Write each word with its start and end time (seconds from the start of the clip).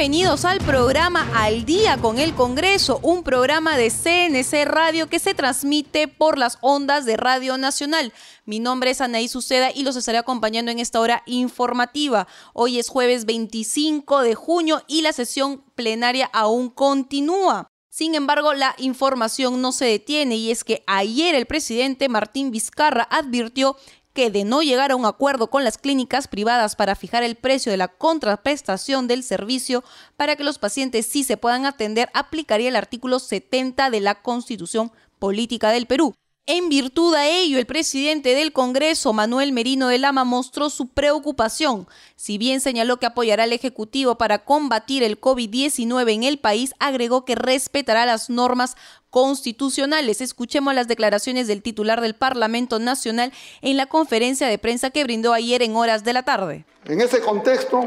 Bienvenidos 0.00 0.46
al 0.46 0.60
programa 0.60 1.28
Al 1.34 1.66
Día 1.66 1.98
con 1.98 2.18
el 2.18 2.34
Congreso, 2.34 3.00
un 3.02 3.22
programa 3.22 3.76
de 3.76 3.90
CNC 3.90 4.64
Radio 4.64 5.10
que 5.10 5.18
se 5.18 5.34
transmite 5.34 6.08
por 6.08 6.38
las 6.38 6.56
ondas 6.62 7.04
de 7.04 7.18
Radio 7.18 7.58
Nacional. 7.58 8.14
Mi 8.46 8.60
nombre 8.60 8.92
es 8.92 9.02
Anaí 9.02 9.28
Suceda 9.28 9.70
y 9.74 9.82
los 9.82 9.96
estaré 9.96 10.16
acompañando 10.16 10.70
en 10.70 10.78
esta 10.78 11.00
hora 11.00 11.22
informativa. 11.26 12.26
Hoy 12.54 12.78
es 12.78 12.88
jueves 12.88 13.26
25 13.26 14.22
de 14.22 14.34
junio 14.34 14.82
y 14.88 15.02
la 15.02 15.12
sesión 15.12 15.62
plenaria 15.74 16.30
aún 16.32 16.70
continúa. 16.70 17.68
Sin 17.90 18.14
embargo, 18.14 18.54
la 18.54 18.74
información 18.78 19.60
no 19.60 19.70
se 19.72 19.84
detiene 19.84 20.36
y 20.36 20.50
es 20.50 20.64
que 20.64 20.82
ayer 20.86 21.34
el 21.34 21.44
presidente 21.44 22.08
Martín 22.08 22.52
Vizcarra 22.52 23.02
advirtió 23.10 23.76
que 24.12 24.30
de 24.30 24.44
no 24.44 24.62
llegar 24.62 24.90
a 24.90 24.96
un 24.96 25.06
acuerdo 25.06 25.50
con 25.50 25.64
las 25.64 25.78
clínicas 25.78 26.28
privadas 26.28 26.76
para 26.76 26.94
fijar 26.94 27.22
el 27.22 27.36
precio 27.36 27.70
de 27.70 27.78
la 27.78 27.88
contraprestación 27.88 29.06
del 29.06 29.22
servicio 29.22 29.84
para 30.16 30.36
que 30.36 30.44
los 30.44 30.58
pacientes 30.58 31.06
sí 31.06 31.24
se 31.24 31.36
puedan 31.36 31.66
atender, 31.66 32.10
aplicaría 32.14 32.68
el 32.68 32.76
artículo 32.76 33.18
70 33.18 33.90
de 33.90 34.00
la 34.00 34.22
Constitución 34.22 34.92
Política 35.18 35.70
del 35.70 35.86
Perú. 35.86 36.14
En 36.52 36.68
virtud 36.68 37.14
a 37.14 37.28
ello, 37.28 37.58
el 37.58 37.66
presidente 37.66 38.34
del 38.34 38.52
Congreso, 38.52 39.12
Manuel 39.12 39.52
Merino 39.52 39.86
de 39.86 39.98
Lama, 39.98 40.24
mostró 40.24 40.68
su 40.68 40.88
preocupación. 40.88 41.86
Si 42.16 42.38
bien 42.38 42.60
señaló 42.60 42.96
que 42.96 43.06
apoyará 43.06 43.44
al 43.44 43.52
Ejecutivo 43.52 44.18
para 44.18 44.44
combatir 44.44 45.04
el 45.04 45.20
COVID-19 45.20 46.12
en 46.12 46.24
el 46.24 46.40
país, 46.40 46.74
agregó 46.80 47.24
que 47.24 47.36
respetará 47.36 48.04
las 48.04 48.30
normas 48.30 48.76
constitucionales. 49.10 50.20
Escuchemos 50.20 50.74
las 50.74 50.88
declaraciones 50.88 51.46
del 51.46 51.62
titular 51.62 52.00
del 52.00 52.14
Parlamento 52.14 52.78
Nacional 52.78 53.32
en 53.60 53.76
la 53.76 53.86
conferencia 53.86 54.46
de 54.46 54.58
prensa 54.58 54.90
que 54.90 55.04
brindó 55.04 55.32
ayer 55.32 55.62
en 55.62 55.76
horas 55.76 56.04
de 56.04 56.12
la 56.12 56.22
tarde. 56.22 56.64
En 56.86 57.00
ese 57.00 57.20
contexto, 57.20 57.82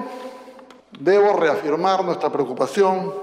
debo 0.99 1.33
reafirmar 1.33 2.03
nuestra 2.03 2.31
preocupación 2.31 3.13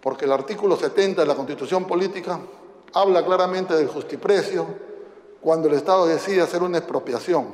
porque 0.00 0.26
el 0.26 0.32
artículo 0.32 0.76
70 0.76 1.22
de 1.22 1.26
la 1.26 1.34
Constitución 1.34 1.86
Política 1.86 2.38
habla 2.94 3.24
claramente 3.24 3.74
del 3.74 3.88
justiprecio 3.88 4.66
cuando 5.40 5.68
el 5.68 5.74
Estado 5.74 6.06
decide 6.06 6.42
hacer 6.42 6.62
una 6.62 6.78
expropiación 6.78 7.48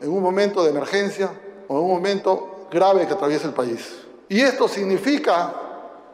en 0.00 0.10
un 0.10 0.22
momento 0.22 0.62
de 0.62 0.70
emergencia 0.70 1.30
o 1.68 1.78
en 1.78 1.84
un 1.84 1.90
momento 1.90 2.66
grave 2.70 3.06
que 3.06 3.14
atraviesa 3.14 3.46
el 3.46 3.54
país. 3.54 4.04
Y 4.28 4.40
esto 4.40 4.68
significa, 4.68 5.54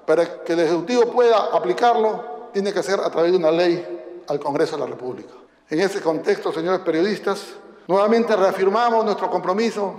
para 0.07 0.43
que 0.43 0.53
el 0.53 0.61
Ejecutivo 0.61 1.11
pueda 1.11 1.47
aplicarlo, 1.53 2.25
tiene 2.53 2.73
que 2.73 2.83
ser 2.83 3.01
a 3.01 3.11
través 3.11 3.33
de 3.33 3.39
una 3.39 3.51
ley 3.51 4.23
al 4.27 4.41
Congreso 4.41 4.77
de 4.77 4.83
la 4.83 4.87
República. 4.87 5.33
En 5.69 5.81
ese 5.81 6.01
contexto, 6.01 6.53
señores 6.53 6.81
periodistas, 6.81 7.45
nuevamente 7.87 8.35
reafirmamos 8.37 9.05
nuestro 9.05 9.31
compromiso 9.31 9.95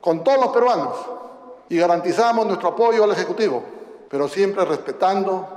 con 0.00 0.22
todos 0.24 0.40
los 0.40 0.48
peruanos 0.48 0.96
y 1.68 1.76
garantizamos 1.76 2.46
nuestro 2.46 2.68
apoyo 2.70 3.04
al 3.04 3.12
Ejecutivo, 3.12 3.62
pero 4.08 4.28
siempre 4.28 4.64
respetando 4.64 5.48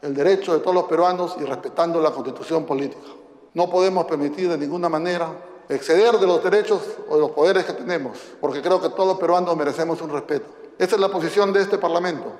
el 0.00 0.14
derecho 0.14 0.54
de 0.54 0.60
todos 0.60 0.74
los 0.74 0.84
peruanos 0.84 1.36
y 1.40 1.44
respetando 1.44 2.00
la 2.00 2.10
constitución 2.10 2.64
política. 2.64 3.06
No 3.54 3.68
podemos 3.70 4.04
permitir 4.06 4.48
de 4.48 4.58
ninguna 4.58 4.88
manera 4.88 5.28
exceder 5.68 6.18
de 6.18 6.26
los 6.26 6.42
derechos 6.42 6.80
o 7.08 7.14
de 7.14 7.20
los 7.20 7.30
poderes 7.30 7.64
que 7.64 7.72
tenemos, 7.72 8.18
porque 8.40 8.60
creo 8.62 8.80
que 8.80 8.88
todos 8.88 9.06
los 9.06 9.18
peruanos 9.18 9.56
merecemos 9.56 10.00
un 10.02 10.10
respeto. 10.10 10.46
Esa 10.78 10.96
es 10.96 11.00
la 11.00 11.08
posición 11.08 11.52
de 11.52 11.62
este 11.62 11.78
Parlamento. 11.78 12.32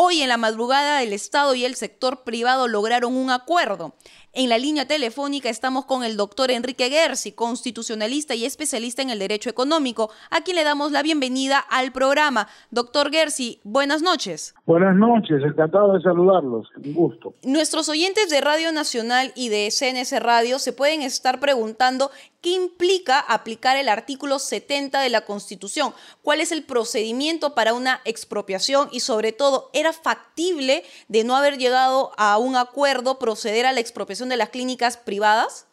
Hoy 0.00 0.22
en 0.22 0.28
la 0.28 0.36
madrugada 0.36 1.02
el 1.02 1.12
Estado 1.12 1.56
y 1.56 1.64
el 1.64 1.74
sector 1.74 2.22
privado 2.22 2.68
lograron 2.68 3.16
un 3.16 3.32
acuerdo. 3.32 3.96
En 4.34 4.50
la 4.50 4.58
línea 4.58 4.86
telefónica 4.86 5.48
estamos 5.48 5.86
con 5.86 6.04
el 6.04 6.18
doctor 6.18 6.50
Enrique 6.50 6.90
Gersi, 6.90 7.32
constitucionalista 7.32 8.34
y 8.34 8.44
especialista 8.44 9.00
en 9.00 9.08
el 9.08 9.18
derecho 9.18 9.48
económico, 9.48 10.10
a 10.30 10.42
quien 10.42 10.56
le 10.56 10.64
damos 10.64 10.92
la 10.92 11.02
bienvenida 11.02 11.58
al 11.58 11.92
programa. 11.92 12.46
Doctor 12.70 13.10
Gersi, 13.10 13.58
buenas 13.64 14.02
noches. 14.02 14.54
Buenas 14.66 14.94
noches, 14.96 15.42
encantado 15.42 15.94
de 15.94 16.02
saludarlos, 16.02 16.68
un 16.76 16.92
gusto. 16.92 17.34
Nuestros 17.42 17.88
oyentes 17.88 18.28
de 18.28 18.42
Radio 18.42 18.70
Nacional 18.70 19.32
y 19.34 19.48
de 19.48 19.70
CNS 19.70 20.20
Radio 20.20 20.58
se 20.58 20.74
pueden 20.74 21.00
estar 21.00 21.40
preguntando 21.40 22.10
qué 22.42 22.50
implica 22.50 23.18
aplicar 23.18 23.76
el 23.76 23.88
artículo 23.88 24.38
70 24.38 25.00
de 25.00 25.08
la 25.08 25.22
Constitución, 25.22 25.92
cuál 26.22 26.40
es 26.40 26.52
el 26.52 26.64
procedimiento 26.64 27.54
para 27.54 27.74
una 27.74 28.00
expropiación 28.04 28.88
y 28.92 29.00
sobre 29.00 29.32
todo, 29.32 29.70
¿era 29.72 29.92
factible 29.92 30.84
de 31.08 31.24
no 31.24 31.34
haber 31.34 31.58
llegado 31.58 32.12
a 32.16 32.38
un 32.38 32.56
acuerdo 32.56 33.18
proceder 33.18 33.66
a 33.66 33.72
la 33.72 33.80
expropiación? 33.80 34.17
De 34.26 34.36
las 34.36 34.48
clínicas 34.48 34.96
privadas? 34.96 35.68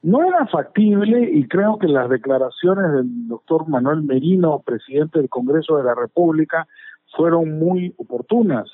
No 0.00 0.22
era 0.22 0.46
factible 0.46 1.28
y 1.32 1.46
creo 1.48 1.78
que 1.78 1.88
las 1.88 2.08
declaraciones 2.08 2.92
del 2.92 3.28
doctor 3.28 3.68
Manuel 3.68 4.02
Merino, 4.02 4.62
presidente 4.64 5.18
del 5.18 5.28
Congreso 5.28 5.76
de 5.76 5.84
la 5.84 5.94
República, 5.94 6.66
fueron 7.16 7.58
muy 7.58 7.94
oportunas. 7.98 8.68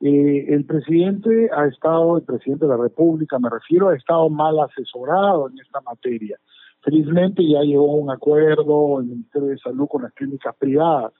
Eh, 0.00 0.46
el 0.48 0.64
presidente 0.64 1.48
ha 1.56 1.66
estado, 1.66 2.18
el 2.18 2.24
presidente 2.24 2.66
de 2.66 2.70
la 2.70 2.76
República, 2.76 3.38
me 3.38 3.48
refiero, 3.48 3.88
ha 3.88 3.96
estado 3.96 4.28
mal 4.28 4.58
asesorado 4.58 5.48
en 5.48 5.58
esta 5.60 5.80
materia. 5.80 6.38
Felizmente 6.82 7.48
ya 7.48 7.62
llegó 7.62 7.92
a 7.92 8.02
un 8.02 8.10
acuerdo 8.10 9.00
el 9.00 9.06
Ministerio 9.06 9.48
de 9.48 9.58
Salud 9.58 9.88
con 9.88 10.02
las 10.02 10.12
clínicas 10.12 10.54
privadas. 10.56 11.12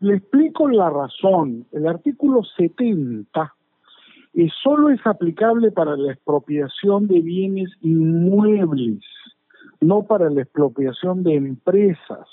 Le 0.00 0.16
explico 0.16 0.68
la 0.68 0.90
razón. 0.90 1.66
El 1.72 1.86
artículo 1.86 2.42
70 2.44 3.55
y 4.36 4.50
solo 4.62 4.90
es 4.90 5.00
aplicable 5.06 5.70
para 5.70 5.96
la 5.96 6.12
expropiación 6.12 7.06
de 7.06 7.22
bienes 7.22 7.70
inmuebles, 7.80 9.00
no 9.80 10.02
para 10.02 10.28
la 10.28 10.42
expropiación 10.42 11.22
de 11.22 11.36
empresas. 11.36 12.28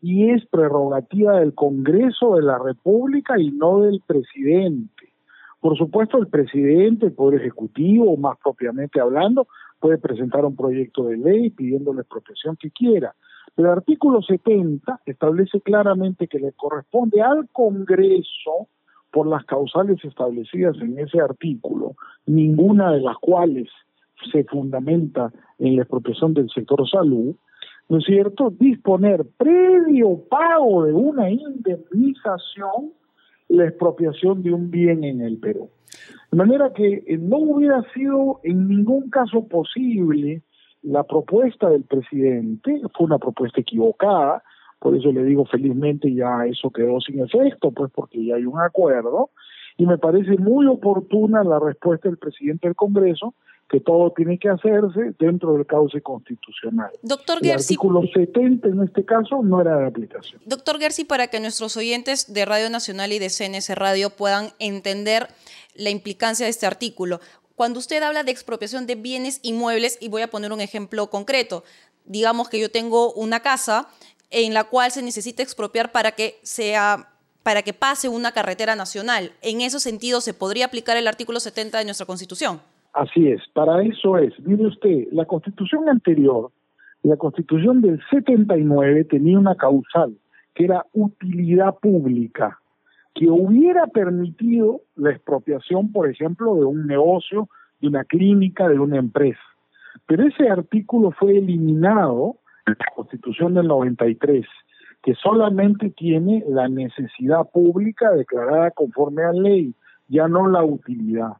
Y 0.00 0.30
es 0.30 0.46
prerrogativa 0.46 1.40
del 1.40 1.52
Congreso 1.52 2.36
de 2.36 2.42
la 2.42 2.60
República 2.60 3.36
y 3.36 3.50
no 3.50 3.80
del 3.80 4.00
presidente. 4.06 5.12
Por 5.58 5.76
supuesto, 5.76 6.18
el 6.18 6.28
presidente, 6.28 7.06
el 7.06 7.14
Poder 7.14 7.40
Ejecutivo, 7.40 8.16
más 8.16 8.38
propiamente 8.38 9.00
hablando, 9.00 9.48
puede 9.80 9.98
presentar 9.98 10.44
un 10.44 10.54
proyecto 10.54 11.02
de 11.06 11.16
ley 11.16 11.50
pidiendo 11.50 11.92
la 11.92 12.02
expropiación 12.02 12.56
que 12.56 12.70
quiera. 12.70 13.12
El 13.56 13.66
artículo 13.66 14.22
70 14.22 15.00
establece 15.04 15.60
claramente 15.62 16.28
que 16.28 16.38
le 16.38 16.52
corresponde 16.52 17.22
al 17.22 17.48
Congreso 17.50 18.68
por 19.14 19.28
las 19.28 19.44
causales 19.44 20.04
establecidas 20.04 20.76
en 20.80 20.98
ese 20.98 21.20
artículo, 21.20 21.94
ninguna 22.26 22.90
de 22.90 23.00
las 23.00 23.16
cuales 23.18 23.68
se 24.32 24.42
fundamenta 24.42 25.32
en 25.60 25.76
la 25.76 25.82
expropiación 25.82 26.34
del 26.34 26.50
sector 26.50 26.84
salud, 26.90 27.36
¿no 27.88 27.98
es 27.98 28.04
cierto?, 28.06 28.50
disponer 28.50 29.24
previo 29.36 30.18
pago 30.28 30.84
de 30.84 30.92
una 30.92 31.30
indemnización 31.30 32.92
la 33.48 33.66
expropiación 33.68 34.42
de 34.42 34.52
un 34.52 34.72
bien 34.72 35.04
en 35.04 35.20
el 35.20 35.38
Perú. 35.38 35.70
De 36.32 36.36
manera 36.36 36.72
que 36.72 37.04
eh, 37.06 37.16
no 37.16 37.36
hubiera 37.38 37.82
sido 37.92 38.40
en 38.42 38.66
ningún 38.66 39.10
caso 39.10 39.46
posible 39.46 40.42
la 40.82 41.04
propuesta 41.04 41.68
del 41.68 41.84
presidente, 41.84 42.80
fue 42.96 43.06
una 43.06 43.18
propuesta 43.18 43.60
equivocada, 43.60 44.42
por 44.84 44.94
eso 44.94 45.10
le 45.12 45.24
digo 45.24 45.46
felizmente 45.46 46.14
ya 46.14 46.44
eso 46.44 46.68
quedó 46.68 47.00
sin 47.00 47.18
efecto, 47.20 47.70
pues 47.70 47.90
porque 47.90 48.22
ya 48.22 48.34
hay 48.34 48.44
un 48.44 48.60
acuerdo, 48.60 49.30
y 49.78 49.86
me 49.86 49.96
parece 49.96 50.36
muy 50.36 50.66
oportuna 50.66 51.42
la 51.42 51.58
respuesta 51.58 52.06
del 52.06 52.18
presidente 52.18 52.68
del 52.68 52.76
Congreso, 52.76 53.32
que 53.70 53.80
todo 53.80 54.12
tiene 54.14 54.38
que 54.38 54.50
hacerse 54.50 55.14
dentro 55.18 55.54
del 55.54 55.64
cauce 55.64 56.02
constitucional. 56.02 56.90
Doctor 57.00 57.38
El 57.40 57.52
artículo 57.52 58.02
70 58.02 58.68
en 58.68 58.82
este 58.82 59.06
caso 59.06 59.42
no 59.42 59.62
era 59.62 59.78
de 59.78 59.86
aplicación. 59.86 60.42
Doctor 60.44 60.78
Gersi, 60.78 61.06
para 61.06 61.28
que 61.28 61.40
nuestros 61.40 61.78
oyentes 61.78 62.34
de 62.34 62.44
Radio 62.44 62.68
Nacional 62.68 63.10
y 63.12 63.18
de 63.18 63.30
CNS 63.30 63.74
Radio 63.76 64.10
puedan 64.10 64.50
entender 64.58 65.28
la 65.74 65.88
implicancia 65.88 66.44
de 66.44 66.50
este 66.50 66.66
artículo, 66.66 67.20
cuando 67.56 67.78
usted 67.78 68.02
habla 68.02 68.22
de 68.22 68.32
expropiación 68.32 68.86
de 68.86 68.96
bienes 68.96 69.40
inmuebles, 69.42 69.96
y 70.02 70.08
voy 70.10 70.20
a 70.20 70.28
poner 70.28 70.52
un 70.52 70.60
ejemplo 70.60 71.08
concreto, 71.08 71.64
digamos 72.04 72.50
que 72.50 72.60
yo 72.60 72.70
tengo 72.70 73.14
una 73.14 73.40
casa 73.40 73.88
en 74.30 74.54
la 74.54 74.64
cual 74.64 74.90
se 74.90 75.02
necesita 75.02 75.42
expropiar 75.42 75.92
para 75.92 76.12
que 76.12 76.38
sea 76.42 77.08
para 77.44 77.62
que 77.62 77.74
pase 77.74 78.08
una 78.08 78.32
carretera 78.32 78.74
nacional. 78.74 79.32
En 79.42 79.60
ese 79.60 79.78
sentido, 79.78 80.20
¿se 80.22 80.32
podría 80.32 80.64
aplicar 80.64 80.96
el 80.96 81.06
artículo 81.06 81.40
70 81.40 81.78
de 81.78 81.84
nuestra 81.84 82.06
Constitución? 82.06 82.60
Así 82.94 83.28
es, 83.28 83.42
para 83.52 83.82
eso 83.82 84.16
es. 84.16 84.32
Mire 84.40 84.66
usted, 84.66 85.08
la 85.12 85.26
Constitución 85.26 85.88
anterior, 85.88 86.50
la 87.02 87.16
Constitución 87.16 87.82
del 87.82 88.00
79, 88.10 89.04
tenía 89.04 89.38
una 89.38 89.54
causal, 89.56 90.16
que 90.54 90.64
era 90.64 90.86
utilidad 90.94 91.74
pública. 91.80 92.58
que 93.14 93.28
hubiera 93.28 93.86
permitido 93.86 94.80
la 94.96 95.10
expropiación, 95.10 95.92
por 95.92 96.10
ejemplo, 96.10 96.56
de 96.56 96.64
un 96.64 96.88
negocio, 96.88 97.48
de 97.80 97.86
una 97.86 98.02
clínica, 98.02 98.68
de 98.68 98.80
una 98.80 98.96
empresa. 98.96 99.38
Pero 100.06 100.26
ese 100.26 100.48
artículo 100.48 101.12
fue 101.12 101.38
eliminado 101.38 102.38
la 102.66 102.76
Constitución 102.94 103.54
del 103.54 103.66
93, 103.68 104.46
que 105.02 105.14
solamente 105.14 105.90
tiene 105.90 106.44
la 106.48 106.68
necesidad 106.68 107.48
pública 107.50 108.10
declarada 108.12 108.70
conforme 108.70 109.22
a 109.22 109.32
ley, 109.32 109.74
ya 110.08 110.28
no 110.28 110.48
la 110.48 110.64
utilidad. 110.64 111.32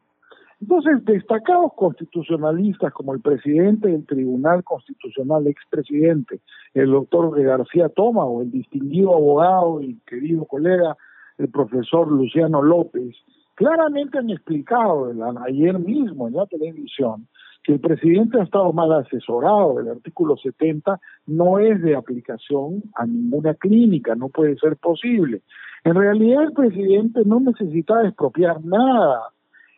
Entonces, 0.61 1.05
destacados 1.05 1.73
constitucionalistas 1.77 2.93
como 2.93 3.13
el 3.13 3.21
presidente 3.21 3.89
del 3.89 4.07
Tribunal 4.07 4.65
Constitucional, 4.65 5.47
expresidente, 5.47 6.41
el 6.73 6.91
doctor 6.91 7.39
García 7.43 7.89
Toma, 7.89 8.25
o 8.25 8.43
el 8.43 8.51
distinguido 8.51 9.15
abogado 9.15 9.83
y 9.83 9.99
querido 10.07 10.45
colega, 10.47 10.97
el 11.39 11.49
profesor 11.49 12.11
Luciano 12.11 12.63
López, 12.63 13.15
claramente 13.55 14.19
han 14.19 14.31
explicado 14.31 15.13
ayer 15.45 15.79
mismo 15.79 16.29
en 16.29 16.35
la 16.35 16.47
televisión 16.47 17.27
que 17.65 17.73
el 17.73 17.81
presidente 17.81 18.39
ha 18.39 18.45
estado 18.45 18.73
mal 18.73 18.93
asesorado. 18.93 19.81
El 19.81 19.89
artículo 19.89 20.37
70 20.37 21.01
no 21.27 21.59
es 21.59 21.83
de 21.83 21.97
aplicación 21.97 22.83
a 22.95 23.07
ninguna 23.07 23.55
clínica, 23.55 24.15
no 24.15 24.29
puede 24.29 24.57
ser 24.59 24.77
posible. 24.77 25.43
En 25.83 25.95
realidad 25.95 26.45
el 26.45 26.53
presidente 26.53 27.23
no 27.25 27.41
necesita 27.41 28.07
expropiar 28.07 28.63
nada. 28.65 29.31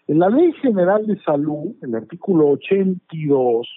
En 0.08 0.18
la 0.18 0.28
Ley 0.28 0.52
General 0.62 1.06
de 1.06 1.18
Salud, 1.22 1.74
el 1.80 1.94
artículo 1.94 2.48
82 2.50 3.68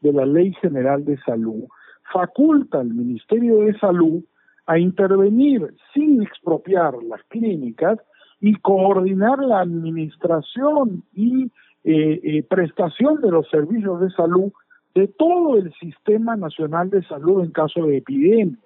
de 0.00 0.12
la 0.12 0.26
Ley 0.26 0.52
General 0.60 1.04
de 1.04 1.18
Salud, 1.18 1.64
faculta 2.12 2.80
al 2.80 2.88
Ministerio 2.88 3.60
de 3.60 3.78
Salud 3.78 4.22
a 4.66 4.78
intervenir 4.78 5.74
sin 5.94 6.22
expropiar 6.22 6.94
las 7.02 7.22
clínicas 7.24 7.98
y 8.40 8.54
coordinar 8.54 9.38
la 9.38 9.60
administración 9.60 11.04
y 11.14 11.50
eh, 11.84 12.20
eh, 12.22 12.42
prestación 12.44 13.20
de 13.20 13.30
los 13.30 13.48
servicios 13.50 14.00
de 14.00 14.10
salud 14.10 14.52
de 14.94 15.08
todo 15.08 15.56
el 15.56 15.72
sistema 15.74 16.36
nacional 16.36 16.90
de 16.90 17.02
salud 17.04 17.42
en 17.42 17.50
caso 17.50 17.86
de 17.86 17.98
epidemia. 17.98 18.58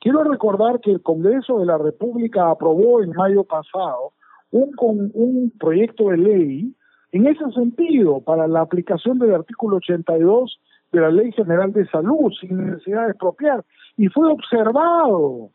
Quiero 0.00 0.22
recordar 0.24 0.80
que 0.80 0.92
el 0.92 1.02
Congreso 1.02 1.58
de 1.58 1.66
la 1.66 1.78
República 1.78 2.50
aprobó 2.50 3.02
en 3.02 3.10
mayo 3.10 3.44
pasado 3.44 4.12
un, 4.50 4.72
con, 4.72 5.10
un 5.14 5.52
proyecto 5.58 6.10
de 6.10 6.18
ley 6.18 6.74
en 7.12 7.26
ese 7.26 7.50
sentido 7.52 8.20
para 8.20 8.46
la 8.46 8.60
aplicación 8.60 9.18
del 9.18 9.34
artículo 9.34 9.76
82 9.76 10.60
de 10.92 11.00
la 11.00 11.10
Ley 11.10 11.32
General 11.32 11.72
de 11.72 11.86
Salud 11.86 12.32
sin 12.40 12.70
necesidad 12.70 13.04
de 13.04 13.10
expropiar 13.10 13.64
y 13.96 14.08
fue 14.08 14.30
observado 14.30 15.50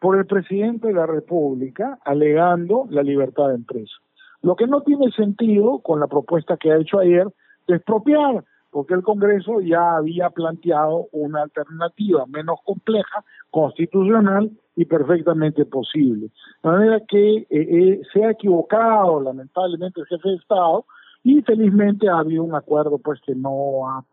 por 0.00 0.18
el 0.18 0.26
presidente 0.26 0.88
de 0.88 0.94
la 0.94 1.06
República 1.06 1.98
alegando 2.04 2.86
la 2.90 3.02
libertad 3.02 3.48
de 3.48 3.54
empresa. 3.54 3.94
Lo 4.44 4.56
que 4.56 4.66
no 4.66 4.82
tiene 4.82 5.10
sentido 5.12 5.78
con 5.78 6.00
la 6.00 6.06
propuesta 6.06 6.58
que 6.58 6.70
ha 6.70 6.76
hecho 6.76 6.98
ayer 6.98 7.26
de 7.66 7.76
expropiar, 7.76 8.44
porque 8.70 8.92
el 8.92 9.02
Congreso 9.02 9.62
ya 9.62 9.96
había 9.96 10.28
planteado 10.28 11.06
una 11.12 11.44
alternativa 11.44 12.26
menos 12.26 12.58
compleja, 12.62 13.24
constitucional 13.50 14.50
y 14.76 14.84
perfectamente 14.84 15.64
posible. 15.64 16.28
De 16.62 16.68
manera 16.68 17.00
que 17.08 17.36
eh, 17.38 17.46
eh, 17.48 18.02
se 18.12 18.22
ha 18.22 18.32
equivocado 18.32 19.22
lamentablemente 19.22 20.02
el 20.02 20.06
jefe 20.08 20.28
de 20.28 20.34
Estado 20.34 20.84
y 21.22 21.40
felizmente 21.40 22.10
ha 22.10 22.18
habido 22.18 22.44
un 22.44 22.54
acuerdo 22.54 22.98
pues 22.98 23.22
que 23.24 23.34
no 23.34 23.88
ha 23.88 24.04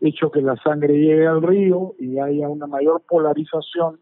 hecho 0.00 0.30
que 0.30 0.40
la 0.40 0.54
sangre 0.62 0.94
llegue 0.94 1.26
al 1.26 1.42
río 1.42 1.94
y 1.98 2.20
haya 2.20 2.48
una 2.48 2.68
mayor 2.68 3.02
polarización 3.08 3.98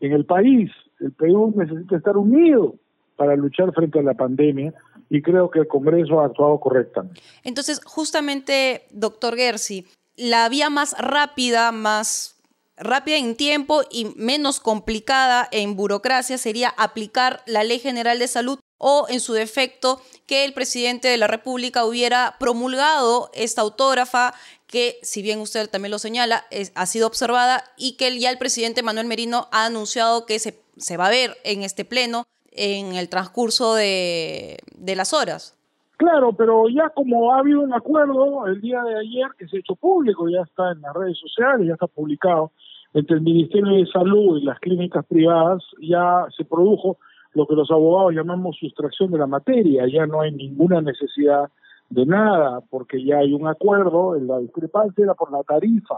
en 0.00 0.14
el 0.14 0.24
país. 0.24 0.72
El 0.98 1.12
Perú 1.12 1.54
necesita 1.56 1.96
estar 1.96 2.16
unido 2.16 2.74
para 3.14 3.36
luchar 3.36 3.72
frente 3.72 4.00
a 4.00 4.02
la 4.02 4.14
pandemia 4.14 4.74
y 5.10 5.22
creo 5.22 5.50
que 5.50 5.60
el 5.60 5.68
Congreso 5.68 6.20
ha 6.20 6.26
actuado 6.26 6.60
correctamente. 6.60 7.20
Entonces, 7.44 7.80
justamente, 7.84 8.86
doctor 8.90 9.36
Gersi, 9.36 9.86
la 10.16 10.48
vía 10.48 10.70
más 10.70 10.96
rápida, 10.98 11.72
más 11.72 12.36
rápida 12.76 13.16
en 13.16 13.36
tiempo 13.36 13.82
y 13.90 14.06
menos 14.16 14.60
complicada 14.60 15.48
en 15.50 15.76
burocracia 15.76 16.38
sería 16.38 16.68
aplicar 16.76 17.42
la 17.46 17.64
Ley 17.64 17.78
General 17.78 18.18
de 18.18 18.28
Salud 18.28 18.58
o, 18.78 19.06
en 19.08 19.20
su 19.20 19.32
defecto, 19.32 20.00
que 20.26 20.44
el 20.44 20.52
presidente 20.52 21.08
de 21.08 21.16
la 21.16 21.26
República 21.26 21.84
hubiera 21.84 22.36
promulgado 22.38 23.30
esta 23.34 23.62
autógrafa 23.62 24.34
que, 24.68 24.98
si 25.02 25.22
bien 25.22 25.40
usted 25.40 25.68
también 25.68 25.90
lo 25.90 25.98
señala, 25.98 26.46
ha 26.74 26.86
sido 26.86 27.06
observada 27.06 27.64
y 27.76 27.96
que 27.96 28.16
ya 28.20 28.30
el 28.30 28.38
presidente 28.38 28.82
Manuel 28.82 29.06
Merino 29.06 29.48
ha 29.50 29.64
anunciado 29.64 30.26
que 30.26 30.38
se, 30.38 30.60
se 30.76 30.96
va 30.96 31.06
a 31.06 31.10
ver 31.10 31.38
en 31.42 31.62
este 31.62 31.84
pleno 31.84 32.26
en 32.52 32.94
el 32.94 33.08
transcurso 33.08 33.74
de, 33.74 34.58
de 34.76 34.96
las 34.96 35.12
horas. 35.12 35.54
Claro, 35.96 36.32
pero 36.32 36.68
ya 36.68 36.90
como 36.90 37.32
ha 37.32 37.40
habido 37.40 37.60
un 37.60 37.74
acuerdo 37.74 38.46
el 38.46 38.60
día 38.60 38.82
de 38.82 38.98
ayer 39.00 39.26
que 39.36 39.48
se 39.48 39.56
ha 39.56 39.60
hecho 39.60 39.74
público, 39.74 40.28
ya 40.28 40.42
está 40.42 40.70
en 40.70 40.80
las 40.80 40.94
redes 40.94 41.18
sociales, 41.18 41.66
ya 41.66 41.72
está 41.72 41.88
publicado 41.88 42.52
entre 42.94 43.16
el 43.16 43.22
Ministerio 43.22 43.72
de 43.72 43.86
Salud 43.86 44.38
y 44.38 44.44
las 44.44 44.60
clínicas 44.60 45.04
privadas, 45.06 45.62
ya 45.80 46.26
se 46.36 46.44
produjo 46.44 46.98
lo 47.34 47.46
que 47.46 47.54
los 47.54 47.70
abogados 47.70 48.14
llamamos 48.14 48.56
sustracción 48.58 49.10
de 49.10 49.18
la 49.18 49.26
materia, 49.26 49.86
ya 49.92 50.06
no 50.06 50.20
hay 50.20 50.32
ninguna 50.32 50.80
necesidad 50.80 51.50
de 51.90 52.06
nada, 52.06 52.60
porque 52.70 53.04
ya 53.04 53.18
hay 53.18 53.32
un 53.32 53.46
acuerdo, 53.46 54.14
la 54.20 54.38
discrepancia 54.38 55.04
era 55.04 55.14
por 55.14 55.32
la 55.32 55.42
tarifa, 55.42 55.96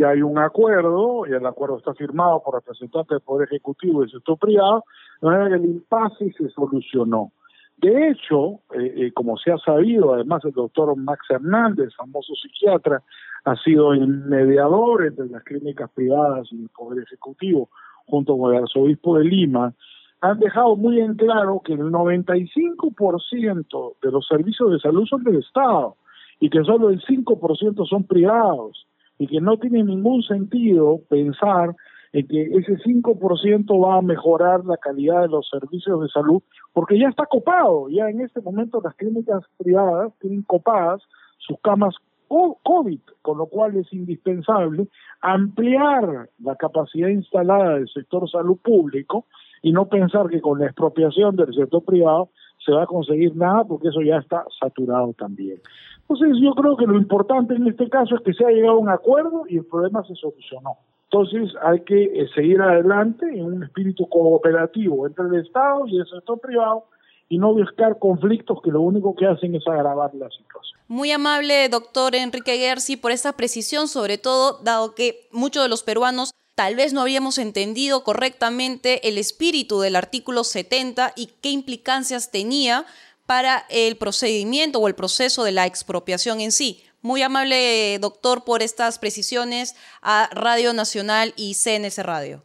ya 0.00 0.08
hay 0.08 0.22
un 0.22 0.38
acuerdo, 0.38 1.26
y 1.26 1.32
el 1.32 1.44
acuerdo 1.44 1.76
está 1.76 1.92
firmado 1.92 2.42
por 2.42 2.54
representantes 2.54 3.10
del 3.10 3.20
Poder 3.20 3.48
Ejecutivo 3.48 4.00
y 4.00 4.06
del 4.06 4.12
sector 4.12 4.38
privado, 4.38 4.84
de 5.20 5.28
manera 5.28 5.50
que 5.50 5.56
el 5.56 5.66
impasse 5.66 6.32
se 6.38 6.48
solucionó. 6.48 7.32
De 7.76 8.08
hecho, 8.08 8.60
eh, 8.74 8.94
eh, 8.96 9.12
como 9.12 9.36
se 9.36 9.52
ha 9.52 9.58
sabido, 9.58 10.14
además 10.14 10.42
el 10.44 10.52
doctor 10.52 10.96
Max 10.96 11.26
Hernández, 11.28 11.94
famoso 11.96 12.34
psiquiatra, 12.34 13.02
ha 13.44 13.56
sido 13.56 13.92
el 13.92 14.06
mediador 14.06 15.04
entre 15.06 15.26
las 15.26 15.44
clínicas 15.44 15.90
privadas 15.90 16.48
y 16.50 16.62
el 16.62 16.70
Poder 16.70 17.02
Ejecutivo, 17.02 17.68
junto 18.06 18.38
con 18.38 18.54
el 18.54 18.62
arzobispo 18.62 19.18
de 19.18 19.24
Lima, 19.24 19.74
han 20.22 20.38
dejado 20.38 20.76
muy 20.76 20.98
en 21.00 21.14
claro 21.14 21.60
que 21.64 21.72
el 21.74 21.90
95% 21.90 23.94
de 24.02 24.10
los 24.10 24.26
servicios 24.26 24.72
de 24.72 24.78
salud 24.78 25.04
son 25.06 25.24
del 25.24 25.40
Estado 25.40 25.96
y 26.38 26.48
que 26.48 26.64
solo 26.64 26.88
el 26.88 27.02
5% 27.02 27.86
son 27.86 28.04
privados 28.04 28.86
y 29.20 29.26
que 29.26 29.40
no 29.40 29.58
tiene 29.58 29.84
ningún 29.84 30.22
sentido 30.22 31.02
pensar 31.10 31.76
en 32.12 32.26
que 32.26 32.42
ese 32.42 32.78
5% 32.78 33.86
va 33.86 33.98
a 33.98 34.02
mejorar 34.02 34.64
la 34.64 34.78
calidad 34.78 35.20
de 35.20 35.28
los 35.28 35.46
servicios 35.48 36.00
de 36.00 36.08
salud 36.08 36.42
porque 36.72 36.98
ya 36.98 37.08
está 37.08 37.26
copado, 37.26 37.90
ya 37.90 38.08
en 38.08 38.22
este 38.22 38.40
momento 38.40 38.80
las 38.82 38.94
clínicas 38.94 39.44
privadas 39.58 40.10
tienen 40.20 40.42
copadas 40.42 41.02
sus 41.38 41.58
camas 41.60 41.94
COVID, 42.28 43.00
con 43.20 43.38
lo 43.38 43.46
cual 43.46 43.76
es 43.76 43.92
indispensable 43.92 44.88
ampliar 45.20 46.30
la 46.38 46.56
capacidad 46.56 47.08
instalada 47.08 47.74
del 47.74 47.88
sector 47.88 48.28
salud 48.30 48.56
público 48.56 49.26
y 49.62 49.72
no 49.72 49.86
pensar 49.88 50.28
que 50.30 50.40
con 50.40 50.60
la 50.60 50.66
expropiación 50.66 51.36
del 51.36 51.52
sector 51.52 51.84
privado 51.84 52.30
se 52.64 52.72
va 52.72 52.84
a 52.84 52.86
conseguir 52.86 53.34
nada 53.36 53.64
porque 53.64 53.88
eso 53.88 54.02
ya 54.02 54.18
está 54.18 54.44
saturado 54.60 55.12
también. 55.14 55.60
Entonces 56.02 56.36
yo 56.42 56.52
creo 56.54 56.76
que 56.76 56.86
lo 56.86 56.96
importante 56.96 57.54
en 57.54 57.68
este 57.68 57.88
caso 57.88 58.16
es 58.16 58.22
que 58.22 58.34
se 58.34 58.44
ha 58.44 58.50
llegado 58.50 58.76
a 58.76 58.80
un 58.80 58.88
acuerdo 58.88 59.44
y 59.48 59.58
el 59.58 59.64
problema 59.64 60.04
se 60.04 60.14
solucionó. 60.14 60.76
Entonces 61.04 61.52
hay 61.62 61.80
que 61.80 62.04
eh, 62.04 62.28
seguir 62.34 62.60
adelante 62.60 63.26
en 63.26 63.44
un 63.44 63.62
espíritu 63.64 64.08
cooperativo 64.08 65.06
entre 65.06 65.26
el 65.26 65.44
Estado 65.44 65.86
y 65.86 65.98
el 65.98 66.06
sector 66.06 66.40
privado 66.40 66.84
y 67.28 67.38
no 67.38 67.52
buscar 67.54 67.98
conflictos 67.98 68.58
que 68.62 68.70
lo 68.70 68.80
único 68.80 69.14
que 69.14 69.26
hacen 69.26 69.54
es 69.54 69.66
agravar 69.66 70.14
la 70.14 70.28
situación. 70.30 70.80
Muy 70.88 71.12
amable, 71.12 71.68
doctor 71.68 72.16
Enrique 72.16 72.58
Gersi, 72.58 72.96
por 72.96 73.12
esta 73.12 73.32
precisión, 73.32 73.86
sobre 73.86 74.18
todo 74.18 74.58
dado 74.64 74.96
que 74.96 75.28
muchos 75.32 75.62
de 75.62 75.68
los 75.68 75.84
peruanos 75.84 76.32
tal 76.54 76.76
vez 76.76 76.92
no 76.92 77.00
habíamos 77.00 77.38
entendido 77.38 78.04
correctamente 78.04 79.08
el 79.08 79.18
espíritu 79.18 79.80
del 79.80 79.96
artículo 79.96 80.44
70 80.44 81.12
y 81.16 81.30
qué 81.40 81.50
implicancias 81.50 82.30
tenía 82.30 82.84
para 83.26 83.64
el 83.70 83.96
procedimiento 83.96 84.80
o 84.80 84.88
el 84.88 84.94
proceso 84.94 85.44
de 85.44 85.52
la 85.52 85.66
expropiación 85.66 86.40
en 86.40 86.52
sí. 86.52 86.82
Muy 87.02 87.22
amable, 87.22 87.98
doctor, 87.98 88.44
por 88.44 88.62
estas 88.62 88.98
precisiones 88.98 89.74
a 90.02 90.28
Radio 90.32 90.72
Nacional 90.74 91.32
y 91.36 91.54
CNS 91.54 91.98
Radio. 92.04 92.42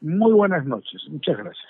Muy 0.00 0.32
buenas 0.32 0.66
noches, 0.66 1.02
muchas 1.08 1.36
gracias. 1.38 1.67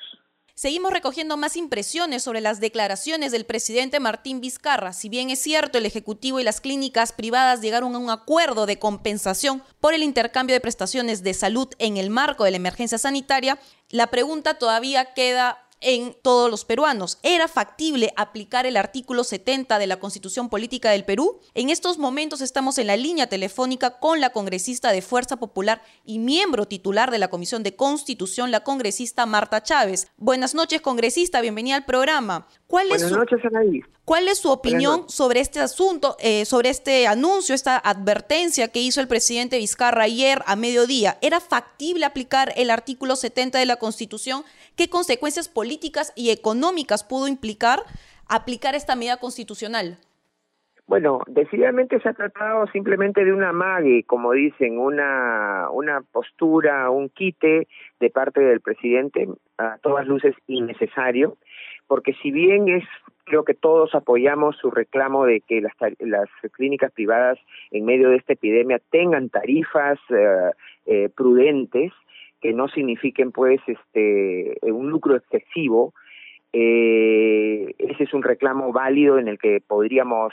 Seguimos 0.59 0.93
recogiendo 0.93 1.37
más 1.37 1.55
impresiones 1.57 2.25
sobre 2.25 2.41
las 2.41 2.59
declaraciones 2.59 3.31
del 3.31 3.47
presidente 3.47 4.01
Martín 4.01 4.41
Vizcarra. 4.41 4.93
Si 4.93 5.09
bien 5.09 5.31
es 5.31 5.39
cierto, 5.39 5.79
el 5.79 5.87
Ejecutivo 5.87 6.41
y 6.41 6.43
las 6.43 6.61
clínicas 6.61 7.13
privadas 7.13 7.61
llegaron 7.61 7.95
a 7.95 7.99
un 7.99 8.11
acuerdo 8.11 8.67
de 8.67 8.77
compensación 8.77 9.63
por 9.79 9.95
el 9.95 10.03
intercambio 10.03 10.55
de 10.55 10.61
prestaciones 10.61 11.23
de 11.23 11.33
salud 11.33 11.69
en 11.79 11.97
el 11.97 12.11
marco 12.11 12.43
de 12.43 12.51
la 12.51 12.57
emergencia 12.57 12.99
sanitaria, 12.99 13.61
la 13.89 14.09
pregunta 14.09 14.59
todavía 14.59 15.15
queda 15.15 15.68
en 15.81 16.15
todos 16.23 16.51
los 16.51 16.65
peruanos. 16.65 17.19
¿Era 17.23 17.49
factible 17.49 18.13
aplicar 18.17 18.67
el 18.67 18.77
artículo 18.77 19.25
70 19.25 19.79
de 19.79 19.87
la 19.87 19.99
Constitución 19.99 20.49
Política 20.49 20.91
del 20.91 21.05
Perú? 21.05 21.41
En 21.55 21.71
estos 21.71 21.99
momentos 21.99 22.41
estamos 22.41 22.79
en 22.79 22.87
la 22.87 22.97
línea 22.97 23.29
telefónica 23.29 23.99
con 23.99 24.21
la 24.21 24.31
congresista 24.31 24.93
de 24.93 25.03
Fuerza 25.03 25.37
Popular 25.37 25.83
y 26.05 26.19
miembro 26.19 26.67
titular 26.67 27.11
de 27.11 27.19
la 27.19 27.29
Comisión 27.29 27.63
de 27.63 27.77
Constitución, 27.77 28.51
la 28.51 28.65
congresista 28.65 29.27
Marta 29.27 29.63
Chávez. 29.63 30.09
Buenas 30.17 30.55
noches, 30.55 30.81
congresista, 30.81 31.41
bienvenida 31.41 31.77
al 31.77 31.85
programa. 31.85 32.47
¿Cuál 32.67 32.89
Buenas 32.89 33.05
es 33.05 33.09
su, 33.09 33.17
noches, 33.17 33.41
Anaí. 33.45 33.83
¿Cuál 34.05 34.29
es 34.29 34.39
su 34.39 34.51
opinión 34.51 35.09
sobre 35.09 35.41
este 35.41 35.61
asunto, 35.61 36.17
eh, 36.19 36.45
sobre 36.45 36.71
este 36.71 37.07
anuncio, 37.07 37.55
esta 37.55 37.77
advertencia 37.77 38.69
que 38.69 38.81
hizo 38.81 39.01
el 39.01 39.09
presidente 39.09 39.59
Vizcarra 39.59 40.05
ayer 40.05 40.43
a 40.47 40.57
mediodía? 40.57 41.19
¿Era 41.21 41.41
factible 41.41 42.07
aplicar 42.07 42.53
el 42.57 42.71
artículo 42.71 43.17
70 43.17 43.59
de 43.59 43.67
la 43.67 43.77
Constitución? 43.77 44.45
¿Qué 44.77 44.89
consecuencias 44.89 45.49
políticas 45.49 45.68
y 46.17 46.31
económicas 46.31 47.05
pudo 47.05 47.29
implicar 47.29 47.81
aplicar 48.29 48.75
esta 48.75 48.95
medida 48.97 49.19
constitucional? 49.19 49.99
Bueno, 50.87 51.21
decididamente 51.27 52.01
se 52.01 52.09
ha 52.09 52.15
tratado 52.15 52.67
simplemente 52.69 53.23
de 53.23 53.33
una 53.33 53.53
mague, 53.53 54.05
como 54.05 54.33
dicen, 54.33 54.79
una, 54.79 55.69
una 55.71 56.01
postura, 56.01 56.89
un 56.89 57.11
quite 57.11 57.69
de 58.01 58.11
parte 58.11 58.41
del 58.41 58.63
presidente, 58.63 59.29
a 59.59 59.77
todas 59.83 60.07
luces 60.07 60.35
innecesario, 60.47 61.37
porque 61.87 62.15
si 62.23 62.31
bien 62.31 62.69
es 62.71 62.85
creo 63.25 63.45
que 63.45 63.53
todos 63.53 63.95
apoyamos 63.95 64.57
su 64.57 64.71
reclamo 64.71 65.27
de 65.27 65.43
que 65.43 65.61
las, 65.61 65.75
las 65.99 66.31
clínicas 66.53 66.91
privadas 66.93 67.39
en 67.71 67.85
medio 67.85 68.09
de 68.09 68.17
esta 68.17 68.33
epidemia 68.33 68.81
tengan 68.91 69.29
tarifas 69.29 69.99
eh, 70.09 70.51
eh, 70.87 71.11
prudentes 71.15 71.93
que 72.41 72.53
no 72.53 72.69
signifiquen 72.69 73.33
pues 73.33 73.61
este 73.67 74.59
un 74.63 74.91
lucro 74.91 75.17
excesivo 75.17 75.93
eh, 76.53 77.75
ese 77.77 78.05
es 78.05 78.15
un 78.15 78.23
reclamo 78.23 78.73
válido 78.73 79.19
en 79.19 79.29
el 79.29 79.39
que 79.39 79.61
podríamos 79.67 80.33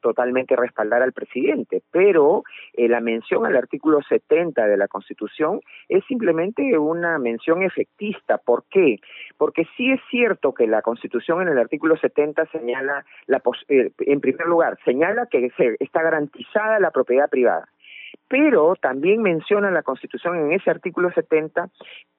totalmente 0.00 0.56
respaldar 0.56 1.02
al 1.02 1.12
presidente, 1.12 1.82
pero 1.90 2.44
eh, 2.72 2.88
la 2.88 3.00
mención 3.00 3.44
al 3.44 3.56
artículo 3.56 4.00
70 4.08 4.66
de 4.66 4.76
la 4.78 4.88
Constitución 4.88 5.60
es 5.88 6.02
simplemente 6.06 6.78
una 6.78 7.18
mención 7.18 7.62
efectista. 7.62 8.38
¿Por 8.38 8.64
qué? 8.70 9.00
Porque 9.36 9.66
sí 9.76 9.92
es 9.92 10.00
cierto 10.10 10.54
que 10.54 10.66
la 10.66 10.80
Constitución 10.80 11.42
en 11.42 11.48
el 11.48 11.58
artículo 11.58 11.98
70 11.98 12.46
señala, 12.46 13.04
la 13.26 13.42
eh, 13.68 13.90
en 13.98 14.20
primer 14.20 14.46
lugar, 14.46 14.78
señala 14.84 15.26
que 15.26 15.50
se, 15.58 15.76
está 15.78 16.02
garantizada 16.02 16.80
la 16.80 16.90
propiedad 16.90 17.28
privada 17.28 17.68
pero 18.28 18.74
también 18.76 19.22
menciona 19.22 19.70
la 19.70 19.82
Constitución 19.82 20.36
en 20.36 20.52
ese 20.52 20.70
artículo 20.70 21.10
70 21.12 21.68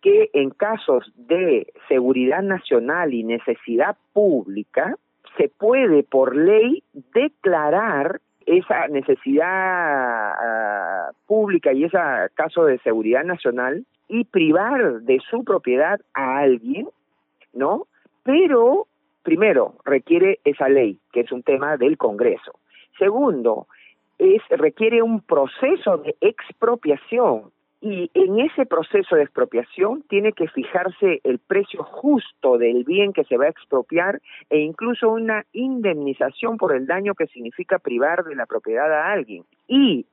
que 0.01 0.29
en 0.33 0.51
casos 0.51 1.11
de 1.15 1.67
seguridad 1.87 2.41
nacional 2.41 3.13
y 3.13 3.23
necesidad 3.23 3.97
pública 4.13 4.95
se 5.37 5.49
puede 5.49 6.03
por 6.03 6.35
ley 6.35 6.83
declarar 7.13 8.21
esa 8.45 8.87
necesidad 8.87 9.47
ah, 9.47 11.11
pública 11.25 11.73
y 11.73 11.85
ese 11.85 11.97
caso 12.35 12.65
de 12.65 12.77
seguridad 12.79 13.23
nacional 13.23 13.85
y 14.07 14.25
privar 14.25 15.01
de 15.01 15.19
su 15.29 15.43
propiedad 15.43 15.99
a 16.13 16.39
alguien, 16.39 16.87
¿no? 17.53 17.87
Pero, 18.23 18.87
primero, 19.23 19.75
requiere 19.83 20.39
esa 20.43 20.69
ley, 20.69 20.99
que 21.11 21.21
es 21.21 21.31
un 21.31 21.43
tema 21.43 21.77
del 21.77 21.97
Congreso. 21.97 22.59
Segundo, 22.97 23.67
es 24.17 24.41
requiere 24.49 25.01
un 25.01 25.21
proceso 25.21 25.97
de 25.97 26.15
expropiación 26.21 27.51
y 27.81 28.09
en 28.15 28.39
ese 28.39 28.65
proceso 28.65 29.15
de 29.15 29.21
expropiación 29.21 30.03
tiene 30.09 30.33
que 30.33 30.47
fijarse 30.47 31.21
el 31.23 31.37
precio 31.37 31.83
justo 31.83 32.57
del 32.57 32.83
bien 32.83 33.13
que 33.13 33.25
se 33.25 33.37
va 33.37 33.45
a 33.45 33.49
expropiar 33.49 34.21
e 34.49 34.57
incluso 34.57 35.09
una 35.09 35.45
indemnización 35.53 36.57
por 36.57 36.75
el 36.75 36.87
daño 36.87 37.13
que 37.13 37.27
significa 37.27 37.77
privar 37.77 38.23
de 38.23 38.35
la 38.35 38.47
propiedad 38.47 38.91
a 38.91 39.11
alguien. 39.11 39.43
Y 39.67 40.07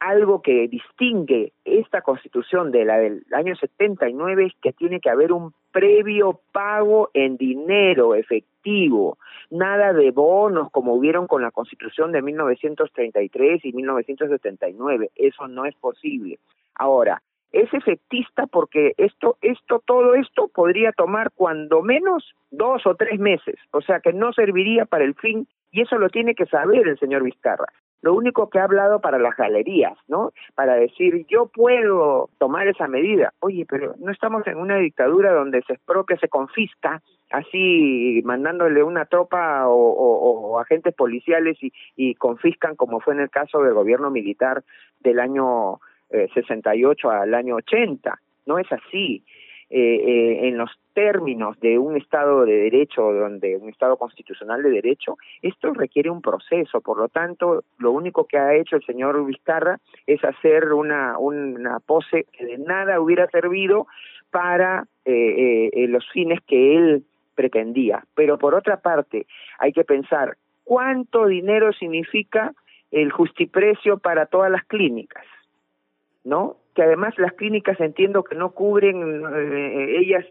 algo 0.00 0.42
que 0.42 0.68
distingue 0.68 1.52
esta 1.64 2.02
constitución 2.02 2.70
de 2.70 2.84
la 2.84 2.98
del 2.98 3.24
año 3.32 3.56
79 3.56 4.46
es 4.46 4.52
que 4.60 4.72
tiene 4.72 5.00
que 5.00 5.10
haber 5.10 5.32
un 5.32 5.52
previo 5.72 6.40
pago 6.52 7.10
en 7.14 7.36
dinero 7.36 8.14
efectivo, 8.14 9.18
nada 9.50 9.92
de 9.92 10.10
bonos 10.10 10.70
como 10.70 10.94
hubieron 10.94 11.26
con 11.26 11.42
la 11.42 11.50
constitución 11.50 12.12
de 12.12 12.22
1933 12.22 13.64
y 13.64 13.72
1979, 13.72 15.10
eso 15.14 15.48
no 15.48 15.64
es 15.66 15.74
posible. 15.76 16.38
Ahora, 16.74 17.22
es 17.52 17.72
efectista 17.72 18.46
porque 18.46 18.92
esto, 18.98 19.38
esto, 19.40 19.82
todo 19.86 20.14
esto 20.14 20.48
podría 20.48 20.92
tomar 20.92 21.30
cuando 21.34 21.82
menos 21.82 22.34
dos 22.50 22.86
o 22.86 22.94
tres 22.96 23.18
meses, 23.18 23.56
o 23.70 23.80
sea 23.80 24.00
que 24.00 24.12
no 24.12 24.32
serviría 24.32 24.84
para 24.84 25.04
el 25.04 25.14
fin 25.14 25.46
y 25.70 25.82
eso 25.82 25.96
lo 25.98 26.10
tiene 26.10 26.34
que 26.34 26.46
saber 26.46 26.86
el 26.86 26.98
señor 26.98 27.22
Vizcarra 27.22 27.72
lo 28.02 28.14
único 28.14 28.50
que 28.50 28.58
ha 28.58 28.64
hablado 28.64 29.00
para 29.00 29.18
las 29.18 29.36
galerías, 29.36 29.96
¿no? 30.08 30.32
Para 30.54 30.74
decir, 30.74 31.26
yo 31.28 31.46
puedo 31.46 32.30
tomar 32.38 32.68
esa 32.68 32.86
medida. 32.88 33.32
Oye, 33.40 33.66
pero 33.68 33.94
no 33.98 34.12
estamos 34.12 34.46
en 34.46 34.58
una 34.58 34.76
dictadura 34.76 35.32
donde 35.32 35.62
se 35.62 35.74
expropia, 35.74 36.16
se 36.18 36.28
confisca, 36.28 37.02
así 37.30 38.22
mandándole 38.24 38.82
una 38.82 39.06
tropa 39.06 39.66
o, 39.66 40.58
agentes 40.60 40.94
policiales 40.94 41.58
y, 41.62 41.72
y, 41.96 42.14
confiscan, 42.14 42.76
como 42.76 43.00
fue 43.00 43.14
en 43.14 43.20
el 43.20 43.30
caso 43.30 43.62
del 43.62 43.74
gobierno 43.74 44.10
militar 44.10 44.62
del 45.00 45.20
año 45.20 45.80
eh, 46.10 46.28
68 46.34 47.10
al 47.10 47.34
año 47.34 47.56
80. 47.56 48.20
No 48.46 48.58
es 48.58 48.70
así. 48.70 49.24
Eh, 49.68 49.78
eh, 49.78 50.48
en 50.48 50.58
los 50.58 50.70
términos 50.94 51.58
de 51.58 51.76
un 51.76 51.96
Estado 51.96 52.44
de 52.44 52.56
Derecho, 52.56 53.02
donde 53.12 53.56
un 53.56 53.68
Estado 53.68 53.96
constitucional 53.96 54.62
de 54.62 54.70
Derecho, 54.70 55.16
esto 55.42 55.74
requiere 55.74 56.08
un 56.08 56.22
proceso. 56.22 56.80
Por 56.80 56.98
lo 56.98 57.08
tanto, 57.08 57.64
lo 57.78 57.90
único 57.90 58.26
que 58.26 58.38
ha 58.38 58.54
hecho 58.54 58.76
el 58.76 58.84
señor 58.84 59.26
Vizcarra 59.26 59.78
es 60.06 60.24
hacer 60.24 60.72
una, 60.72 61.18
una 61.18 61.80
pose 61.80 62.26
que 62.32 62.46
de 62.46 62.58
nada 62.58 63.00
hubiera 63.00 63.28
servido 63.28 63.88
para 64.30 64.86
eh, 65.04 65.70
eh, 65.72 65.88
los 65.88 66.08
fines 66.10 66.40
que 66.46 66.76
él 66.76 67.04
pretendía. 67.34 68.04
Pero 68.14 68.38
por 68.38 68.54
otra 68.54 68.80
parte, 68.80 69.26
hay 69.58 69.72
que 69.72 69.84
pensar 69.84 70.36
cuánto 70.64 71.26
dinero 71.26 71.72
significa 71.72 72.52
el 72.90 73.10
justiprecio 73.10 73.98
para 73.98 74.26
todas 74.26 74.50
las 74.50 74.64
clínicas, 74.64 75.24
¿no? 76.24 76.56
Que 76.76 76.82
además 76.82 77.14
las 77.16 77.32
clínicas 77.32 77.80
entiendo 77.80 78.22
que 78.22 78.36
no 78.36 78.50
cubren, 78.50 79.24
eh, 79.34 79.96
ellas 79.98 80.26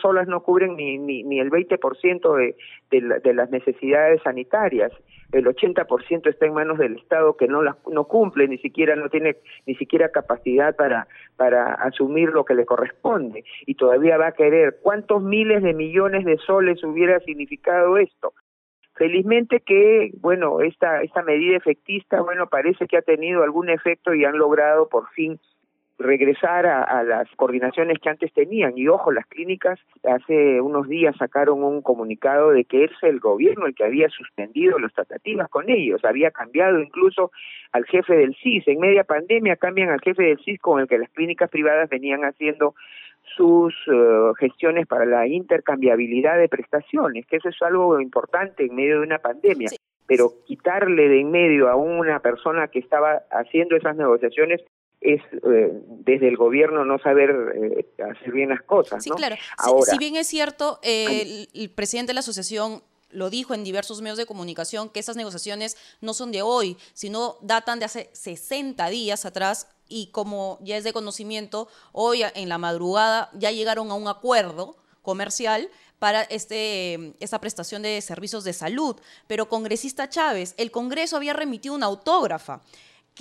solas 0.00 0.28
no 0.28 0.42
cubren 0.42 0.76
ni, 0.76 0.98
ni, 0.98 1.40
el 1.40 1.50
20% 1.50 2.36
de, 2.36 2.56
de, 2.90 3.20
de 3.20 3.34
las 3.34 3.50
necesidades 3.50 4.22
sanitarias. 4.22 4.92
El 5.32 5.46
80% 5.46 6.28
está 6.28 6.46
en 6.46 6.54
manos 6.54 6.78
del 6.78 6.96
Estado 6.96 7.36
que 7.36 7.48
no 7.48 7.62
las 7.62 7.76
no 7.88 8.04
cumple, 8.04 8.46
ni 8.46 8.58
siquiera 8.58 8.94
no 8.94 9.08
tiene 9.08 9.36
ni 9.66 9.74
siquiera 9.74 10.10
capacidad 10.10 10.76
para 10.76 11.08
para 11.36 11.74
asumir 11.74 12.28
lo 12.28 12.44
que 12.44 12.54
le 12.54 12.66
corresponde 12.66 13.44
y 13.66 13.74
todavía 13.74 14.16
va 14.16 14.28
a 14.28 14.32
querer 14.32 14.78
cuántos 14.82 15.22
miles 15.22 15.62
de 15.62 15.74
millones 15.74 16.24
de 16.24 16.36
soles 16.38 16.84
hubiera 16.84 17.18
significado 17.20 17.96
esto. 17.96 18.32
Felizmente 18.94 19.60
que, 19.60 20.10
bueno, 20.20 20.60
esta, 20.60 21.00
esta 21.02 21.22
medida 21.22 21.56
efectista, 21.56 22.20
bueno, 22.20 22.48
parece 22.48 22.86
que 22.86 22.98
ha 22.98 23.02
tenido 23.02 23.42
algún 23.42 23.70
efecto 23.70 24.12
y 24.12 24.26
han 24.26 24.36
logrado 24.36 24.88
por 24.88 25.08
fin 25.10 25.40
regresar 26.00 26.66
a, 26.66 27.04
las 27.04 27.28
coordinaciones 27.36 27.98
que 27.98 28.08
antes 28.08 28.32
tenían. 28.32 28.76
Y 28.76 28.88
ojo, 28.88 29.12
las 29.12 29.26
clínicas 29.26 29.78
hace 30.02 30.60
unos 30.60 30.88
días 30.88 31.14
sacaron 31.18 31.62
un 31.62 31.82
comunicado 31.82 32.50
de 32.50 32.64
que 32.64 32.84
es 32.84 32.90
el 33.02 33.20
gobierno 33.20 33.66
el 33.66 33.74
que 33.74 33.84
había 33.84 34.08
suspendido 34.08 34.78
las 34.78 34.92
tratativas 34.94 35.48
con 35.50 35.68
ellos, 35.68 36.04
había 36.04 36.30
cambiado 36.30 36.80
incluso 36.80 37.30
al 37.72 37.84
jefe 37.84 38.14
del 38.14 38.34
CIS. 38.34 38.66
En 38.68 38.80
media 38.80 39.04
pandemia 39.04 39.56
cambian 39.56 39.90
al 39.90 40.00
jefe 40.00 40.22
del 40.22 40.38
CIS 40.38 40.58
con 40.60 40.80
el 40.80 40.88
que 40.88 40.98
las 40.98 41.10
clínicas 41.10 41.50
privadas 41.50 41.88
venían 41.90 42.24
haciendo 42.24 42.74
sus 43.36 43.74
eh, 43.92 44.32
gestiones 44.38 44.86
para 44.86 45.04
la 45.04 45.26
intercambiabilidad 45.26 46.38
de 46.38 46.48
prestaciones, 46.48 47.26
que 47.26 47.36
eso 47.36 47.50
es 47.50 47.62
algo 47.62 48.00
importante 48.00 48.64
en 48.64 48.74
medio 48.74 49.00
de 49.00 49.06
una 49.06 49.18
pandemia. 49.18 49.68
Pero 50.06 50.32
quitarle 50.46 51.08
de 51.08 51.20
en 51.20 51.30
medio 51.30 51.68
a 51.68 51.76
una 51.76 52.18
persona 52.18 52.68
que 52.68 52.80
estaba 52.80 53.22
haciendo 53.30 53.76
esas 53.76 53.94
negociaciones 53.94 54.60
es 55.00 55.22
eh, 55.32 55.70
desde 55.88 56.28
el 56.28 56.36
gobierno 56.36 56.84
no 56.84 56.98
saber 56.98 57.30
eh, 57.54 57.86
hacer 58.02 58.32
bien 58.32 58.50
las 58.50 58.62
cosas. 58.62 59.02
Sí, 59.02 59.10
claro. 59.10 59.36
Ahora, 59.56 59.90
si, 59.90 59.98
bien 59.98 60.16
es 60.16 60.26
cierto, 60.26 60.78
eh, 60.82 61.46
el, 61.52 61.70
presidente 61.70 62.10
de 62.10 62.14
la 62.14 62.20
asociación 62.20 62.82
lo 63.10 63.30
dijo 63.30 63.54
en 63.54 63.64
diversos 63.64 64.02
medios 64.02 64.18
de 64.18 64.26
comunicación, 64.26 64.88
que 64.88 65.00
esas 65.00 65.16
negociaciones 65.16 65.76
no 66.00 66.14
son 66.14 66.30
de 66.32 66.42
hoy, 66.42 66.76
sino 66.92 67.36
datan 67.40 67.78
de 67.78 67.86
hace 67.86 68.10
60 68.12 68.88
días 68.88 69.24
atrás 69.24 69.68
y 69.88 70.08
como 70.12 70.58
ya 70.62 70.76
es 70.76 70.84
de 70.84 70.92
conocimiento, 70.92 71.66
hoy 71.92 72.22
en 72.34 72.48
la 72.48 72.58
madrugada 72.58 73.30
ya 73.34 73.50
llegaron 73.50 73.90
a 73.90 73.94
un 73.94 74.06
acuerdo 74.06 74.76
comercial 75.02 75.68
para 75.98 76.22
este, 76.22 77.14
esta 77.20 77.40
prestación 77.40 77.82
de 77.82 78.00
servicios 78.00 78.44
de 78.44 78.52
salud. 78.52 78.96
Pero 79.26 79.48
congresista 79.48 80.08
Chávez, 80.08 80.54
el 80.56 80.70
Congreso 80.70 81.16
había 81.16 81.32
remitido 81.32 81.74
una 81.74 81.86
autógrafa 81.86 82.60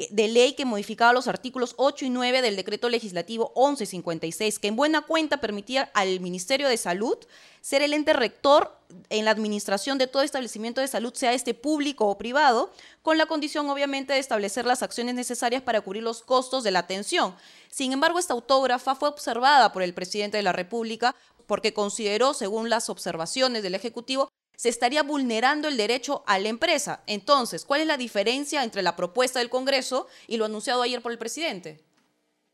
de 0.09 0.27
ley 0.27 0.53
que 0.53 0.65
modificaba 0.65 1.13
los 1.13 1.27
artículos 1.27 1.73
8 1.77 2.05
y 2.05 2.09
9 2.09 2.41
del 2.41 2.55
decreto 2.55 2.89
legislativo 2.89 3.51
1156, 3.55 4.59
que 4.59 4.67
en 4.69 4.75
buena 4.75 5.01
cuenta 5.01 5.41
permitía 5.41 5.91
al 5.93 6.19
Ministerio 6.19 6.67
de 6.69 6.77
Salud 6.77 7.17
ser 7.61 7.81
el 7.81 7.93
ente 7.93 8.13
rector 8.13 8.77
en 9.09 9.25
la 9.25 9.31
administración 9.31 9.97
de 9.97 10.07
todo 10.07 10.23
establecimiento 10.23 10.81
de 10.81 10.87
salud, 10.87 11.13
sea 11.13 11.33
este 11.33 11.53
público 11.53 12.07
o 12.07 12.17
privado, 12.17 12.71
con 13.01 13.17
la 13.17 13.25
condición 13.25 13.69
obviamente 13.69 14.13
de 14.13 14.19
establecer 14.19 14.65
las 14.65 14.81
acciones 14.81 15.15
necesarias 15.15 15.61
para 15.61 15.81
cubrir 15.81 16.03
los 16.03 16.23
costos 16.23 16.63
de 16.63 16.71
la 16.71 16.79
atención. 16.79 17.35
Sin 17.69 17.93
embargo, 17.93 18.17
esta 18.19 18.33
autógrafa 18.33 18.95
fue 18.95 19.09
observada 19.09 19.71
por 19.71 19.83
el 19.83 19.93
presidente 19.93 20.37
de 20.37 20.43
la 20.43 20.53
República 20.53 21.15
porque 21.45 21.73
consideró, 21.73 22.33
según 22.33 22.69
las 22.69 22.89
observaciones 22.89 23.63
del 23.63 23.75
Ejecutivo, 23.75 24.29
se 24.59 24.67
estaría 24.67 25.03
vulnerando 25.03 25.69
el 25.69 25.77
derecho 25.77 26.21
a 26.27 26.37
la 26.37 26.49
empresa. 26.49 27.01
Entonces, 27.07 27.63
¿cuál 27.63 27.79
es 27.79 27.87
la 27.87 27.95
diferencia 27.95 28.61
entre 28.61 28.81
la 28.81 28.97
propuesta 28.97 29.39
del 29.39 29.49
Congreso 29.49 30.07
y 30.27 30.35
lo 30.35 30.43
anunciado 30.43 30.81
ayer 30.81 31.01
por 31.01 31.13
el 31.13 31.17
presidente? 31.17 31.81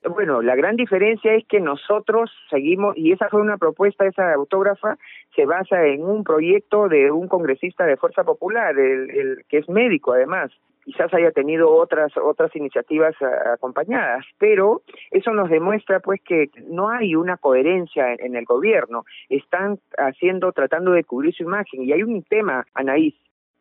Bueno, 0.10 0.42
la 0.42 0.56
gran 0.56 0.76
diferencia 0.76 1.34
es 1.34 1.46
que 1.48 1.60
nosotros 1.60 2.32
seguimos, 2.50 2.96
y 2.96 3.12
esa 3.12 3.28
fue 3.30 3.42
una 3.42 3.58
propuesta, 3.58 4.06
esa 4.06 4.34
autógrafa 4.34 4.98
se 5.36 5.46
basa 5.46 5.86
en 5.86 6.04
un 6.04 6.24
proyecto 6.24 6.88
de 6.88 7.12
un 7.12 7.28
congresista 7.28 7.86
de 7.86 7.98
Fuerza 7.98 8.24
Popular, 8.24 8.78
el, 8.78 9.44
que 9.50 9.58
es 9.60 9.70
médico 9.70 10.14
además. 10.14 10.52
Quizás 10.84 11.12
haya 11.16 11.32
tenido 11.32 11.72
otras 11.72 12.16
otras 12.16 12.56
iniciativas 12.56 13.16
acompañadas, 13.52 14.24
pero 14.38 14.84
eso 15.10 15.34
nos 15.34 15.50
demuestra 15.50 16.00
pues 16.00 16.22
que 16.22 16.52
no 16.68 16.90
hay 16.90 17.16
una 17.16 17.38
coherencia 17.38 18.14
en, 18.14 18.24
en 18.24 18.36
el 18.36 18.46
gobierno. 18.46 19.04
Están 19.28 19.80
haciendo, 19.98 20.52
tratando 20.52 20.92
de 20.92 21.04
cubrir 21.04 21.34
su 21.34 21.42
imagen. 21.42 21.82
Y 21.82 21.92
hay 21.92 22.04
un 22.04 22.22
tema, 22.22 22.68
Anaís, 22.76 23.16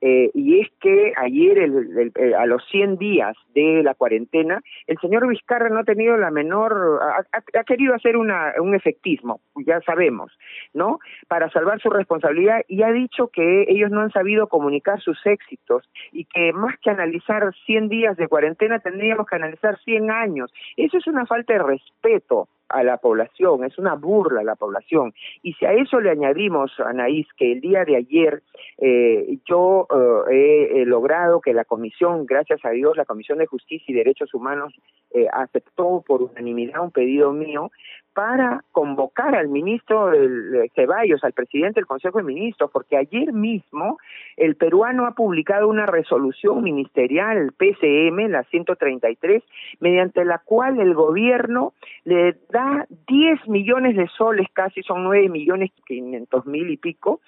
eh, 0.06 0.30
y 0.34 0.60
es 0.60 0.68
que 0.82 1.14
ayer, 1.16 1.56
el, 1.56 2.12
eh, 2.14 2.34
a 2.34 2.44
los 2.44 2.62
100 2.70 2.98
días 2.98 3.34
de 3.54 3.82
la 3.82 3.94
cuarentena, 3.94 4.60
el 4.86 4.98
señor 4.98 5.26
Vizcarra 5.26 5.70
no 5.70 5.78
ha 5.78 5.84
tenido 5.84 6.18
la 6.18 6.30
menor, 6.30 7.00
ha, 7.32 7.64
querido 7.64 7.94
hacer 7.94 8.18
una, 8.18 8.52
un 8.60 8.74
efectismo, 8.74 9.40
ya 9.64 9.80
sabemos, 9.80 10.30
¿no? 10.74 10.98
Para 11.26 11.48
salvar 11.48 11.80
su 11.80 11.88
responsabilidad 11.88 12.60
y 12.68 12.82
ha 12.82 12.92
dicho 12.92 13.28
que 13.28 13.64
ellos 13.66 13.90
no 13.90 14.02
han 14.02 14.10
sabido 14.10 14.46
comunicar 14.48 15.00
sus 15.00 15.18
éxitos 15.24 15.88
y 16.12 16.26
que 16.26 16.52
más 16.52 16.78
que 16.80 16.90
analizar 16.90 17.54
100 17.64 17.88
días 17.88 18.18
de 18.18 18.28
cuarentena 18.28 18.80
tendríamos 18.80 19.26
que 19.26 19.36
analizar 19.36 19.78
100 19.86 20.10
años. 20.10 20.52
Eso 20.76 20.98
es 20.98 21.06
una 21.06 21.24
falta 21.24 21.54
de 21.54 21.62
respeto 21.62 22.46
a 22.68 22.82
la 22.82 22.96
población, 22.96 23.64
es 23.64 23.78
una 23.78 23.94
burla 23.94 24.40
a 24.40 24.44
la 24.44 24.56
población. 24.56 25.12
Y 25.42 25.52
si 25.54 25.66
a 25.66 25.72
eso 25.72 26.00
le 26.00 26.10
añadimos, 26.10 26.72
Anaís, 26.80 27.26
que 27.36 27.52
el 27.52 27.60
día 27.60 27.84
de 27.84 27.96
ayer 27.96 28.42
eh, 28.78 29.38
yo 29.48 29.86
eh, 30.30 30.70
he, 30.72 30.86
logrado 30.86 31.40
que 31.40 31.52
la 31.52 31.64
comisión, 31.64 32.26
gracias 32.26 32.64
a 32.64 32.70
Dios, 32.70 32.96
la 32.96 33.04
Comisión 33.04 33.38
de 33.38 33.46
Justicia 33.46 33.92
y 33.92 33.94
Derechos 33.94 34.34
Humanos 34.34 34.74
eh, 35.12 35.26
aceptó 35.32 36.02
por 36.06 36.22
unanimidad 36.22 36.82
un 36.82 36.90
pedido 36.90 37.32
mío 37.32 37.70
para 38.14 38.62
convocar 38.70 39.34
al 39.34 39.48
ministro 39.48 40.10
de 40.10 40.70
Ceballos, 40.74 41.24
al 41.24 41.32
presidente 41.32 41.80
del 41.80 41.86
Consejo 41.86 42.18
de 42.18 42.24
Ministros, 42.24 42.70
porque 42.70 42.96
ayer 42.96 43.32
mismo 43.32 43.98
el 44.36 44.54
peruano 44.54 45.06
ha 45.06 45.12
publicado 45.12 45.68
una 45.68 45.84
resolución 45.84 46.62
ministerial, 46.62 47.36
el 47.36 47.52
PCM, 47.52 48.30
la 48.30 48.44
133, 48.44 49.42
mediante 49.80 50.24
la 50.24 50.38
cual 50.38 50.78
el 50.78 50.94
gobierno 50.94 51.72
le 52.04 52.36
da 52.50 52.86
10 53.08 53.48
millones 53.48 53.96
de 53.96 54.06
soles, 54.16 54.46
casi 54.52 54.82
son 54.82 55.02
9 55.02 55.28
millones 55.28 55.72
500 55.86 56.46
mil 56.46 56.70
y 56.70 56.76
pico, 56.76 57.20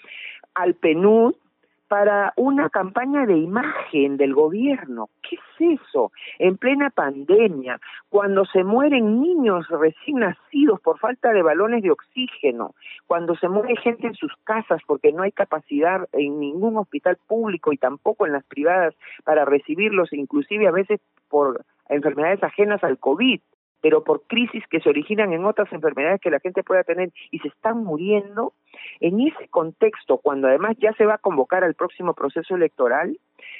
al 0.55 0.75
PNUD 0.75 1.35
para 1.89 2.33
una 2.37 2.69
campaña 2.69 3.27
de 3.27 3.37
imagen 3.37 4.17
del 4.17 4.35
gobierno. 4.35 5.09
¿Qué 5.23 5.37
es 5.37 5.81
eso? 5.81 6.13
En 6.39 6.57
plena 6.57 6.91
pandemia, 6.91 7.81
cuando 8.09 8.45
se 8.45 8.65
mueren 8.65 9.21
niños 9.21 9.69
recién 9.69 10.21
nacidos 10.21 10.81
por 10.81 10.99
falta 10.99 11.33
de 11.33 11.43
balones 11.43 11.83
de 11.83 11.91
oxígeno, 11.91 12.75
cuando 13.07 13.37
se 13.37 13.49
muere 13.49 13.77
gente 13.77 14.07
en 14.07 14.15
sus 14.15 14.33
casas 14.45 14.81
porque 14.87 15.13
no 15.13 15.23
hay 15.23 15.33
capacidad 15.33 16.09
en 16.13 16.41
ningún 16.41 16.77
hospital 16.77 17.19
público 17.27 17.73
y 17.73 17.79
tampoco 17.79 18.27
en 18.27 18.33
las 18.33 18.45
privadas 18.45 18.95
para 19.25 19.45
recibirlos, 19.45 20.13
inclusive 20.13 20.67
a 20.67 20.73
veces 20.73 21.01
por 21.29 21.65
enfermedades 21.89 22.43
ajenas 22.43 22.83
al 22.83 22.99
COVID 22.99 23.41
pero 23.81 24.05
por 24.05 24.23
crisis 24.27 24.65
que 24.69 24.81
se 24.81 24.89
originan 24.89 25.33
en 25.33 25.45
otras 25.45 25.73
enfermedades 25.73 26.21
que 26.21 26.31
la 26.31 26.41
gente 26.41 26.63
pueda 26.63 26.85
tener 26.85 27.13
y 27.31 27.39
se 27.41 27.49
están 27.49 27.85
muriendo, 27.85 28.53
en 29.01 29.21
ese 29.21 29.49
contexto, 29.49 30.19
cuando 30.19 30.49
además 30.49 30.77
ya 30.79 30.93
se 30.95 31.07
va 31.07 31.15
a 31.15 31.19
convocar 31.19 31.65
al 31.65 31.75
próximo 31.75 32.15
proceso 32.15 32.55
electoral, 32.55 33.19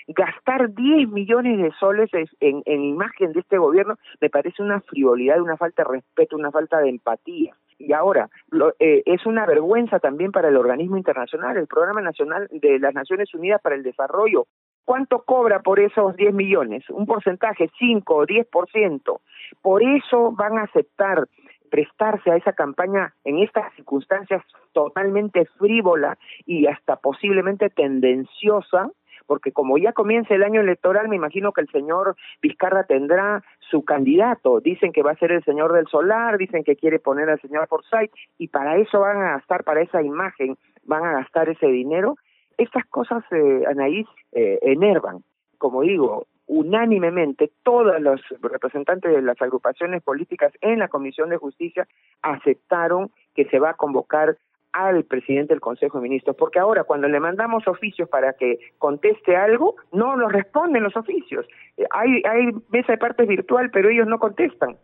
gastar 0.09 0.75
10 0.75 1.09
millones 1.09 1.59
de 1.59 1.73
soles 1.79 2.11
en, 2.41 2.63
en 2.65 2.83
imagen 2.83 3.33
de 3.33 3.41
este 3.41 3.59
gobierno 3.59 3.97
me 4.21 4.31
parece 4.31 4.63
una 4.63 4.81
frivolidad, 4.81 5.41
una 5.41 5.57
falta 5.57 5.83
de 5.83 5.91
respeto, 5.91 6.37
una 6.37 6.51
falta 6.51 6.79
de 6.79 6.89
empatía. 6.89 7.55
Y 7.79 7.93
ahora, 7.93 8.31
lo, 8.51 8.75
eh, 8.79 9.03
es 9.05 9.27
una 9.27 9.45
vergüenza 9.45 9.99
también 9.99 10.33
para 10.33 10.49
el 10.49 10.57
organismo 10.57 10.97
internacional, 10.97 11.57
el 11.57 11.67
Programa 11.67 12.01
Nacional 12.01 12.49
de 12.51 12.79
las 12.79 12.95
Naciones 12.95 13.33
Unidas 13.35 13.61
para 13.61 13.75
el 13.75 13.83
Desarrollo, 13.83 14.47
¿Cuánto 14.87 15.25
cobra 15.25 15.63
por 15.63 15.81
esos 15.81 16.15
10 16.15 16.33
millones? 16.33 16.89
Un 16.91 17.07
porcentaje, 17.07 17.69
5 17.77 18.15
o 18.15 18.25
10%. 18.25 19.21
Por 19.61 19.83
eso 19.83 20.31
van 20.31 20.59
a 20.59 20.63
aceptar 20.63 21.27
prestarse 21.67 22.31
a 22.31 22.37
esa 22.37 22.53
campaña 22.53 23.13
en 23.25 23.41
estas 23.41 23.75
circunstancias 23.75 24.45
totalmente 24.73 25.45
frívola 25.59 26.17
y 26.47 26.69
hasta 26.69 26.95
posiblemente 26.95 27.69
tendenciosa, 27.69 28.89
porque 29.27 29.51
como 29.51 29.77
ya 29.77 29.93
comienza 29.93 30.37
el 30.37 30.45
año 30.45 30.61
electoral, 30.61 31.09
me 31.09 31.17
imagino 31.17 31.51
que 31.51 31.63
el 31.63 31.69
señor 31.71 32.15
Vizcarra 32.41 32.85
tendrá 32.85 33.43
su 33.59 33.85
candidato. 33.85 34.61
Dicen 34.61 34.93
que 34.93 35.03
va 35.03 35.11
a 35.11 35.19
ser 35.19 35.33
el 35.33 35.43
señor 35.43 35.73
del 35.73 35.89
solar, 35.89 36.39
dicen 36.39 36.63
que 36.63 36.77
quiere 36.77 37.01
poner 37.01 37.29
al 37.29 37.41
señor 37.41 37.67
Forsyth, 37.67 38.13
y 38.39 38.47
para 38.47 38.77
eso 38.77 39.01
van 39.01 39.17
a 39.17 39.33
gastar, 39.33 39.65
para 39.65 39.81
esa 39.81 40.01
imagen, 40.01 40.57
van 40.85 41.05
a 41.05 41.13
gastar 41.15 41.49
ese 41.49 41.67
dinero 41.67 42.15
estas 42.59 42.85
cosas, 42.87 43.25
eh, 43.31 43.65
Anaís, 43.69 44.07
eh, 44.33 44.59
enervan. 44.63 45.23
Como 45.59 45.83
digo, 45.83 46.27
unánimemente 46.47 47.51
todos 47.63 48.01
los 48.01 48.21
representantes 48.41 49.13
de 49.13 49.23
las 49.23 49.41
agrupaciones 49.43 50.03
políticas 50.03 50.53
en 50.61 50.79
la 50.79 50.89
Comisión 50.89 51.31
de 51.31 51.39
Justicia 51.39 51.87
aceptaron 52.23 53.11
que 53.35 53.47
se 53.47 53.59
va 53.59 53.71
a 53.71 53.75
convocar 53.75 54.37
al 54.73 55.05
presidente 55.05 55.55
del 55.55 55.61
Consejo 55.61 55.99
de 55.99 56.03
Ministros, 56.03 56.37
porque 56.37 56.59
ahora 56.59 56.85
cuando 56.85 57.09
le 57.09 57.19
mandamos 57.19 57.67
oficios 57.67 58.09
para 58.09 58.35
que 58.35 58.59
conteste 58.79 59.35
algo, 59.35 59.77
no 59.93 60.17
nos 60.17 60.31
responden 60.31 60.83
los 60.83 60.97
oficios. 60.97 61.47
Eh, 61.79 61.87
hay, 61.91 62.23
hay 62.29 62.53
mesa 62.69 62.93
de 62.93 62.99
partes 62.99 63.27
virtual, 63.27 63.71
pero 63.71 63.89
ellos 63.89 64.07
no 64.07 64.19
contestan. 64.19 64.77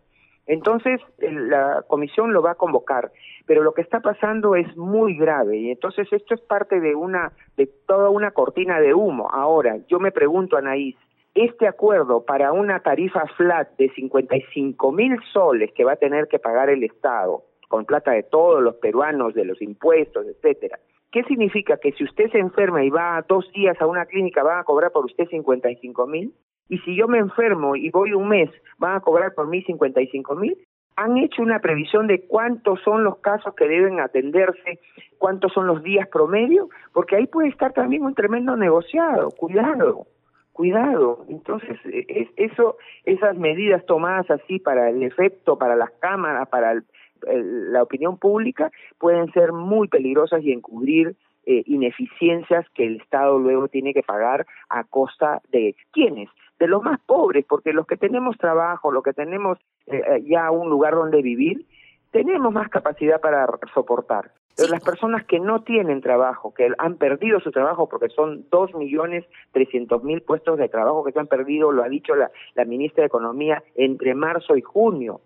Entonces, 0.46 1.00
la 1.18 1.85
comisión 1.87 2.33
lo 2.33 2.42
va 2.42 2.52
a 2.52 2.57
convocar, 2.57 3.12
pero 3.46 3.62
lo 3.62 3.74
que 3.74 3.83
está 3.83 4.00
pasando 4.00 4.57
es 4.57 4.76
muy 4.76 5.16
grave 5.16 5.57
y 5.57 5.70
entonces 5.70 6.09
esto 6.12 6.35
es 6.35 6.40
parte 6.40 6.81
de 6.81 6.94
una 6.94 7.33
de 7.57 7.66
toda 7.87 8.11
una 8.11 8.33
cortina 8.33 8.81
de 8.81 8.92
humo. 8.92 9.28
Ahora, 9.31 9.78
yo 9.88 10.00
me 10.00 10.11
pregunto, 10.11 10.57
Anaís, 10.57 10.96
este 11.35 11.66
acuerdo 11.66 12.24
para 12.24 12.52
una 12.52 12.81
tarifa 12.81 13.24
flat 13.37 13.76
de 13.78 13.88
55 13.90 14.92
mil 14.92 15.16
soles 15.33 15.72
que 15.72 15.85
va 15.85 15.92
a 15.92 15.96
tener 15.96 16.28
que 16.28 16.38
pagar 16.38 16.68
el 16.70 16.83
Estado 16.83 17.44
con 17.68 17.87
plata 17.87 18.11
de 18.11 18.24
todos 18.24 18.62
los 18.62 18.74
peruanos, 18.76 19.35
de 19.35 19.44
los 19.44 19.62
impuestos, 19.62 20.26
etcétera. 20.26 20.78
¿Qué 21.11 21.22
significa? 21.24 21.76
Que 21.76 21.92
si 21.92 22.05
usted 22.05 22.31
se 22.31 22.38
enferma 22.38 22.85
y 22.85 22.90
va 22.90 23.24
dos 23.28 23.50
días 23.52 23.81
a 23.81 23.87
una 23.87 24.07
clínica, 24.07 24.42
van 24.42 24.59
a 24.59 24.64
cobrar 24.64 24.90
por 24.92 25.05
usted 25.05 25.26
55 25.28 26.07
mil 26.07 26.35
y 26.72 26.78
si 26.78 26.96
yo 26.96 27.06
me 27.06 27.18
enfermo 27.18 27.76
y 27.76 27.90
voy 27.90 28.14
un 28.14 28.28
mes, 28.28 28.48
van 28.78 28.96
a 28.96 29.00
cobrar 29.00 29.35
por 29.35 29.46
mí 29.46 29.61
55 29.62 30.35
mil. 30.37 30.56
Han 30.96 31.18
hecho 31.18 31.42
una 31.42 31.58
previsión 31.58 32.06
de 32.06 32.22
cuántos 32.26 32.80
son 32.80 33.04
los 33.04 33.18
casos 33.18 33.54
que 33.54 33.68
deben 33.68 34.00
atenderse, 34.00 34.80
cuántos 35.18 35.52
son 35.52 35.66
los 35.66 35.82
días 35.82 36.08
promedio, 36.08 36.70
porque 36.94 37.16
ahí 37.16 37.26
puede 37.26 37.48
estar 37.48 37.74
también 37.74 38.04
un 38.04 38.14
tremendo 38.14 38.56
negociado. 38.56 39.28
Cuidado, 39.32 40.06
cuidado. 40.54 41.26
Entonces, 41.28 41.78
es, 41.85 42.28
eso, 42.37 42.78
esas 43.04 43.37
medidas 43.37 43.85
tomadas 43.85 44.30
así 44.30 44.58
para 44.58 44.88
el 44.88 45.02
efecto, 45.02 45.58
para 45.58 45.76
las 45.76 45.90
cámaras, 46.00 46.48
para 46.48 46.82
la 47.26 47.82
opinión 47.82 48.16
pública, 48.16 48.70
pueden 48.98 49.30
ser 49.32 49.52
muy 49.52 49.88
peligrosas 49.88 50.42
y 50.42 50.52
encubrir 50.52 51.16
eh, 51.44 51.64
ineficiencias 51.66 52.64
que 52.70 52.87
el 52.87 52.96
Estado 52.96 53.38
luego 53.38 53.68
tiene 53.68 53.92
que 53.92 54.02
pagar 54.02 54.46
a 54.70 54.85
costa 54.85 55.42
de 55.50 55.74
quiénes, 55.90 56.30
de 56.62 56.68
los 56.68 56.81
más 56.81 57.01
pobres, 57.01 57.44
porque 57.48 57.72
los 57.72 57.88
que 57.88 57.96
tenemos 57.96 58.38
trabajo, 58.38 58.92
los 58.92 59.03
que 59.03 59.12
tenemos 59.12 59.59
eh, 59.88 59.96
eh, 59.96 60.22
ya 60.29 60.48
un 60.53 60.70
lugar 60.70 60.94
donde 60.94 61.20
vivir, 61.20 61.66
tenemos 62.12 62.53
más 62.53 62.68
capacidad 62.68 63.20
para 63.20 63.48
soportar. 63.75 64.31
Pero 64.57 64.68
las 64.68 64.85
personas 64.85 65.25
que 65.25 65.40
no 65.40 65.64
tienen 65.64 66.01
trabajo, 66.01 66.55
que 66.55 66.70
han 66.79 66.98
perdido 66.98 67.40
su 67.40 67.51
trabajo, 67.51 67.88
porque 67.88 68.11
son 68.11 68.44
dos 68.48 68.72
millones 68.77 69.25
trescientos 69.51 70.05
mil 70.05 70.22
puestos 70.22 70.57
de 70.57 70.68
trabajo 70.68 71.03
que 71.03 71.11
se 71.11 71.18
han 71.18 71.27
perdido, 71.27 71.72
lo 71.72 71.83
ha 71.83 71.88
dicho 71.88 72.14
la, 72.14 72.31
la 72.55 72.64
ministra 72.64 73.03
de 73.03 73.07
Economía, 73.09 73.61
entre 73.75 74.14
marzo 74.14 74.57
y 74.57 74.61
junio, 74.61 75.20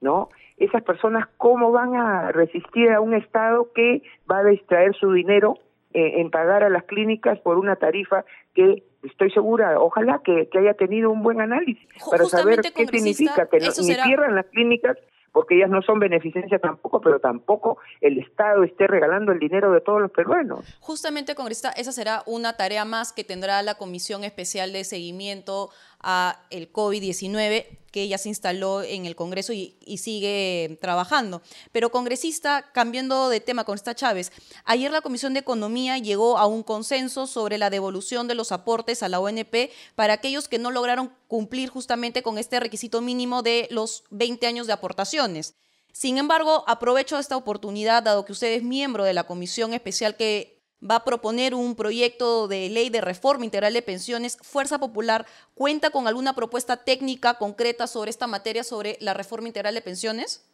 ¿no? 0.00 0.30
Esas 0.56 0.82
personas, 0.84 1.28
¿cómo 1.36 1.70
van 1.70 1.96
a 1.96 2.32
resistir 2.32 2.90
a 2.92 3.02
un 3.02 3.12
Estado 3.12 3.68
que 3.74 4.02
va 4.30 4.38
a 4.38 4.44
distraer 4.44 4.94
su 4.94 5.12
dinero 5.12 5.58
eh, 5.92 6.20
en 6.22 6.30
pagar 6.30 6.64
a 6.64 6.70
las 6.70 6.84
clínicas 6.84 7.38
por 7.40 7.58
una 7.58 7.76
tarifa 7.76 8.24
que 8.54 8.84
estoy 9.02 9.30
segura, 9.30 9.80
ojalá 9.80 10.20
que, 10.24 10.48
haya 10.58 10.74
tenido 10.74 11.10
un 11.10 11.22
buen 11.22 11.40
análisis 11.40 11.86
para 12.10 12.24
saber 12.24 12.60
qué 12.60 12.86
significa 12.86 13.46
que 13.46 13.58
no, 13.58 13.66
ni 13.66 13.94
cierran 13.94 14.34
las 14.34 14.46
clínicas 14.46 14.96
porque 15.32 15.56
ellas 15.56 15.70
no 15.70 15.82
son 15.82 15.98
beneficencia 15.98 16.58
tampoco, 16.58 17.00
pero 17.00 17.18
tampoco 17.18 17.78
el 18.00 18.18
Estado 18.18 18.62
esté 18.64 18.86
regalando 18.86 19.32
el 19.32 19.38
dinero 19.38 19.72
de 19.72 19.80
todos 19.80 20.00
los 20.00 20.10
peruanos. 20.10 20.64
Justamente, 20.80 21.34
congresista, 21.34 21.70
esa 21.70 21.90
será 21.90 22.22
una 22.26 22.56
tarea 22.56 22.84
más 22.84 23.12
que 23.12 23.24
tendrá 23.24 23.62
la 23.62 23.76
Comisión 23.76 24.24
Especial 24.24 24.72
de 24.72 24.84
Seguimiento 24.84 25.70
a 26.02 26.46
el 26.50 26.72
COVID-19 26.72 27.78
que 27.92 28.08
ya 28.08 28.18
se 28.18 28.30
instaló 28.30 28.82
en 28.82 29.04
el 29.04 29.14
Congreso 29.14 29.52
y, 29.52 29.76
sigue 29.98 30.78
trabajando. 30.80 31.42
Pero 31.70 31.92
congresista, 31.92 32.72
cambiando 32.72 33.28
de 33.28 33.40
tema 33.40 33.64
con 33.64 33.76
esta 33.76 33.94
Chávez, 33.94 34.32
ayer 34.64 34.90
la 34.90 35.02
Comisión 35.02 35.34
de 35.34 35.40
Economía 35.40 35.98
llegó 35.98 36.38
a 36.38 36.46
un 36.46 36.62
consenso 36.62 37.26
sobre 37.26 37.58
la 37.58 37.70
devolución 37.70 38.26
de 38.26 38.34
los 38.34 38.50
aportes 38.50 39.02
a 39.02 39.08
la 39.08 39.20
ONP 39.20 39.70
para 39.94 40.14
aquellos 40.14 40.48
que 40.48 40.58
no 40.58 40.70
lograron 40.70 41.12
cumplir 41.28 41.68
justamente 41.68 42.22
con 42.22 42.38
este 42.38 42.58
requisito 42.58 43.02
mínimo 43.02 43.42
de 43.42 43.68
los 43.70 44.04
20 44.10 44.46
años 44.46 44.66
de 44.66 44.72
aportaciones. 44.72 45.54
Sin 45.92 46.16
embargo, 46.16 46.64
aprovecho 46.66 47.18
esta 47.18 47.36
oportunidad, 47.36 48.02
dado 48.02 48.24
que 48.24 48.32
usted 48.32 48.54
es 48.54 48.62
miembro 48.62 49.04
de 49.04 49.12
la 49.12 49.24
comisión 49.24 49.74
especial 49.74 50.16
que 50.16 50.61
va 50.82 50.96
a 50.96 51.04
proponer 51.04 51.54
un 51.54 51.76
proyecto 51.76 52.48
de 52.48 52.68
ley 52.68 52.90
de 52.90 53.00
reforma 53.00 53.44
integral 53.44 53.72
de 53.72 53.82
pensiones. 53.82 54.38
Fuerza 54.42 54.78
Popular 54.78 55.24
cuenta 55.54 55.90
con 55.90 56.06
alguna 56.06 56.34
propuesta 56.34 56.84
técnica 56.84 57.38
concreta 57.38 57.86
sobre 57.86 58.10
esta 58.10 58.26
materia, 58.26 58.64
sobre 58.64 58.96
la 59.00 59.14
reforma 59.14 59.48
integral 59.48 59.74
de 59.74 59.82
pensiones. 59.82 60.48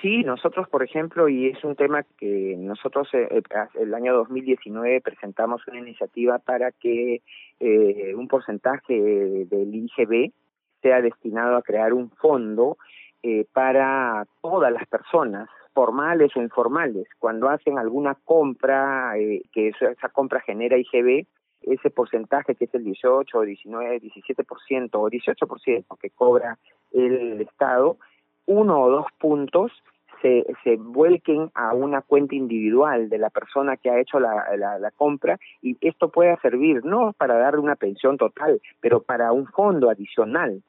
Sí, 0.00 0.22
nosotros, 0.22 0.68
por 0.68 0.84
ejemplo, 0.84 1.28
y 1.28 1.48
es 1.48 1.64
un 1.64 1.74
tema 1.74 2.04
que 2.18 2.54
nosotros 2.56 3.08
eh, 3.14 3.26
eh, 3.32 3.42
el 3.80 3.94
año 3.94 4.14
2019 4.14 5.00
presentamos 5.00 5.66
una 5.66 5.80
iniciativa 5.80 6.38
para 6.38 6.70
que 6.70 7.22
eh, 7.58 8.14
un 8.14 8.28
porcentaje 8.28 8.94
del 8.94 9.74
IGB 9.74 10.30
sea 10.82 11.02
destinado 11.02 11.56
a 11.56 11.62
crear 11.62 11.92
un 11.92 12.10
fondo 12.10 12.78
para 13.52 14.24
todas 14.40 14.72
las 14.72 14.86
personas 14.86 15.48
formales 15.78 16.36
o 16.36 16.42
informales. 16.42 17.06
Cuando 17.20 17.48
hacen 17.48 17.78
alguna 17.78 18.16
compra, 18.24 19.16
eh, 19.16 19.42
que 19.52 19.68
esa 19.68 20.08
compra 20.08 20.40
genera 20.40 20.76
IGB, 20.76 21.24
ese 21.62 21.90
porcentaje 21.90 22.56
que 22.56 22.64
es 22.64 22.74
el 22.74 22.82
18 22.82 23.38
o 23.38 23.42
19, 23.42 24.00
17% 24.00 24.90
o 24.94 25.08
18% 25.08 25.98
que 26.00 26.10
cobra 26.10 26.58
el 26.90 27.40
Estado, 27.42 27.96
uno 28.46 28.80
o 28.80 28.90
dos 28.90 29.06
puntos 29.20 29.70
se, 30.20 30.44
se 30.64 30.74
vuelquen 30.74 31.52
a 31.54 31.74
una 31.74 32.02
cuenta 32.02 32.34
individual 32.34 33.08
de 33.08 33.18
la 33.18 33.30
persona 33.30 33.76
que 33.76 33.88
ha 33.88 34.00
hecho 34.00 34.18
la, 34.18 34.56
la, 34.56 34.90
compra 34.90 35.38
y 35.62 35.76
esto 35.80 36.08
pueda 36.08 36.36
servir 36.40 36.84
no 36.84 37.12
para 37.12 37.38
darle 37.38 37.60
una 37.60 37.76
pensión 37.76 38.16
total, 38.16 38.60
pero 38.80 39.00
para 39.00 39.30
un 39.30 39.46
fondo 39.46 39.90
adicional 39.90 40.60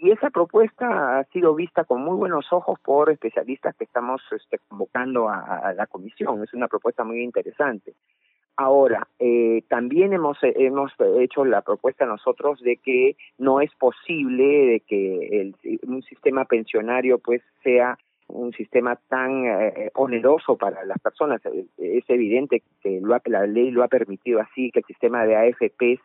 y 0.00 0.10
esa 0.10 0.30
propuesta 0.30 1.18
ha 1.18 1.24
sido 1.24 1.54
vista 1.54 1.84
con 1.84 2.02
muy 2.02 2.16
buenos 2.16 2.50
ojos 2.52 2.80
por 2.80 3.10
especialistas 3.10 3.76
que 3.76 3.84
estamos 3.84 4.22
este, 4.32 4.58
convocando 4.66 5.28
a, 5.28 5.74
la 5.76 5.86
comisión. 5.86 6.42
Es 6.42 6.54
una 6.54 6.68
propuesta 6.68 7.04
muy 7.04 7.22
interesante. 7.22 7.92
Ahora, 8.56 9.06
eh, 9.18 9.62
también 9.68 10.14
hemos, 10.14 10.38
hemos 10.42 10.92
hecho 11.18 11.44
la 11.44 11.60
propuesta 11.60 12.06
nosotros 12.06 12.60
de 12.62 12.76
que 12.76 13.16
no 13.36 13.60
es 13.60 13.70
posible 13.74 14.44
de 14.44 14.80
que 14.80 15.40
el, 15.40 15.54
un 15.86 16.02
sistema 16.02 16.46
pensionario 16.46 17.18
pues 17.18 17.42
sea 17.62 17.98
un 18.26 18.52
sistema 18.52 18.96
tan 18.96 19.44
eh, 19.44 19.90
oneroso 19.94 20.56
para 20.56 20.82
las 20.84 20.98
personas. 21.00 21.42
Es 21.76 22.04
evidente 22.08 22.62
que 22.82 23.00
lo 23.02 23.18
la 23.26 23.46
ley 23.46 23.70
lo 23.70 23.82
ha 23.82 23.88
permitido 23.88 24.40
así, 24.40 24.70
que 24.70 24.80
el 24.80 24.86
sistema 24.86 25.26
de 25.26 25.36
AFPs 25.36 26.00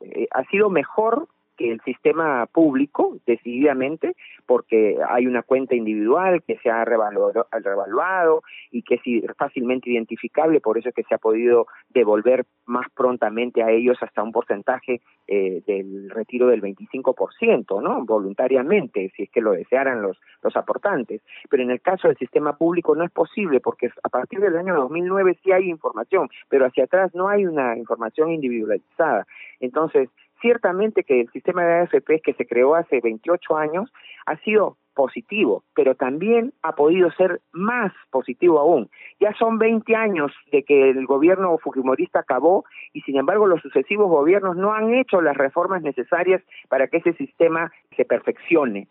eh, 0.00 0.28
ha 0.30 0.44
sido 0.50 0.68
mejor 0.68 1.26
que 1.60 1.70
el 1.70 1.80
sistema 1.82 2.46
público, 2.46 3.18
decididamente, 3.26 4.16
porque 4.46 4.96
hay 5.06 5.26
una 5.26 5.42
cuenta 5.42 5.74
individual 5.74 6.42
que 6.42 6.56
se 6.62 6.70
ha 6.70 6.86
revaluado, 6.86 8.42
y 8.70 8.82
que 8.82 8.94
es 8.94 9.36
fácilmente 9.36 9.90
identificable, 9.90 10.60
por 10.60 10.78
eso 10.78 10.88
es 10.88 10.94
que 10.94 11.02
se 11.02 11.14
ha 11.14 11.18
podido 11.18 11.66
devolver 11.90 12.46
más 12.64 12.86
prontamente 12.94 13.62
a 13.62 13.70
ellos 13.70 13.98
hasta 14.00 14.22
un 14.22 14.32
porcentaje 14.32 15.02
eh, 15.26 15.62
del 15.66 16.08
retiro 16.08 16.46
del 16.46 16.62
25%, 16.62 17.82
¿no? 17.82 18.06
Voluntariamente, 18.06 19.12
si 19.14 19.24
es 19.24 19.30
que 19.30 19.42
lo 19.42 19.52
desearan 19.52 20.00
los, 20.00 20.18
los 20.42 20.56
aportantes. 20.56 21.20
Pero 21.50 21.62
en 21.62 21.70
el 21.70 21.82
caso 21.82 22.08
del 22.08 22.16
sistema 22.16 22.56
público 22.56 22.94
no 22.94 23.04
es 23.04 23.10
posible, 23.10 23.60
porque 23.60 23.90
a 24.02 24.08
partir 24.08 24.40
del 24.40 24.56
año 24.56 24.74
2009 24.76 25.38
sí 25.42 25.52
hay 25.52 25.68
información, 25.68 26.30
pero 26.48 26.64
hacia 26.64 26.84
atrás 26.84 27.14
no 27.14 27.28
hay 27.28 27.44
una 27.44 27.76
información 27.76 28.30
individualizada. 28.32 29.26
Entonces, 29.60 30.08
Ciertamente 30.40 31.04
que 31.04 31.20
el 31.20 31.30
sistema 31.30 31.64
de 31.64 31.80
AFP 31.80 32.20
que 32.22 32.34
se 32.34 32.46
creó 32.46 32.74
hace 32.74 33.00
28 33.00 33.56
años 33.56 33.92
ha 34.26 34.36
sido 34.38 34.76
positivo, 34.94 35.64
pero 35.74 35.94
también 35.94 36.52
ha 36.62 36.74
podido 36.74 37.10
ser 37.12 37.40
más 37.52 37.92
positivo 38.10 38.58
aún. 38.58 38.90
Ya 39.18 39.32
son 39.38 39.58
20 39.58 39.94
años 39.94 40.32
de 40.52 40.62
que 40.62 40.90
el 40.90 41.06
gobierno 41.06 41.56
fujimorista 41.58 42.20
acabó 42.20 42.64
y 42.92 43.00
sin 43.02 43.16
embargo 43.16 43.46
los 43.46 43.62
sucesivos 43.62 44.08
gobiernos 44.08 44.56
no 44.56 44.72
han 44.72 44.94
hecho 44.94 45.20
las 45.22 45.36
reformas 45.36 45.82
necesarias 45.82 46.42
para 46.68 46.88
que 46.88 46.98
ese 46.98 47.12
sistema 47.14 47.72
se 47.96 48.04
perfeccione. 48.04 48.88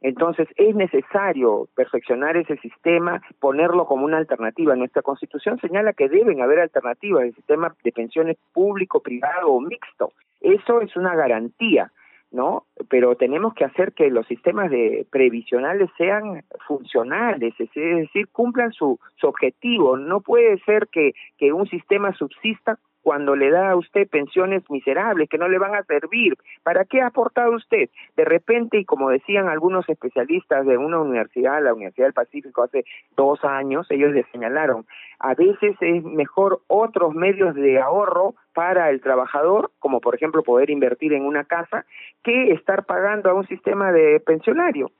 Entonces 0.00 0.48
es 0.56 0.74
necesario 0.74 1.68
perfeccionar 1.74 2.36
ese 2.36 2.56
sistema, 2.58 3.20
ponerlo 3.38 3.86
como 3.86 4.06
una 4.06 4.16
alternativa. 4.16 4.74
Nuestra 4.74 5.02
constitución 5.02 5.58
señala 5.60 5.92
que 5.92 6.08
deben 6.08 6.40
haber 6.40 6.60
alternativas, 6.60 7.24
el 7.24 7.34
sistema 7.34 7.74
de 7.84 7.92
pensiones 7.92 8.38
público, 8.52 9.00
privado 9.00 9.48
o 9.48 9.60
mixto. 9.60 10.12
Eso 10.40 10.80
es 10.80 10.96
una 10.96 11.14
garantía, 11.14 11.92
¿no? 12.30 12.64
Pero 12.88 13.14
tenemos 13.16 13.52
que 13.52 13.64
hacer 13.66 13.92
que 13.92 14.08
los 14.08 14.26
sistemas 14.26 14.70
de 14.70 15.06
previsionales 15.10 15.90
sean 15.98 16.44
funcionales, 16.66 17.54
es 17.58 17.70
decir, 17.74 18.28
cumplan 18.28 18.72
su, 18.72 18.98
su 19.16 19.26
objetivo. 19.26 19.98
No 19.98 20.22
puede 20.22 20.58
ser 20.60 20.88
que, 20.88 21.12
que 21.36 21.52
un 21.52 21.68
sistema 21.68 22.14
subsista 22.14 22.78
cuando 23.02 23.36
le 23.36 23.50
da 23.50 23.70
a 23.70 23.76
usted 23.76 24.08
pensiones 24.08 24.62
miserables 24.70 25.28
que 25.28 25.38
no 25.38 25.48
le 25.48 25.58
van 25.58 25.74
a 25.74 25.84
servir. 25.84 26.34
¿Para 26.62 26.84
qué 26.84 27.00
ha 27.00 27.08
aportado 27.08 27.52
usted? 27.52 27.88
De 28.16 28.24
repente, 28.24 28.78
y 28.78 28.84
como 28.84 29.10
decían 29.10 29.48
algunos 29.48 29.88
especialistas 29.88 30.66
de 30.66 30.76
una 30.76 31.00
universidad, 31.00 31.62
la 31.62 31.74
Universidad 31.74 32.06
del 32.06 32.14
Pacífico, 32.14 32.62
hace 32.62 32.84
dos 33.16 33.44
años, 33.44 33.86
ellos 33.90 34.12
le 34.12 34.24
señalaron, 34.32 34.86
a 35.18 35.34
veces 35.34 35.76
es 35.80 36.04
mejor 36.04 36.60
otros 36.66 37.14
medios 37.14 37.54
de 37.54 37.80
ahorro 37.80 38.34
para 38.54 38.90
el 38.90 39.00
trabajador, 39.00 39.70
como 39.78 40.00
por 40.00 40.14
ejemplo 40.14 40.42
poder 40.42 40.70
invertir 40.70 41.12
en 41.12 41.24
una 41.24 41.44
casa, 41.44 41.84
que 42.22 42.52
estar 42.52 42.84
pagando 42.84 43.30
a 43.30 43.34
un 43.34 43.46
sistema 43.46 43.92
de 43.92 44.20
pensionario 44.20 44.90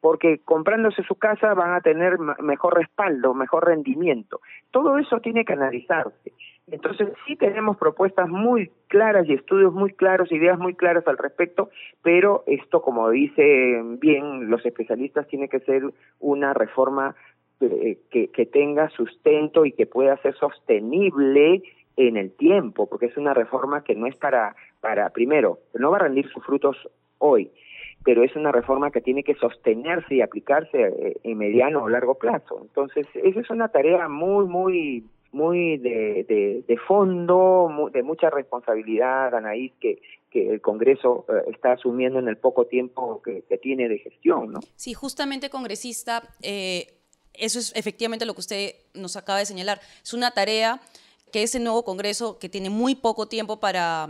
porque 0.00 0.40
comprándose 0.44 1.02
su 1.02 1.16
casa 1.16 1.54
van 1.54 1.74
a 1.74 1.80
tener 1.80 2.18
mejor 2.18 2.78
respaldo, 2.78 3.34
mejor 3.34 3.66
rendimiento. 3.66 4.40
Todo 4.70 4.98
eso 4.98 5.20
tiene 5.20 5.44
que 5.44 5.52
analizarse. 5.52 6.32
Entonces 6.70 7.08
sí 7.26 7.36
tenemos 7.36 7.76
propuestas 7.76 8.28
muy 8.28 8.70
claras 8.88 9.28
y 9.28 9.34
estudios 9.34 9.72
muy 9.72 9.92
claros, 9.92 10.30
ideas 10.30 10.58
muy 10.58 10.74
claras 10.74 11.06
al 11.06 11.18
respecto, 11.18 11.70
pero 12.02 12.44
esto, 12.46 12.82
como 12.82 13.10
dicen 13.10 13.98
bien 13.98 14.50
los 14.50 14.64
especialistas, 14.64 15.26
tiene 15.26 15.48
que 15.48 15.60
ser 15.60 15.82
una 16.20 16.54
reforma 16.54 17.16
eh, 17.60 17.98
que, 18.10 18.28
que 18.28 18.46
tenga 18.46 18.88
sustento 18.90 19.64
y 19.64 19.72
que 19.72 19.86
pueda 19.86 20.16
ser 20.18 20.34
sostenible 20.36 21.62
en 21.96 22.16
el 22.16 22.32
tiempo, 22.32 22.88
porque 22.88 23.06
es 23.06 23.16
una 23.16 23.34
reforma 23.34 23.84
que 23.84 23.94
no 23.94 24.06
es 24.06 24.16
para, 24.16 24.54
para 24.80 25.10
primero, 25.10 25.58
no 25.74 25.90
va 25.90 25.98
a 25.98 26.02
rendir 26.02 26.28
sus 26.28 26.44
frutos 26.44 26.76
hoy, 27.18 27.50
pero 28.04 28.22
es 28.22 28.34
una 28.36 28.52
reforma 28.52 28.90
que 28.90 29.00
tiene 29.00 29.22
que 29.22 29.34
sostenerse 29.34 30.14
y 30.14 30.22
aplicarse 30.22 30.82
eh, 30.82 31.16
en 31.22 31.36
mediano 31.36 31.82
o 31.82 31.88
largo 31.88 32.14
plazo. 32.14 32.58
Entonces, 32.62 33.06
esa 33.14 33.40
es 33.40 33.50
una 33.50 33.68
tarea 33.68 34.08
muy, 34.08 34.46
muy 34.46 35.04
muy 35.32 35.78
de, 35.78 36.64
de, 36.66 36.76
fondo, 36.88 37.90
de 37.92 38.02
mucha 38.02 38.30
responsabilidad, 38.30 39.34
Anaís, 39.34 39.72
que, 39.80 40.02
que 40.30 40.50
el 40.50 40.60
Congreso 40.60 41.24
eh, 41.28 41.50
está 41.52 41.72
asumiendo 41.72 42.18
en 42.18 42.28
el 42.28 42.36
poco 42.36 42.66
tiempo 42.66 43.22
que, 43.22 43.42
tiene 43.58 43.88
de 43.88 43.98
gestión, 43.98 44.52
¿no? 44.52 44.60
Sí, 44.76 44.94
justamente, 44.94 45.50
congresista, 45.50 46.22
eh, 46.42 46.94
eso 47.34 47.58
es 47.58 47.72
efectivamente 47.76 48.26
lo 48.26 48.34
que 48.34 48.40
usted 48.40 48.74
nos 48.94 49.16
acaba 49.16 49.38
de 49.38 49.46
señalar. 49.46 49.80
Es 50.02 50.14
una 50.14 50.32
tarea 50.32 50.80
que 51.32 51.42
ese 51.42 51.60
nuevo 51.60 51.84
Congreso, 51.84 52.38
que 52.38 52.48
tiene 52.48 52.70
muy 52.70 52.94
poco 52.94 53.28
tiempo 53.28 53.60
para, 53.60 54.08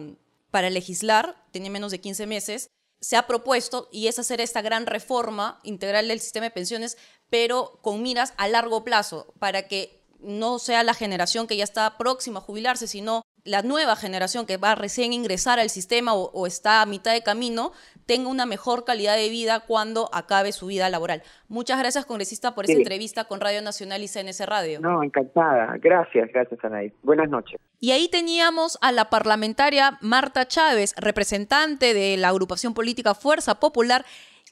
para 0.50 0.70
legislar, 0.70 1.36
tiene 1.50 1.68
menos 1.70 1.90
de 1.90 2.00
15 2.00 2.26
meses, 2.26 2.70
se 3.00 3.16
ha 3.16 3.26
propuesto 3.26 3.88
y 3.90 4.08
es 4.08 4.18
hacer 4.18 4.40
esta 4.40 4.62
gran 4.62 4.86
reforma 4.86 5.58
integral 5.62 6.08
del 6.08 6.20
sistema 6.20 6.44
de 6.44 6.50
pensiones, 6.50 6.98
pero 7.30 7.78
con 7.82 8.02
miras 8.02 8.34
a 8.36 8.48
largo 8.48 8.84
plazo, 8.84 9.32
para 9.38 9.68
que 9.68 9.99
no 10.22 10.58
sea 10.58 10.82
la 10.82 10.94
generación 10.94 11.46
que 11.46 11.56
ya 11.56 11.64
está 11.64 11.96
próxima 11.98 12.38
a 12.38 12.42
jubilarse, 12.42 12.86
sino 12.86 13.22
la 13.44 13.62
nueva 13.62 13.96
generación 13.96 14.46
que 14.46 14.56
va 14.56 14.72
a 14.72 14.74
recién 14.74 15.12
ingresar 15.12 15.58
al 15.58 15.70
sistema 15.70 16.14
o, 16.14 16.46
está 16.46 16.82
a 16.82 16.86
mitad 16.86 17.12
de 17.12 17.22
camino, 17.22 17.72
tenga 18.06 18.28
una 18.28 18.44
mejor 18.44 18.84
calidad 18.84 19.16
de 19.16 19.28
vida 19.28 19.60
cuando 19.60 20.10
acabe 20.12 20.52
su 20.52 20.66
vida 20.66 20.88
laboral. 20.90 21.22
Muchas 21.48 21.78
gracias, 21.78 22.04
congresista, 22.04 22.54
por 22.54 22.64
esta 22.64 22.76
entrevista 22.76 23.24
con 23.24 23.40
Radio 23.40 23.62
Nacional 23.62 24.02
y 24.02 24.08
CNC 24.08 24.46
Radio. 24.46 24.80
No, 24.80 25.02
encantada. 25.02 25.76
Gracias, 25.80 26.30
gracias, 26.32 26.62
Anaí. 26.64 26.92
Buenas 27.02 27.30
noches. 27.30 27.58
Y 27.78 27.92
ahí 27.92 28.08
teníamos 28.08 28.78
a 28.82 28.92
la 28.92 29.08
parlamentaria 29.08 29.98
Marta 30.02 30.46
Chávez, 30.46 30.94
representante 30.98 31.94
de 31.94 32.16
la 32.16 32.28
agrupación 32.28 32.74
política 32.74 33.14
Fuerza 33.14 33.58
Popular, 33.58 34.04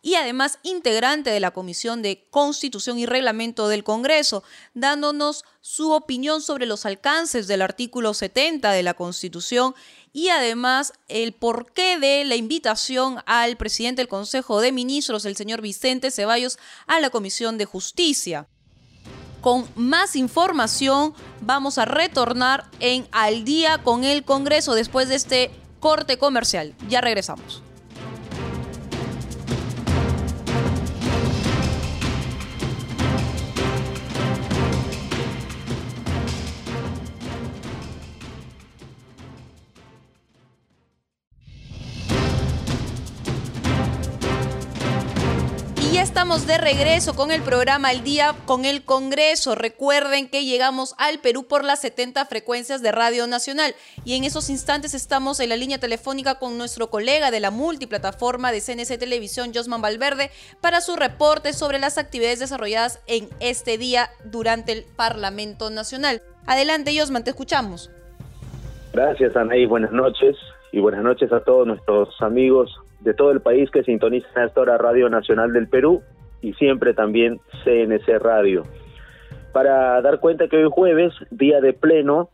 y 0.03 0.15
además 0.15 0.59
integrante 0.63 1.31
de 1.31 1.41
la 1.41 1.51
Comisión 1.51 2.03
de 2.03 2.27
Constitución 2.31 2.99
y 2.99 3.07
Reglamento 3.07 3.69
del 3.69 3.85
Congreso, 3.85 4.45
dándonos 4.75 5.45
su 5.61 5.93
opinión 5.93 6.41
sobre 6.41 6.67
los 6.67 6.87
alcances 6.87 7.47
del 7.47 7.63
artículo 7.63 8.15
70 8.15 8.71
de 8.73 8.83
la 8.83 8.95
Constitución 8.95 9.75
y 10.13 10.29
además 10.29 10.93
el 11.09 11.33
porqué 11.33 11.99
de 11.99 12.25
la 12.25 12.37
invitación 12.37 13.19
al 13.27 13.57
presidente 13.57 14.01
del 14.01 14.09
Consejo 14.09 14.61
de 14.61 14.73
Ministros, 14.73 15.25
el 15.25 15.37
señor 15.37 15.61
Vicente 15.61 16.11
Ceballos, 16.11 16.59
a 16.87 17.01
la 17.01 17.11
Comisión 17.11 17.59
de 17.59 17.67
Justicia. 17.67 18.49
Con 19.41 19.69
más 19.77 20.17
información 20.17 21.15
vamos 21.41 21.79
a 21.79 21.85
retornar 21.85 22.69
en 22.81 23.07
Al 23.13 23.45
día 23.45 23.79
con 23.79 24.05
el 24.05 24.25
Congreso 24.25 24.75
después 24.75 25.09
de 25.09 25.15
este 25.15 25.51
corte 25.79 26.19
comercial. 26.19 26.75
Ya 26.89 27.01
regresamos. 27.01 27.63
Estamos 46.19 46.49
de 46.49 46.59
regreso 46.59 47.15
con 47.15 47.31
el 47.31 47.43
programa 47.43 47.93
El 47.93 48.03
Día 48.03 48.35
con 48.45 48.65
el 48.65 48.85
Congreso. 48.85 49.55
Recuerden 49.55 50.29
que 50.29 50.45
llegamos 50.45 50.97
al 50.99 51.21
Perú 51.21 51.47
por 51.47 51.63
las 51.63 51.81
70 51.83 52.27
frecuencias 52.27 52.83
de 52.83 52.91
Radio 52.91 53.29
Nacional 53.29 53.73
y 54.05 54.17
en 54.17 54.25
esos 54.25 54.51
instantes 54.51 54.95
estamos 54.95 55.39
en 55.39 55.49
la 55.51 55.57
línea 55.57 55.79
telefónica 55.79 56.41
con 56.41 56.59
nuestro 56.59 56.91
colega 56.91 57.31
de 57.31 57.39
la 57.39 57.53
multiplataforma 57.53 58.51
de 58.51 58.61
CNC 58.61 58.99
Televisión, 58.99 59.53
Josman 59.55 59.81
Valverde, 59.81 60.31
para 60.61 60.81
su 60.81 60.97
reporte 60.97 61.53
sobre 61.53 61.79
las 61.79 61.99
actividades 61.99 62.41
desarrolladas 62.41 63.01
en 63.07 63.29
este 63.39 63.79
día 63.79 64.09
durante 64.25 64.73
el 64.73 64.87
Parlamento 64.97 65.71
Nacional. 65.71 66.21
Adelante, 66.47 66.99
Josman, 66.99 67.23
te 67.23 67.31
escuchamos. 67.31 67.93
Gracias, 68.93 69.37
Anaí. 69.37 69.67
Buenas 69.67 69.93
noches 69.93 70.35
y 70.73 70.81
buenas 70.81 71.05
noches 71.05 71.33
a 71.33 71.45
todos 71.45 71.65
nuestros 71.65 72.09
amigos 72.21 72.77
de 73.01 73.15
todo 73.15 73.31
el 73.31 73.41
país 73.41 73.71
que 73.71 73.83
sintonizan 73.83 74.43
a 74.43 74.47
esta 74.47 74.61
hora 74.61 74.79
Radio 74.79 75.09
Nacional 75.09 75.53
del 75.53 75.69
Perú 75.69 76.03
y 76.41 76.53
siempre 76.55 76.95
también 76.95 77.41
CNC 77.65 78.19
Radio. 78.21 78.65
Para 79.53 80.01
dar 80.03 80.21
cuenta 80.21 80.49
que 80.49 80.57
hoy 80.57 80.71
jueves, 80.71 81.13
día 81.31 81.61
de 81.61 81.73
pleno, 81.73 82.31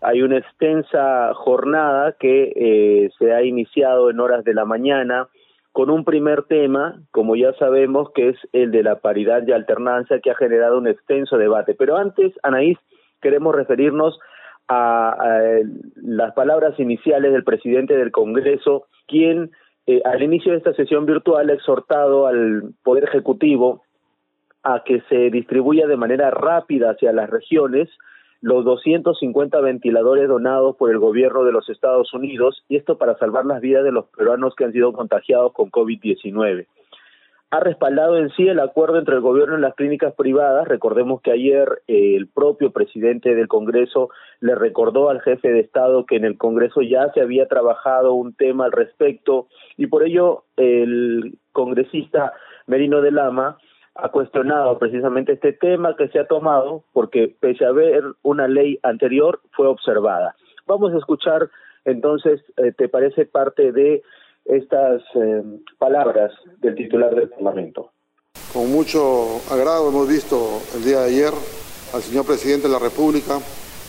hay 0.00 0.22
una 0.22 0.38
extensa 0.38 1.32
jornada 1.34 2.14
que 2.18 2.52
eh, 2.54 3.10
se 3.18 3.32
ha 3.32 3.42
iniciado 3.42 4.10
en 4.10 4.20
horas 4.20 4.44
de 4.44 4.54
la 4.54 4.64
mañana 4.64 5.28
con 5.72 5.90
un 5.90 6.04
primer 6.04 6.44
tema, 6.44 7.00
como 7.10 7.36
ya 7.36 7.52
sabemos, 7.54 8.10
que 8.14 8.30
es 8.30 8.36
el 8.52 8.70
de 8.70 8.82
la 8.82 8.96
paridad 8.96 9.46
y 9.46 9.52
alternancia, 9.52 10.20
que 10.20 10.30
ha 10.30 10.34
generado 10.34 10.78
un 10.78 10.88
extenso 10.88 11.36
debate. 11.36 11.74
Pero 11.74 11.96
antes, 11.96 12.32
Anaís, 12.42 12.78
queremos 13.20 13.54
referirnos 13.54 14.18
a, 14.68 15.10
a 15.10 15.40
las 15.96 16.32
palabras 16.32 16.78
iniciales 16.80 17.32
del 17.32 17.44
presidente 17.44 17.96
del 17.96 18.10
Congreso, 18.10 18.86
quien 19.06 19.50
eh, 19.86 20.02
al 20.04 20.22
inicio 20.22 20.52
de 20.52 20.58
esta 20.58 20.74
sesión 20.74 21.06
virtual 21.06 21.50
ha 21.50 21.54
exhortado 21.54 22.26
al 22.26 22.74
Poder 22.82 23.04
Ejecutivo 23.04 23.82
a 24.62 24.82
que 24.84 25.00
se 25.08 25.30
distribuya 25.30 25.86
de 25.86 25.96
manera 25.96 26.30
rápida 26.30 26.90
hacia 26.90 27.12
las 27.12 27.30
regiones 27.30 27.88
los 28.40 28.64
250 28.64 29.60
ventiladores 29.60 30.28
donados 30.28 30.76
por 30.76 30.90
el 30.90 30.98
gobierno 30.98 31.44
de 31.44 31.52
los 31.52 31.68
Estados 31.68 32.12
Unidos, 32.12 32.62
y 32.68 32.76
esto 32.76 32.98
para 32.98 33.16
salvar 33.18 33.46
las 33.46 33.60
vidas 33.60 33.82
de 33.82 33.92
los 33.92 34.06
peruanos 34.06 34.54
que 34.54 34.64
han 34.64 34.72
sido 34.72 34.92
contagiados 34.92 35.52
con 35.52 35.70
COVID-19 35.70 36.66
ha 37.50 37.60
respaldado 37.60 38.18
en 38.18 38.30
sí 38.30 38.48
el 38.48 38.58
acuerdo 38.58 38.98
entre 38.98 39.14
el 39.14 39.20
gobierno 39.20 39.56
y 39.56 39.60
las 39.60 39.74
clínicas 39.74 40.14
privadas. 40.14 40.66
Recordemos 40.66 41.20
que 41.22 41.30
ayer 41.30 41.82
eh, 41.86 42.16
el 42.16 42.26
propio 42.26 42.72
presidente 42.72 43.34
del 43.34 43.46
Congreso 43.46 44.10
le 44.40 44.54
recordó 44.54 45.10
al 45.10 45.20
jefe 45.20 45.48
de 45.48 45.60
Estado 45.60 46.06
que 46.06 46.16
en 46.16 46.24
el 46.24 46.38
Congreso 46.38 46.82
ya 46.82 47.12
se 47.12 47.20
había 47.20 47.46
trabajado 47.46 48.14
un 48.14 48.34
tema 48.34 48.64
al 48.64 48.72
respecto 48.72 49.46
y 49.76 49.86
por 49.86 50.02
ello 50.02 50.44
el 50.56 51.38
congresista 51.52 52.32
Merino 52.66 53.00
de 53.00 53.12
Lama 53.12 53.58
ha 53.94 54.08
cuestionado 54.10 54.78
precisamente 54.78 55.32
este 55.32 55.52
tema 55.52 55.96
que 55.96 56.08
se 56.08 56.18
ha 56.18 56.26
tomado 56.26 56.84
porque 56.92 57.34
pese 57.40 57.64
a 57.64 57.68
haber 57.68 58.02
una 58.22 58.48
ley 58.48 58.78
anterior 58.82 59.40
fue 59.52 59.68
observada. 59.68 60.34
Vamos 60.66 60.92
a 60.92 60.98
escuchar 60.98 61.48
entonces, 61.86 62.42
eh, 62.56 62.72
¿te 62.76 62.88
parece 62.88 63.26
parte 63.26 63.70
de 63.70 64.02
estas 64.48 65.02
eh, 65.14 65.42
palabras 65.78 66.32
del 66.58 66.74
titular 66.74 67.14
del 67.14 67.28
Parlamento. 67.28 67.92
Con 68.52 68.70
mucho 68.70 69.40
agrado 69.50 69.88
hemos 69.88 70.08
visto 70.08 70.60
el 70.74 70.84
día 70.84 71.00
de 71.00 71.06
ayer 71.06 71.32
al 71.92 72.02
señor 72.02 72.26
presidente 72.26 72.68
de 72.68 72.72
la 72.72 72.78
República 72.78 73.38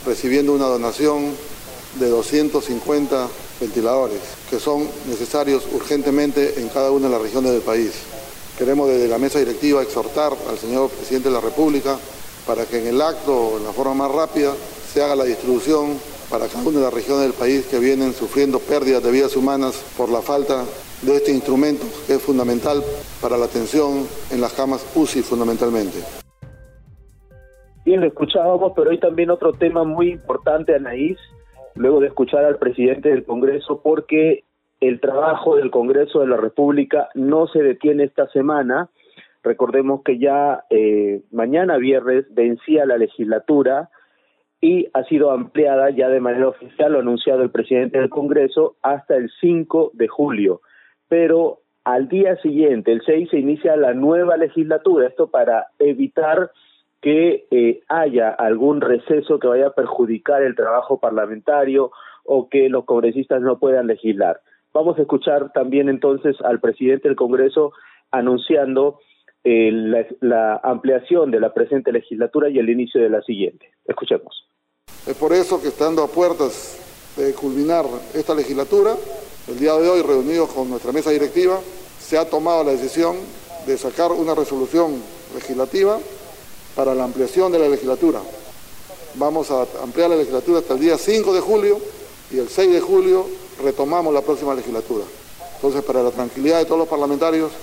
recibiendo 0.05 0.53
una 0.53 0.65
donación 0.65 1.33
de 1.99 2.09
250 2.09 3.27
ventiladores 3.59 4.21
que 4.49 4.59
son 4.59 4.83
necesarios 5.07 5.67
urgentemente 5.73 6.59
en 6.59 6.69
cada 6.69 6.91
una 6.91 7.07
de 7.07 7.13
las 7.13 7.21
regiones 7.21 7.51
del 7.51 7.61
país. 7.61 8.03
Queremos 8.57 8.89
desde 8.89 9.07
la 9.07 9.17
mesa 9.17 9.39
directiva 9.39 9.81
exhortar 9.81 10.33
al 10.49 10.57
señor 10.57 10.89
presidente 10.89 11.29
de 11.29 11.35
la 11.35 11.41
República 11.41 11.97
para 12.45 12.65
que 12.65 12.79
en 12.79 12.87
el 12.87 13.01
acto, 13.01 13.57
en 13.57 13.65
la 13.65 13.71
forma 13.71 13.93
más 13.93 14.11
rápida, 14.11 14.53
se 14.91 15.03
haga 15.03 15.15
la 15.15 15.25
distribución 15.25 15.99
para 16.29 16.47
cada 16.47 16.67
una 16.67 16.79
de 16.79 16.85
las 16.85 16.93
regiones 16.93 17.23
del 17.23 17.33
país 17.33 17.67
que 17.67 17.79
vienen 17.79 18.11
sufriendo 18.11 18.59
pérdidas 18.59 19.03
de 19.03 19.11
vidas 19.11 19.35
humanas 19.35 19.79
por 19.95 20.09
la 20.09 20.21
falta 20.21 20.65
de 21.01 21.15
este 21.15 21.31
instrumento 21.31 21.85
que 22.05 22.15
es 22.15 22.21
fundamental 22.21 22.81
para 23.21 23.37
la 23.37 23.45
atención 23.45 24.05
en 24.31 24.41
las 24.41 24.53
camas 24.53 24.83
UCI 24.95 25.21
fundamentalmente. 25.21 25.99
Bien, 27.85 28.01
lo 28.01 28.07
escuchábamos, 28.07 28.73
pero 28.75 28.89
hoy 28.89 28.99
también 28.99 29.29
otro 29.29 29.53
tema 29.53 29.85
muy 29.85 30.11
importante, 30.11 30.75
Anaís, 30.75 31.17
luego 31.75 32.01
de 32.01 32.07
escuchar 32.07 32.43
al 32.43 32.57
presidente 32.57 33.09
del 33.09 33.23
Congreso, 33.23 33.81
porque 33.81 34.43
el 34.81 34.99
trabajo 34.99 35.55
del 35.55 35.71
Congreso 35.71 36.19
de 36.19 36.27
la 36.27 36.35
República 36.35 37.07
no 37.15 37.47
se 37.47 37.63
detiene 37.63 38.03
esta 38.03 38.27
semana. 38.29 38.89
Recordemos 39.41 40.01
que 40.03 40.19
ya 40.19 40.65
eh, 40.69 41.21
mañana 41.31 41.77
viernes 41.77 42.25
vencía 42.31 42.85
la 42.85 42.97
legislatura 42.97 43.89
y 44.59 44.87
ha 44.93 45.03
sido 45.03 45.31
ampliada 45.31 45.89
ya 45.91 46.09
de 46.09 46.19
manera 46.19 46.49
oficial, 46.49 46.91
lo 46.91 46.99
ha 46.99 47.01
anunciado 47.01 47.43
el 47.43 47.51
presidente 47.51 47.99
del 47.99 48.09
Congreso, 48.09 48.75
hasta 48.81 49.15
el 49.15 49.29
5 49.39 49.91
de 49.93 50.07
julio. 50.07 50.61
Pero 51.07 51.59
al 51.83 52.07
día 52.07 52.35
siguiente, 52.37 52.91
el 52.91 53.01
6, 53.05 53.29
se 53.29 53.39
inicia 53.39 53.75
la 53.75 53.93
nueva 53.93 54.35
legislatura, 54.35 55.07
esto 55.07 55.27
para 55.27 55.67
evitar 55.79 56.51
que 57.01 57.45
eh, 57.51 57.81
haya 57.87 58.29
algún 58.29 58.81
receso 58.81 59.39
que 59.39 59.47
vaya 59.47 59.67
a 59.67 59.73
perjudicar 59.73 60.41
el 60.41 60.55
trabajo 60.55 60.99
parlamentario 60.99 61.91
o 62.25 62.49
que 62.49 62.69
los 62.69 62.85
congresistas 62.85 63.41
no 63.41 63.59
puedan 63.59 63.87
legislar. 63.87 64.41
Vamos 64.73 64.97
a 64.97 65.03
escuchar 65.03 65.51
también 65.53 65.89
entonces 65.89 66.35
al 66.41 66.59
presidente 66.59 67.07
del 67.07 67.15
Congreso 67.15 67.71
anunciando 68.11 68.99
eh, 69.49 69.71
la 70.19 70.59
ampliación 70.61 71.31
de 71.31 71.39
la 71.39 71.53
presente 71.53 71.93
legislatura 71.93 72.49
y 72.49 72.59
el 72.59 72.69
inicio 72.69 73.01
de 73.01 73.09
la 73.09 73.21
siguiente. 73.21 73.71
Escuchemos. 73.85 74.45
Es 75.07 75.15
por 75.15 75.31
eso 75.31 75.61
que 75.61 75.69
estando 75.69 76.03
a 76.03 76.07
puertas 76.07 77.13
de 77.15 77.33
culminar 77.33 77.85
esta 78.13 78.35
legislatura, 78.35 78.93
el 79.47 79.57
día 79.57 79.73
de 79.75 79.87
hoy 79.87 80.01
reunidos 80.01 80.49
con 80.51 80.69
nuestra 80.69 80.91
mesa 80.91 81.11
directiva, 81.11 81.61
se 81.97 82.17
ha 82.17 82.29
tomado 82.29 82.65
la 82.65 82.71
decisión 82.71 83.15
de 83.65 83.77
sacar 83.77 84.11
una 84.11 84.35
resolución 84.35 85.01
legislativa 85.33 85.97
para 86.75 86.93
la 86.93 87.05
ampliación 87.05 87.49
de 87.49 87.59
la 87.59 87.69
legislatura. 87.69 88.19
Vamos 89.15 89.49
a 89.49 89.65
ampliar 89.81 90.09
la 90.09 90.17
legislatura 90.17 90.59
hasta 90.59 90.73
el 90.73 90.81
día 90.81 90.97
5 90.97 91.33
de 91.33 91.39
julio 91.39 91.79
y 92.31 92.39
el 92.39 92.49
6 92.49 92.73
de 92.73 92.81
julio 92.81 93.25
retomamos 93.63 94.13
la 94.13 94.21
próxima 94.21 94.53
legislatura. 94.53 95.05
Entonces, 95.55 95.83
para 95.83 96.03
la 96.03 96.11
tranquilidad 96.11 96.59
de 96.59 96.65
todos 96.65 96.79
los 96.79 96.89
parlamentarios, 96.89 97.53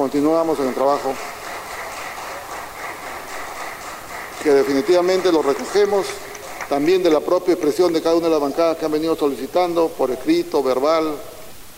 continuamos 0.00 0.58
en 0.60 0.68
el 0.68 0.74
trabajo 0.74 1.12
que 4.42 4.48
definitivamente 4.48 5.30
lo 5.30 5.42
recogemos 5.42 6.06
también 6.70 7.02
de 7.02 7.10
la 7.10 7.20
propia 7.20 7.52
expresión 7.52 7.92
de 7.92 8.00
cada 8.00 8.16
una 8.16 8.28
de 8.28 8.32
las 8.32 8.40
bancadas 8.40 8.78
que 8.78 8.86
han 8.86 8.92
venido 8.92 9.14
solicitando 9.14 9.88
por 9.98 10.10
escrito, 10.10 10.62
verbal, 10.62 11.04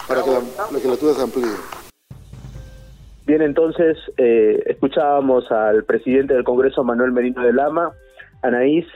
para 0.07 0.23
que 0.23 0.31
la 0.31 0.41
legislatura 0.71 1.15
se 1.15 1.23
amplíe. 1.23 1.57
Bien, 3.27 3.43
entonces 3.43 3.99
eh, 4.17 4.63
escuchábamos 4.67 5.51
al 5.51 5.83
presidente 5.83 6.35
del 6.35 6.45
Congreso, 6.45 6.85
Manuel 6.85 7.11
Merino 7.11 7.43
de 7.43 7.53
Lama. 7.53 7.91
Anaís, 8.43 8.87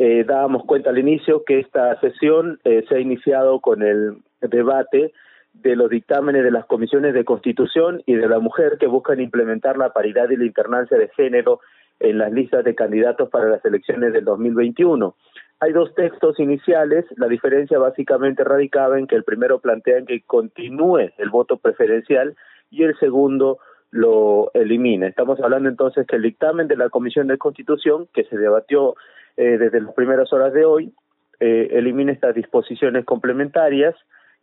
eh, 0.00 0.24
dábamos 0.26 0.64
cuenta 0.64 0.90
al 0.90 0.98
inicio 0.98 1.44
que 1.44 1.60
esta 1.60 2.00
sesión 2.00 2.58
eh, 2.64 2.84
se 2.88 2.96
ha 2.96 2.98
iniciado 2.98 3.60
con 3.60 3.84
el 3.84 4.16
debate 4.40 5.12
de 5.52 5.76
los 5.76 5.90
dictámenes 5.90 6.44
de 6.44 6.50
las 6.50 6.66
comisiones 6.66 7.14
de 7.14 7.24
constitución 7.24 8.02
y 8.06 8.14
de 8.14 8.28
la 8.28 8.38
mujer 8.38 8.78
que 8.78 8.86
buscan 8.86 9.20
implementar 9.20 9.76
la 9.76 9.92
paridad 9.92 10.30
y 10.30 10.36
la 10.36 10.46
internancia 10.46 10.96
de 10.96 11.08
género 11.08 11.60
en 12.00 12.18
las 12.18 12.32
listas 12.32 12.64
de 12.64 12.74
candidatos 12.74 13.28
para 13.28 13.48
las 13.48 13.64
elecciones 13.64 14.12
del 14.12 14.24
2021. 14.24 15.14
Hay 15.60 15.72
dos 15.72 15.94
textos 15.94 16.40
iniciales, 16.40 17.04
la 17.16 17.28
diferencia 17.28 17.78
básicamente 17.78 18.42
radicaba 18.42 18.98
en 18.98 19.06
que 19.06 19.14
el 19.14 19.22
primero 19.22 19.60
plantea 19.60 20.04
que 20.04 20.22
continúe 20.22 21.12
el 21.18 21.30
voto 21.30 21.58
preferencial 21.58 22.34
y 22.70 22.82
el 22.82 22.98
segundo 22.98 23.58
lo 23.92 24.50
elimina. 24.54 25.06
Estamos 25.06 25.38
hablando 25.40 25.68
entonces 25.68 26.06
que 26.06 26.16
el 26.16 26.22
dictamen 26.22 26.66
de 26.66 26.76
la 26.76 26.88
Comisión 26.88 27.28
de 27.28 27.38
Constitución, 27.38 28.08
que 28.12 28.24
se 28.24 28.36
debatió 28.36 28.96
eh, 29.36 29.58
desde 29.58 29.82
las 29.82 29.94
primeras 29.94 30.32
horas 30.32 30.52
de 30.52 30.64
hoy, 30.64 30.92
eh, 31.38 31.68
elimina 31.72 32.10
estas 32.10 32.34
disposiciones 32.34 33.04
complementarias 33.04 33.94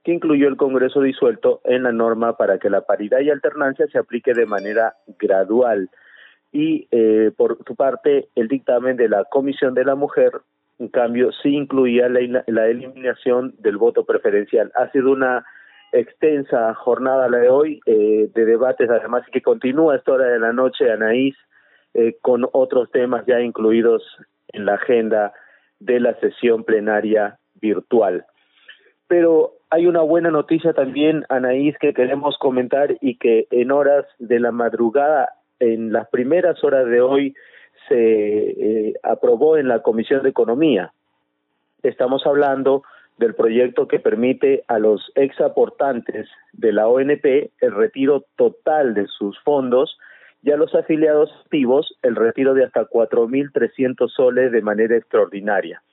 que 0.04 0.14
incluyó 0.14 0.48
el 0.48 0.58
Congreso 0.58 1.02
disuelto 1.02 1.62
en 1.66 1.84
la 1.84 1.92
norma 1.92 2.38
para 2.38 2.58
que 2.58 2.70
la 2.70 2.82
paridad 2.82 3.20
y 3.20 3.30
alternancia 3.30 3.88
se 3.88 3.98
aplique 3.98 4.34
de 4.34 4.46
manera 4.46 4.96
gradual. 5.20 5.90
Y 6.52 6.88
eh, 6.92 7.32
por 7.36 7.58
su 7.66 7.76
parte, 7.76 8.30
el 8.36 8.48
dictamen 8.48 8.98
de 8.98 9.10
la 9.10 9.26
Comisión 9.26 9.74
de 9.74 9.86
la 9.86 9.96
Mujer, 9.96 10.32
en 10.80 10.88
cambio, 10.88 11.32
sí 11.44 11.50
incluía 11.50 12.08
la, 12.08 12.68
eliminación 12.68 13.54
del 13.60 13.78
voto 13.78 14.06
preferencial. 14.06 14.72
Ha 14.76 14.90
sido 14.92 15.12
una 15.12 15.46
extensa 15.92 16.74
jornada 16.76 17.28
la 17.28 17.40
de 17.40 17.50
hoy 17.50 17.82
eh, 17.86 18.30
de 18.34 18.46
debates, 18.46 18.90
además 18.90 19.24
que 19.32 19.42
continúa 19.42 19.94
a 19.94 19.98
esta 19.98 20.14
hora 20.14 20.28
de 20.28 20.40
la 20.40 20.54
noche, 20.54 20.90
Anaís, 20.90 21.36
eh, 21.94 22.18
con 22.22 22.48
otros 22.54 22.90
temas 22.92 23.26
ya 23.26 23.42
incluidos 23.42 24.04
en 24.54 24.66
la 24.66 24.76
agenda 24.76 25.34
de 25.80 26.00
la 26.00 26.14
sesión 26.20 26.64
plenaria 26.64 27.38
virtual. 27.62 28.26
Pero 29.08 29.59
hay 29.70 29.86
una 29.86 30.02
buena 30.02 30.32
noticia 30.32 30.74
también, 30.74 31.26
Anaís, 31.30 31.78
que 31.78 31.94
queremos 31.94 32.38
comentar 32.40 32.98
y 33.02 33.18
que 33.18 33.48
en 33.52 33.72
horas 33.72 34.06
de 34.18 34.40
la 34.40 34.52
madrugada, 34.52 35.30
en 35.60 35.94
las 35.94 36.10
primeras 36.10 36.64
horas 36.64 36.88
de 36.88 37.02
hoy, 37.02 37.36
se 37.88 37.98
eh, 37.98 38.94
aprobó 39.04 39.58
en 39.58 39.68
la 39.68 39.82
Comisión 39.82 40.24
de 40.24 40.30
Economía. 40.30 40.92
Estamos 41.84 42.26
hablando 42.26 42.84
del 43.18 43.36
proyecto 43.36 43.88
que 43.88 44.00
permite 44.00 44.64
a 44.68 44.80
los 44.80 45.12
exaportantes 45.16 46.28
de 46.54 46.72
la 46.72 46.88
ONP 46.88 47.52
el 47.60 47.76
retiro 47.76 48.26
total 48.38 48.94
de 48.94 49.08
sus 49.08 49.38
fondos 49.42 49.98
y 50.42 50.52
a 50.52 50.58
los 50.58 50.74
afiliados 50.74 51.30
activos 51.44 51.98
el 52.02 52.16
retiro 52.16 52.54
de 52.54 52.64
hasta 52.64 52.88
4.300 52.88 54.10
soles 54.10 54.52
de 54.52 54.62
manera 54.62 54.96
extraordinaria. 54.96 55.84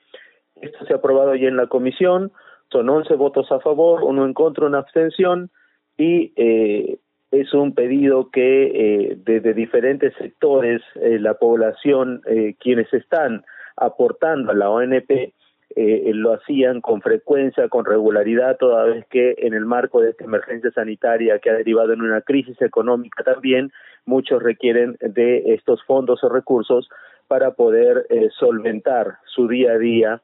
Esto 0.61 0.87
se 0.87 0.93
ha 0.93 0.97
aprobado 0.97 1.35
ya 1.35 1.49
en 1.49 1.57
la 1.57 1.67
comisión, 1.67 2.33
son 2.71 2.89
11 2.89 3.15
votos 3.15 3.51
a 3.53 3.61
favor, 3.61 4.03
uno 4.03 4.25
en 4.25 4.35
contra, 4.35 4.67
una 4.67 4.79
abstención 4.79 5.51
y 5.97 6.33
eh, 6.37 6.99
es 7.31 7.53
un 7.55 7.75
pedido 7.75 8.31
que 8.31 8.67
eh, 9.11 9.17
desde 9.25 9.55
diferentes 9.55 10.15
sectores, 10.15 10.83
eh, 10.97 11.19
la 11.19 11.35
población, 11.35 12.23
eh, 12.27 12.55
quienes 12.61 12.93
están 12.93 13.45
aportando 13.77 14.53
a 14.53 14.55
la 14.55 14.71
ONP, 14.71 15.33
eh, 15.79 16.11
lo 16.15 16.33
hacían 16.33 16.81
con 16.81 17.03
frecuencia, 17.03 17.69
con 17.69 17.85
regularidad, 17.85 18.57
toda 18.57 18.85
vez 18.85 19.05
que 19.11 19.35
en 19.39 19.53
el 19.53 19.67
marco 19.67 20.01
de 20.01 20.11
esta 20.11 20.25
emergencia 20.25 20.71
sanitaria 20.71 21.39
que 21.39 21.51
ha 21.51 21.55
derivado 21.55 21.93
en 21.93 22.01
una 22.01 22.23
crisis 22.23 22.61
económica 22.63 23.23
también, 23.25 23.71
muchos 24.07 24.43
requieren 24.43 24.97
de 25.01 25.55
estos 25.55 25.83
fondos 25.85 26.23
o 26.25 26.29
recursos 26.29 26.89
para 27.27 27.51
poder 27.51 28.07
solventar 28.39 29.19
su 29.27 29.49
día 29.49 29.73
a 29.73 29.79
día 29.79 30.23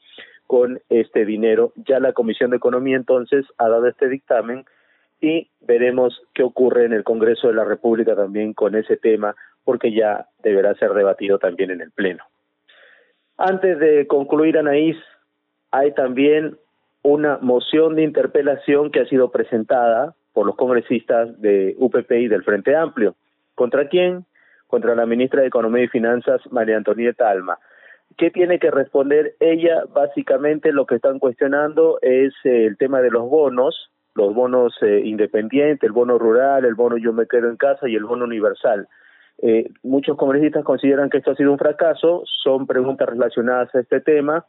con 0.52 0.82
este 0.90 1.24
dinero. 1.24 1.72
Ya 1.76 1.98
la 1.98 2.12
Comisión 2.12 2.50
de 2.50 2.58
Economía 2.58 2.94
entonces 2.94 3.46
ha 3.56 3.70
dado 3.70 3.86
este 3.86 4.10
dictamen 4.10 4.66
y 5.18 5.48
veremos 5.62 6.20
qué 6.34 6.42
ocurre 6.42 6.84
en 6.84 6.92
el 6.92 7.04
Congreso 7.04 7.48
de 7.48 7.54
la 7.54 7.64
República 7.64 8.14
también 8.14 8.52
con 8.52 8.74
ese 8.74 8.98
tema, 8.98 9.34
porque 9.64 9.94
ya 9.94 10.26
deberá 10.42 10.74
ser 10.74 10.92
debatido 10.92 11.38
también 11.38 11.70
en 11.70 11.80
el 11.80 11.90
Pleno. 11.90 12.22
Antes 13.38 13.78
de 13.78 14.06
concluir, 14.06 14.58
Anaís, 14.58 14.98
hay 15.70 15.92
también 15.92 16.58
una 17.00 17.38
moción 17.40 17.96
de 17.96 18.02
interpelación 18.02 18.90
que 18.90 19.00
ha 19.00 19.06
sido 19.06 19.30
presentada 19.30 20.14
por 20.34 20.44
los 20.44 20.56
congresistas 20.56 21.40
de 21.40 21.74
UPP 21.78 22.12
y 22.12 22.28
del 22.28 22.44
Frente 22.44 22.76
Amplio. 22.76 23.14
¿Contra 23.54 23.88
quién? 23.88 24.26
Contra 24.66 24.94
la 24.94 25.06
ministra 25.06 25.40
de 25.40 25.48
Economía 25.48 25.84
y 25.84 25.88
Finanzas, 25.88 26.42
María 26.50 26.76
Antonieta 26.76 27.30
Alma. 27.30 27.58
¿Qué 28.16 28.30
tiene 28.30 28.58
que 28.58 28.70
responder 28.70 29.36
ella? 29.40 29.84
Básicamente 29.92 30.72
lo 30.72 30.86
que 30.86 30.96
están 30.96 31.18
cuestionando 31.18 31.98
es 32.02 32.32
eh, 32.44 32.66
el 32.66 32.76
tema 32.76 33.00
de 33.00 33.10
los 33.10 33.28
bonos, 33.28 33.90
los 34.14 34.34
bonos 34.34 34.74
eh, 34.82 35.02
independientes, 35.04 35.86
el 35.86 35.92
bono 35.92 36.18
rural, 36.18 36.64
el 36.64 36.74
bono 36.74 36.96
yo 36.96 37.12
me 37.12 37.26
quedo 37.26 37.48
en 37.48 37.56
casa 37.56 37.88
y 37.88 37.94
el 37.94 38.04
bono 38.04 38.24
universal. 38.24 38.88
Eh, 39.40 39.70
muchos 39.82 40.16
congresistas 40.16 40.64
consideran 40.64 41.10
que 41.10 41.18
esto 41.18 41.32
ha 41.32 41.36
sido 41.36 41.52
un 41.52 41.58
fracaso, 41.58 42.22
son 42.42 42.66
preguntas 42.66 43.08
relacionadas 43.08 43.74
a 43.74 43.80
este 43.80 44.00
tema 44.00 44.46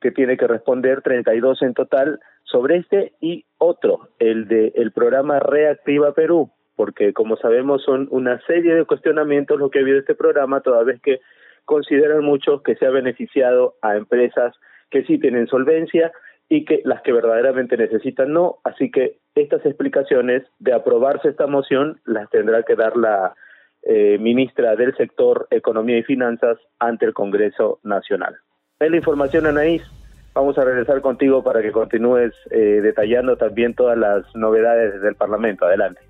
que 0.00 0.12
tiene 0.12 0.36
que 0.36 0.46
responder 0.46 1.02
32 1.02 1.62
en 1.62 1.74
total 1.74 2.20
sobre 2.44 2.76
este 2.76 3.14
y 3.20 3.44
otro, 3.58 4.10
el 4.18 4.46
de 4.46 4.72
el 4.76 4.92
programa 4.92 5.40
Reactiva 5.40 6.12
Perú, 6.12 6.50
porque 6.76 7.12
como 7.12 7.36
sabemos 7.36 7.82
son 7.82 8.06
una 8.10 8.40
serie 8.46 8.74
de 8.74 8.84
cuestionamientos 8.84 9.58
lo 9.58 9.70
que 9.70 9.80
ha 9.80 9.82
habido 9.82 9.98
este 9.98 10.14
programa, 10.14 10.60
toda 10.60 10.84
vez 10.84 11.00
que 11.00 11.20
consideran 11.68 12.24
muchos 12.24 12.62
que 12.62 12.76
se 12.76 12.86
ha 12.86 12.90
beneficiado 12.90 13.74
a 13.82 13.94
empresas 13.94 14.56
que 14.90 15.04
sí 15.04 15.18
tienen 15.18 15.46
solvencia 15.48 16.10
y 16.48 16.64
que 16.64 16.80
las 16.86 17.02
que 17.02 17.12
verdaderamente 17.12 17.76
necesitan 17.76 18.32
no, 18.32 18.56
así 18.64 18.90
que 18.90 19.18
estas 19.34 19.64
explicaciones 19.66 20.44
de 20.60 20.72
aprobarse 20.72 21.28
esta 21.28 21.46
moción 21.46 22.00
las 22.06 22.30
tendrá 22.30 22.62
que 22.62 22.74
dar 22.74 22.96
la 22.96 23.34
eh, 23.82 24.16
ministra 24.18 24.76
del 24.76 24.96
sector 24.96 25.46
Economía 25.50 25.98
y 25.98 26.02
Finanzas 26.04 26.56
ante 26.78 27.04
el 27.04 27.12
Congreso 27.12 27.80
Nacional. 27.82 28.36
Es 28.80 28.90
la 28.90 28.96
información, 28.96 29.44
Anaís. 29.44 29.82
Vamos 30.34 30.56
a 30.56 30.64
regresar 30.64 31.02
contigo 31.02 31.44
para 31.44 31.60
que 31.60 31.70
continúes 31.70 32.32
eh, 32.50 32.80
detallando 32.82 33.36
también 33.36 33.74
todas 33.74 33.98
las 33.98 34.24
novedades 34.34 35.02
del 35.02 35.16
Parlamento. 35.16 35.66
Adelante. 35.66 36.00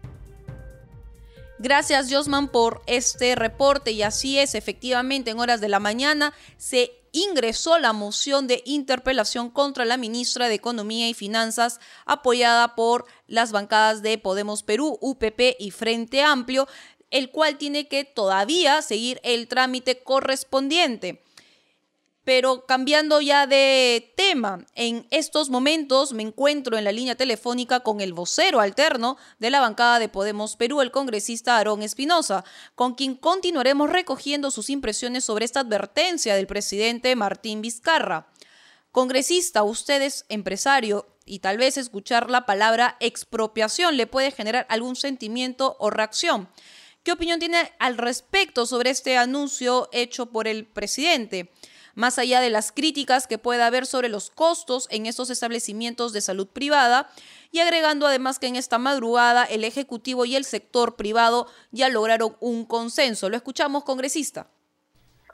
Gracias, 1.58 2.08
Josman, 2.10 2.48
por 2.48 2.82
este 2.86 3.34
reporte. 3.34 3.90
Y 3.90 4.02
así 4.02 4.38
es, 4.38 4.54
efectivamente, 4.54 5.32
en 5.32 5.40
horas 5.40 5.60
de 5.60 5.68
la 5.68 5.80
mañana 5.80 6.32
se 6.56 6.92
ingresó 7.12 7.78
la 7.78 7.92
moción 7.92 8.46
de 8.46 8.62
interpelación 8.64 9.50
contra 9.50 9.84
la 9.84 9.96
ministra 9.96 10.48
de 10.48 10.54
Economía 10.54 11.08
y 11.08 11.14
Finanzas, 11.14 11.80
apoyada 12.06 12.76
por 12.76 13.06
las 13.26 13.50
bancadas 13.50 14.02
de 14.02 14.18
Podemos 14.18 14.62
Perú, 14.62 14.98
UPP 15.00 15.56
y 15.58 15.70
Frente 15.72 16.22
Amplio, 16.22 16.68
el 17.10 17.30
cual 17.30 17.58
tiene 17.58 17.88
que 17.88 18.04
todavía 18.04 18.80
seguir 18.82 19.20
el 19.24 19.48
trámite 19.48 20.02
correspondiente. 20.02 21.24
Pero 22.28 22.66
cambiando 22.66 23.22
ya 23.22 23.46
de 23.46 24.12
tema, 24.14 24.66
en 24.74 25.06
estos 25.10 25.48
momentos 25.48 26.12
me 26.12 26.22
encuentro 26.22 26.76
en 26.76 26.84
la 26.84 26.92
línea 26.92 27.14
telefónica 27.14 27.80
con 27.80 28.02
el 28.02 28.12
vocero 28.12 28.60
alterno 28.60 29.16
de 29.38 29.48
la 29.48 29.60
bancada 29.60 29.98
de 29.98 30.10
Podemos 30.10 30.54
Perú, 30.54 30.82
el 30.82 30.90
congresista 30.90 31.56
Aarón 31.56 31.82
Espinosa, 31.82 32.44
con 32.74 32.96
quien 32.96 33.14
continuaremos 33.14 33.88
recogiendo 33.88 34.50
sus 34.50 34.68
impresiones 34.68 35.24
sobre 35.24 35.46
esta 35.46 35.60
advertencia 35.60 36.34
del 36.36 36.46
presidente 36.46 37.16
Martín 37.16 37.62
Vizcarra. 37.62 38.28
Congresista, 38.92 39.62
usted 39.62 40.02
es 40.02 40.26
empresario 40.28 41.06
y 41.24 41.38
tal 41.38 41.56
vez 41.56 41.78
escuchar 41.78 42.28
la 42.28 42.44
palabra 42.44 42.98
expropiación 43.00 43.96
le 43.96 44.06
puede 44.06 44.32
generar 44.32 44.66
algún 44.68 44.96
sentimiento 44.96 45.76
o 45.78 45.88
reacción. 45.88 46.50
¿Qué 47.04 47.12
opinión 47.12 47.40
tiene 47.40 47.72
al 47.78 47.96
respecto 47.96 48.66
sobre 48.66 48.90
este 48.90 49.16
anuncio 49.16 49.88
hecho 49.92 50.26
por 50.26 50.46
el 50.46 50.66
presidente? 50.66 51.50
Más 51.98 52.16
allá 52.20 52.40
de 52.40 52.48
las 52.48 52.70
críticas 52.70 53.26
que 53.26 53.38
pueda 53.38 53.66
haber 53.66 53.84
sobre 53.84 54.08
los 54.08 54.30
costos 54.30 54.87
en 54.92 55.06
estos 55.06 55.30
establecimientos 55.30 56.12
de 56.12 56.20
salud 56.20 56.46
privada, 56.46 57.08
y 57.50 57.58
agregando 57.58 58.06
además 58.06 58.38
que 58.38 58.46
en 58.46 58.54
esta 58.54 58.78
madrugada 58.78 59.44
el 59.44 59.64
Ejecutivo 59.64 60.24
y 60.24 60.37
el 60.37 60.44
sector 60.44 60.94
privado 60.94 61.46
ya 61.72 61.88
lograron 61.88 62.37
un 62.40 62.64
consenso. 62.64 63.28
Lo 63.28 63.37
escuchamos, 63.37 63.82
congresista. 63.82 64.46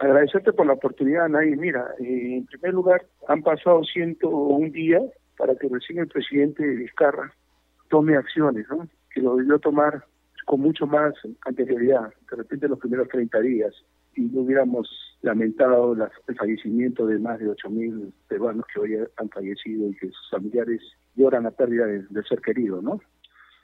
Agradecerte 0.00 0.54
por 0.54 0.66
la 0.66 0.72
oportunidad, 0.72 1.28
Nay. 1.28 1.54
Mira, 1.54 1.86
eh, 2.00 2.36
en 2.38 2.46
primer 2.46 2.72
lugar, 2.72 3.04
han 3.28 3.42
pasado 3.42 3.84
101 3.84 4.70
días 4.70 5.02
para 5.36 5.54
que 5.56 5.68
recién 5.68 5.98
el 5.98 6.08
presidente 6.08 6.66
Vizcarra 6.66 7.30
tome 7.90 8.16
acciones, 8.16 8.66
¿no? 8.70 8.88
Que 9.12 9.20
lo 9.20 9.36
debió 9.36 9.58
tomar 9.58 10.02
con 10.46 10.60
mucho 10.60 10.86
más 10.86 11.12
anterioridad, 11.44 12.12
de 12.30 12.36
repente 12.36 12.68
los 12.68 12.78
primeros 12.78 13.08
30 13.08 13.38
días 13.40 13.74
y 14.16 14.22
no 14.22 14.40
hubiéramos 14.42 14.88
lamentado 15.24 15.94
el 16.28 16.36
fallecimiento 16.36 17.06
de 17.06 17.18
más 17.18 17.38
de 17.38 17.46
8.000 17.46 18.12
peruanos 18.28 18.64
que 18.72 18.80
hoy 18.80 18.96
han 19.16 19.28
fallecido 19.30 19.88
y 19.88 19.94
que 19.94 20.08
sus 20.08 20.30
familiares 20.30 20.82
lloran 21.16 21.44
la 21.44 21.50
pérdida 21.50 21.86
de, 21.86 22.22
ser 22.28 22.40
querido, 22.40 22.82
¿no? 22.82 23.00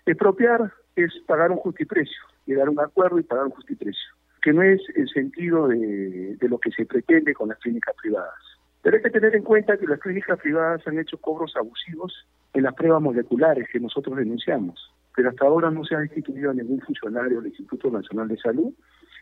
Expropiar 0.07 0.73
es 0.97 1.13
pagar 1.27 1.51
un 1.51 1.59
justiprecio, 1.59 2.23
llegar 2.47 2.69
a 2.69 2.71
un 2.71 2.81
acuerdo 2.81 3.19
y 3.19 3.25
pagar 3.25 3.45
un 3.45 3.51
justiprecio, 3.51 4.11
que 4.43 4.53
no 4.53 4.63
es 4.63 4.81
el 4.95 5.09
sentido 5.11 5.69
de, 5.69 6.37
de 6.37 6.49
lo 6.49 6.59
que 6.59 6.71
se 6.71 6.87
pretende 6.87 7.35
con 7.35 7.51
las 7.51 7.59
clínicas 7.59 7.95
privadas. 8.01 8.35
Pero 8.83 8.97
hay 8.97 9.03
que 9.03 9.11
tener 9.11 9.37
en 9.37 9.45
cuenta 9.45 9.77
que 9.77 9.87
las 9.87 10.01
clínicas 10.01 10.39
privadas 10.41 10.87
han 10.87 10.99
hecho 10.99 11.19
cobros 11.19 11.55
abusivos 11.57 12.27
en 12.55 12.63
las 12.63 12.75
pruebas 12.75 13.03
moleculares 13.03 13.69
que 13.71 13.79
nosotros 13.79 14.17
denunciamos, 14.17 14.91
pero 15.15 15.29
hasta 15.29 15.47
ahora 15.47 15.71
no 15.71 15.85
se 15.85 15.95
ha 15.95 16.03
instituido 16.03 16.55
ningún 16.55 16.81
funcionario 16.81 17.39
del 17.39 17.49
Instituto 17.49 17.91
Nacional 17.91 18.29
de 18.29 18.39
Salud 18.39 18.73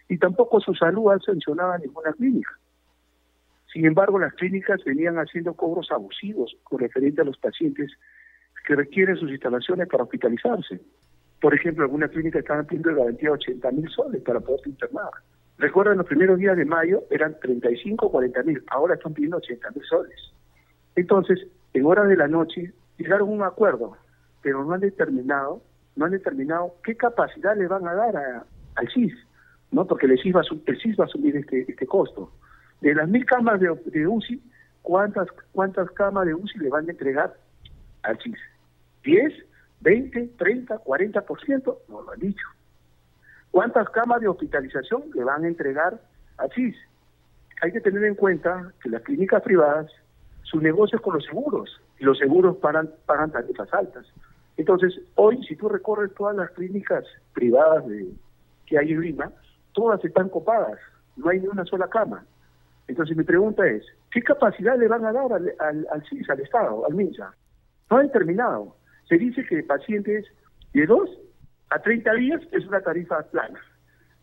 y 0.08 0.18
tampoco 0.18 0.60
su 0.60 0.74
salud 0.74 1.12
ha 1.12 1.18
sancionado 1.20 1.72
a 1.72 1.78
ninguna 1.78 2.12
clínica. 2.12 2.50
Sin 3.72 3.84
embargo, 3.84 4.18
las 4.18 4.32
clínicas 4.34 4.82
venían 4.84 5.16
haciendo 5.16 5.54
cobros 5.54 5.90
abusivos 5.90 6.56
con 6.64 6.78
referente 6.78 7.20
a 7.20 7.24
los 7.24 7.36
pacientes 7.36 7.92
que 8.66 8.74
requieren 8.74 9.16
sus 9.16 9.30
instalaciones 9.30 9.88
para 9.88 10.04
hospitalizarse. 10.04 10.80
Por 11.40 11.54
ejemplo, 11.54 11.84
algunas 11.84 12.10
clínicas 12.10 12.40
estaban 12.40 12.66
pidiendo 12.66 12.94
garantía 12.94 13.28
de 13.28 13.34
80 13.34 13.70
mil 13.72 13.88
soles 13.90 14.22
para 14.22 14.40
poder 14.40 14.66
internar. 14.66 15.10
Recuerden, 15.58 15.98
los 15.98 16.06
primeros 16.06 16.38
días 16.38 16.56
de 16.56 16.64
mayo 16.64 17.04
eran 17.10 17.38
35 17.40 18.06
o 18.06 18.10
40 18.10 18.42
mil, 18.44 18.62
ahora 18.68 18.94
están 18.94 19.12
pidiendo 19.12 19.36
80 19.38 19.70
mil 19.72 19.84
soles. 19.84 20.32
Entonces, 20.96 21.46
en 21.74 21.84
horas 21.84 22.08
de 22.08 22.16
la 22.16 22.28
noche, 22.28 22.72
llegaron 22.96 23.28
a 23.28 23.32
un 23.32 23.42
acuerdo, 23.42 23.96
pero 24.42 24.64
no 24.64 24.72
han 24.72 24.80
determinado, 24.80 25.62
no 25.96 26.06
han 26.06 26.12
determinado 26.12 26.74
qué 26.82 26.96
capacidad 26.96 27.56
le 27.56 27.66
van 27.66 27.86
a 27.86 27.94
dar 27.94 28.44
al 28.76 28.88
CIS, 28.92 29.14
¿no? 29.70 29.86
Porque 29.86 30.06
el 30.06 30.18
CIS 30.20 30.34
va 30.34 30.40
a, 30.40 30.44
el 30.66 30.80
CIS 30.80 30.98
va 30.98 31.04
a 31.04 31.06
asumir 31.06 31.36
este, 31.36 31.64
este 31.68 31.86
costo. 31.86 32.32
De 32.80 32.94
las 32.94 33.08
mil 33.08 33.24
camas 33.26 33.60
de, 33.60 34.06
UCI, 34.06 34.40
¿cuántas, 34.82 35.28
¿cuántas 35.52 35.90
camas 35.92 36.26
de 36.26 36.34
UCI 36.34 36.58
le 36.58 36.68
van 36.68 36.88
a 36.88 36.90
entregar 36.90 37.34
al 38.02 38.18
CIS? 38.20 38.38
¿10? 39.04 39.44
20, 39.80 40.30
30, 40.36 40.84
40%, 40.84 41.78
no 41.88 42.02
lo 42.02 42.10
han 42.10 42.18
dicho. 42.18 42.46
¿Cuántas 43.50 43.88
camas 43.90 44.20
de 44.20 44.28
hospitalización 44.28 45.04
le 45.14 45.24
van 45.24 45.44
a 45.44 45.48
entregar 45.48 46.00
a 46.38 46.48
CIS? 46.48 46.76
Hay 47.62 47.72
que 47.72 47.80
tener 47.80 48.04
en 48.04 48.14
cuenta 48.14 48.72
que 48.82 48.88
las 48.88 49.02
clínicas 49.02 49.42
privadas, 49.42 49.90
su 50.42 50.60
negocio 50.60 50.96
es 50.96 51.02
con 51.02 51.14
los 51.14 51.24
seguros, 51.24 51.80
y 51.98 52.04
los 52.04 52.18
seguros 52.18 52.56
pagan, 52.58 52.90
pagan 53.06 53.30
tarifas 53.32 53.72
altas. 53.72 54.06
Entonces, 54.56 55.00
hoy, 55.14 55.42
si 55.44 55.56
tú 55.56 55.68
recorres 55.68 56.14
todas 56.14 56.36
las 56.36 56.50
clínicas 56.50 57.04
privadas 57.32 57.86
de, 57.86 58.08
que 58.66 58.78
hay 58.78 58.92
en 58.92 59.00
Lima, 59.00 59.32
todas 59.78 60.04
están 60.04 60.28
copadas, 60.28 60.78
no 61.16 61.30
hay 61.30 61.38
ni 61.38 61.46
una 61.46 61.64
sola 61.64 61.86
cama. 61.88 62.26
Entonces, 62.88 63.16
mi 63.16 63.22
pregunta 63.22 63.64
es, 63.64 63.84
¿qué 64.10 64.22
capacidad 64.22 64.76
le 64.76 64.88
van 64.88 65.04
a 65.04 65.12
dar 65.12 65.32
al, 65.32 65.54
al, 65.60 65.86
al 65.92 66.02
CIS, 66.08 66.28
al 66.30 66.40
Estado, 66.40 66.84
al 66.84 66.94
MINSA? 66.94 67.32
No 67.90 67.98
han 67.98 68.10
terminado 68.10 68.74
se 69.08 69.16
dice 69.16 69.44
que 69.44 69.62
pacientes 69.62 70.26
de 70.74 70.86
2 70.86 71.10
a 71.70 71.78
30 71.78 72.12
días 72.14 72.42
es 72.52 72.66
una 72.66 72.80
tarifa 72.80 73.22
plana. 73.30 73.58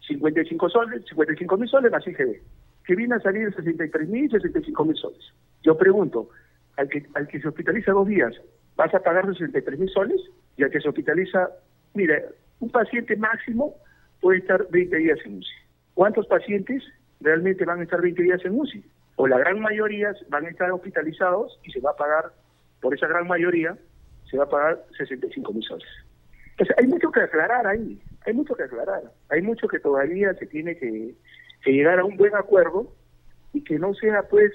55 0.07 0.69
soles, 0.69 1.03
55 1.09 1.57
mil 1.57 1.67
soles 1.67 1.91
más 1.91 2.07
IGB, 2.07 2.39
que 2.85 2.95
viene 2.95 3.15
a 3.15 3.19
salir 3.19 3.53
63 3.55 4.07
mil, 4.07 4.29
65 4.29 4.85
mil 4.85 4.95
soles. 4.95 5.33
Yo 5.63 5.75
pregunto, 5.75 6.29
al 6.77 6.87
que, 6.89 7.07
al 7.15 7.27
que 7.27 7.39
se 7.41 7.47
hospitaliza 7.47 7.93
dos 7.93 8.07
días, 8.07 8.35
¿vas 8.75 8.93
a 8.93 8.99
pagar 8.99 9.25
63 9.25 9.79
mil 9.79 9.89
soles? 9.89 10.21
Y 10.57 10.63
al 10.63 10.69
que 10.69 10.79
se 10.79 10.89
hospitaliza, 10.89 11.49
mira, 11.95 12.21
un 12.59 12.69
paciente 12.69 13.15
máximo 13.15 13.73
puede 14.21 14.39
estar 14.39 14.67
20 14.69 14.95
días 14.97 15.19
en 15.25 15.37
UCI. 15.37 15.51
¿Cuántos 15.93 16.27
pacientes 16.27 16.83
realmente 17.21 17.65
van 17.65 17.79
a 17.79 17.83
estar 17.83 18.01
20 18.01 18.21
días 18.21 18.43
en 18.45 18.59
UCI? 18.59 18.83
O 19.17 19.27
la 19.27 19.37
gran 19.37 19.59
mayoría 19.59 20.13
van 20.29 20.45
a 20.45 20.49
estar 20.49 20.71
hospitalizados 20.71 21.59
y 21.63 21.71
se 21.71 21.79
va 21.79 21.91
a 21.91 21.95
pagar 21.95 22.33
por 22.81 22.93
esa 22.93 23.07
gran 23.07 23.27
mayoría 23.27 23.77
se 24.29 24.37
va 24.37 24.43
a 24.45 24.49
pagar 24.49 24.83
65 24.97 25.53
mil 25.53 25.63
soles. 25.63 25.87
Entonces, 26.51 26.75
hay 26.77 26.87
mucho 26.87 27.11
que 27.11 27.21
aclarar 27.21 27.67
ahí, 27.67 28.01
hay 28.25 28.33
mucho 28.33 28.55
que 28.55 28.63
aclarar, 28.63 29.03
hay 29.29 29.41
mucho 29.41 29.67
que 29.67 29.79
todavía 29.79 30.33
se 30.35 30.45
tiene 30.45 30.77
que, 30.77 31.15
llegar 31.65 31.99
a 31.99 32.05
un 32.05 32.15
buen 32.15 32.35
acuerdo 32.35 32.93
y 33.53 33.63
que 33.63 33.79
no 33.79 33.95
sea 33.95 34.21
pues 34.29 34.51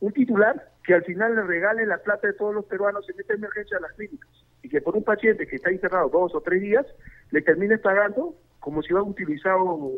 un 0.00 0.12
titular 0.12 0.68
que 0.84 0.92
al 0.92 1.04
final 1.04 1.34
le 1.34 1.42
regale 1.42 1.86
la 1.86 1.96
plata 1.98 2.26
de 2.26 2.34
todos 2.34 2.54
los 2.54 2.66
peruanos 2.66 3.08
en 3.08 3.18
esta 3.18 3.32
emergencia 3.32 3.78
a 3.78 3.80
las 3.80 3.92
clínicas 3.94 4.28
y 4.62 4.68
que 4.68 4.82
por 4.82 4.94
un 4.94 5.02
paciente 5.02 5.46
que 5.46 5.56
está 5.56 5.72
internado 5.72 6.10
dos 6.10 6.34
o 6.34 6.42
tres 6.42 6.60
días 6.60 6.84
le 7.30 7.40
termine 7.40 7.78
pagando 7.78 8.34
como 8.60 8.82
si 8.82 8.92
hubiera 8.92 9.08
utilizado 9.08 9.90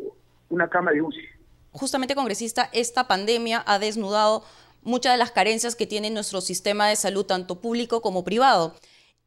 una 0.49 0.69
cama 0.69 0.91
de 0.91 1.01
UCI. 1.01 1.27
Justamente, 1.71 2.15
congresista, 2.15 2.69
esta 2.73 3.07
pandemia 3.07 3.63
ha 3.65 3.79
desnudado 3.79 4.43
muchas 4.83 5.13
de 5.13 5.17
las 5.17 5.31
carencias 5.31 5.75
que 5.75 5.87
tiene 5.87 6.09
nuestro 6.09 6.41
sistema 6.41 6.87
de 6.87 6.95
salud, 6.95 7.25
tanto 7.25 7.61
público 7.61 8.01
como 8.01 8.23
privado. 8.23 8.75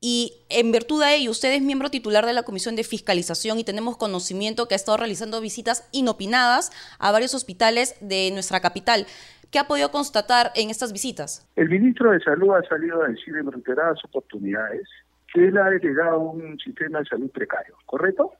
Y 0.00 0.44
en 0.50 0.72
virtud 0.72 1.02
de 1.02 1.16
ello, 1.16 1.30
usted 1.30 1.52
es 1.54 1.62
miembro 1.62 1.90
titular 1.90 2.26
de 2.26 2.34
la 2.34 2.42
Comisión 2.42 2.76
de 2.76 2.84
Fiscalización 2.84 3.58
y 3.58 3.64
tenemos 3.64 3.96
conocimiento 3.96 4.68
que 4.68 4.74
ha 4.74 4.76
estado 4.76 4.98
realizando 4.98 5.40
visitas 5.40 5.88
inopinadas 5.90 6.70
a 6.98 7.12
varios 7.12 7.34
hospitales 7.34 7.96
de 8.00 8.30
nuestra 8.32 8.60
capital. 8.60 9.06
¿Qué 9.50 9.58
ha 9.58 9.66
podido 9.66 9.90
constatar 9.90 10.52
en 10.54 10.70
estas 10.70 10.92
visitas? 10.92 11.48
El 11.56 11.70
ministro 11.70 12.10
de 12.10 12.20
Salud 12.20 12.54
ha 12.54 12.68
salido 12.68 13.02
a 13.02 13.08
decir 13.08 13.34
en 13.36 13.50
reiteradas 13.50 14.04
oportunidades 14.04 14.86
que 15.32 15.48
él 15.48 15.56
ha 15.56 15.68
heredado 15.68 16.20
un 16.20 16.58
sistema 16.58 16.98
de 16.98 17.06
salud 17.06 17.30
precario, 17.30 17.76
¿correcto? 17.86 18.32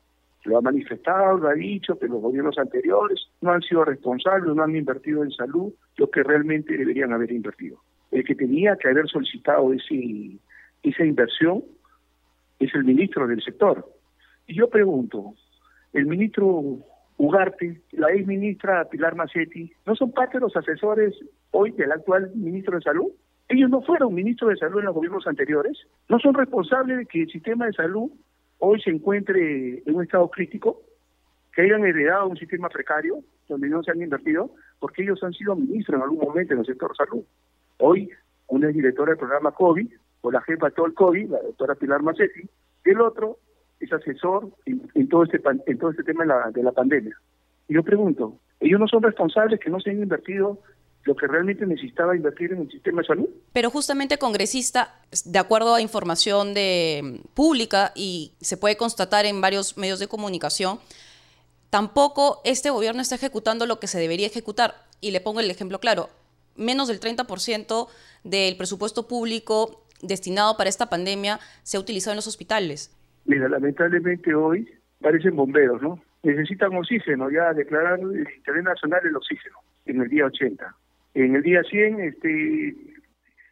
Lo 0.46 0.58
ha 0.58 0.60
manifestado, 0.62 1.38
lo 1.38 1.48
ha 1.48 1.54
dicho, 1.54 1.98
que 1.98 2.06
los 2.06 2.22
gobiernos 2.22 2.56
anteriores 2.56 3.28
no 3.40 3.50
han 3.50 3.62
sido 3.62 3.84
responsables, 3.84 4.54
no 4.54 4.62
han 4.62 4.76
invertido 4.76 5.24
en 5.24 5.30
salud 5.32 5.72
lo 5.96 6.10
que 6.10 6.22
realmente 6.22 6.76
deberían 6.76 7.12
haber 7.12 7.32
invertido. 7.32 7.78
El 8.12 8.24
que 8.24 8.34
tenía 8.34 8.76
que 8.76 8.88
haber 8.88 9.08
solicitado 9.08 9.72
ese 9.72 10.38
esa 10.82 11.04
inversión 11.04 11.64
es 12.60 12.72
el 12.74 12.84
ministro 12.84 13.26
del 13.26 13.42
sector. 13.42 13.84
Y 14.46 14.54
yo 14.54 14.70
pregunto, 14.70 15.34
el 15.92 16.06
ministro 16.06 16.78
Ugarte, 17.18 17.80
la 17.92 18.12
ex 18.12 18.26
ministra 18.26 18.84
Pilar 18.88 19.16
Macetti, 19.16 19.72
¿no 19.86 19.96
son 19.96 20.12
parte 20.12 20.36
de 20.36 20.42
los 20.42 20.54
asesores 20.54 21.14
hoy 21.50 21.72
del 21.72 21.90
actual 21.90 22.30
ministro 22.34 22.76
de 22.76 22.82
Salud? 22.82 23.10
Ellos 23.48 23.70
no 23.70 23.80
fueron 23.80 24.14
ministros 24.14 24.50
de 24.50 24.56
Salud 24.56 24.80
en 24.80 24.86
los 24.86 24.94
gobiernos 24.94 25.26
anteriores, 25.26 25.78
no 26.08 26.18
son 26.18 26.34
responsables 26.34 26.98
de 26.98 27.06
que 27.06 27.22
el 27.22 27.30
sistema 27.30 27.66
de 27.66 27.72
salud 27.72 28.10
hoy 28.58 28.80
se 28.80 28.90
encuentre 28.90 29.82
en 29.84 29.94
un 29.94 30.02
estado 30.02 30.28
crítico, 30.30 30.82
que 31.54 31.62
hayan 31.62 31.84
heredado 31.84 32.28
un 32.28 32.36
sistema 32.36 32.68
precario 32.68 33.20
donde 33.48 33.68
no 33.68 33.82
se 33.82 33.90
han 33.90 34.02
invertido, 34.02 34.50
porque 34.78 35.02
ellos 35.02 35.22
han 35.22 35.32
sido 35.32 35.56
ministros 35.56 35.96
en 35.96 36.02
algún 36.02 36.18
momento 36.18 36.52
en 36.52 36.60
el 36.60 36.66
sector 36.66 36.94
salud. 36.96 37.24
Hoy, 37.78 38.10
una 38.48 38.68
es 38.68 38.74
directora 38.74 39.10
del 39.10 39.18
programa 39.18 39.52
COVID, 39.52 39.88
o 40.20 40.30
la 40.30 40.42
jefa 40.42 40.66
de 40.66 40.72
todo 40.72 40.86
el 40.86 40.94
COVID, 40.94 41.30
la 41.30 41.40
doctora 41.40 41.74
Pilar 41.74 42.02
Macetti, 42.02 42.48
el 42.84 43.00
otro 43.00 43.38
es 43.80 43.92
asesor 43.92 44.50
en, 44.64 45.08
todo 45.08 45.24
este 45.24 45.40
en 45.66 45.78
todo 45.78 45.90
este 45.90 46.02
tema 46.02 46.24
de 46.24 46.28
la, 46.28 46.50
de 46.50 46.62
la 46.62 46.72
pandemia. 46.72 47.16
Y 47.68 47.74
yo 47.74 47.82
pregunto, 47.82 48.38
¿ellos 48.60 48.80
no 48.80 48.88
son 48.88 49.02
responsables 49.02 49.60
que 49.60 49.70
no 49.70 49.80
se 49.80 49.90
han 49.90 50.02
invertido 50.02 50.60
lo 51.06 51.14
que 51.14 51.26
realmente 51.26 51.64
necesitaba 51.66 52.16
invertir 52.16 52.52
en 52.52 52.62
el 52.62 52.70
sistema 52.70 53.00
de 53.00 53.06
salud. 53.06 53.28
Pero 53.52 53.70
justamente, 53.70 54.18
congresista, 54.18 55.00
de 55.24 55.38
acuerdo 55.38 55.74
a 55.74 55.80
información 55.80 56.52
de 56.52 57.20
pública 57.34 57.92
y 57.94 58.32
se 58.40 58.56
puede 58.56 58.76
constatar 58.76 59.24
en 59.24 59.40
varios 59.40 59.78
medios 59.78 60.00
de 60.00 60.08
comunicación, 60.08 60.78
tampoco 61.70 62.40
este 62.44 62.70
gobierno 62.70 63.00
está 63.00 63.14
ejecutando 63.14 63.66
lo 63.66 63.78
que 63.80 63.86
se 63.86 63.98
debería 63.98 64.26
ejecutar. 64.26 64.74
Y 65.00 65.12
le 65.12 65.20
pongo 65.20 65.40
el 65.40 65.50
ejemplo 65.50 65.78
claro, 65.78 66.10
menos 66.56 66.88
del 66.88 67.00
30% 67.00 67.88
del 68.24 68.56
presupuesto 68.56 69.06
público 69.06 69.86
destinado 70.02 70.56
para 70.56 70.68
esta 70.68 70.90
pandemia 70.90 71.38
se 71.62 71.76
ha 71.76 71.80
utilizado 71.80 72.12
en 72.12 72.16
los 72.16 72.26
hospitales? 72.26 72.94
Mira, 73.24 73.48
lamentablemente 73.48 74.34
hoy 74.34 74.68
parecen 75.00 75.36
bomberos, 75.36 75.80
¿no? 75.82 76.00
Necesitan 76.22 76.74
oxígeno, 76.74 77.30
ya 77.30 77.52
declarar 77.52 78.00
el 78.00 78.26
interés 78.36 78.64
nacional 78.64 79.00
el 79.04 79.16
oxígeno 79.16 79.58
en 79.84 80.00
el 80.00 80.08
día 80.08 80.26
80. 80.26 80.74
En 81.16 81.34
el 81.34 81.42
día 81.42 81.62
100, 81.62 82.00
este, 82.00 82.76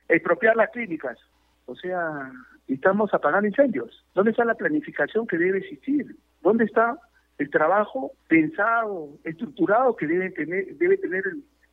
expropiar 0.08 0.54
las 0.54 0.68
clínicas. 0.68 1.18
O 1.64 1.74
sea, 1.74 2.30
estamos 2.68 3.14
apagando 3.14 3.48
incendios. 3.48 4.04
¿Dónde 4.14 4.32
está 4.32 4.44
la 4.44 4.54
planificación 4.54 5.26
que 5.26 5.38
debe 5.38 5.58
existir? 5.58 6.14
¿Dónde 6.42 6.64
está 6.66 6.98
el 7.38 7.48
trabajo 7.48 8.12
pensado, 8.28 9.08
estructurado 9.24 9.96
que 9.96 10.06
debe 10.06 10.30
tener, 10.30 10.76
debe 10.76 10.98
tener 10.98 11.24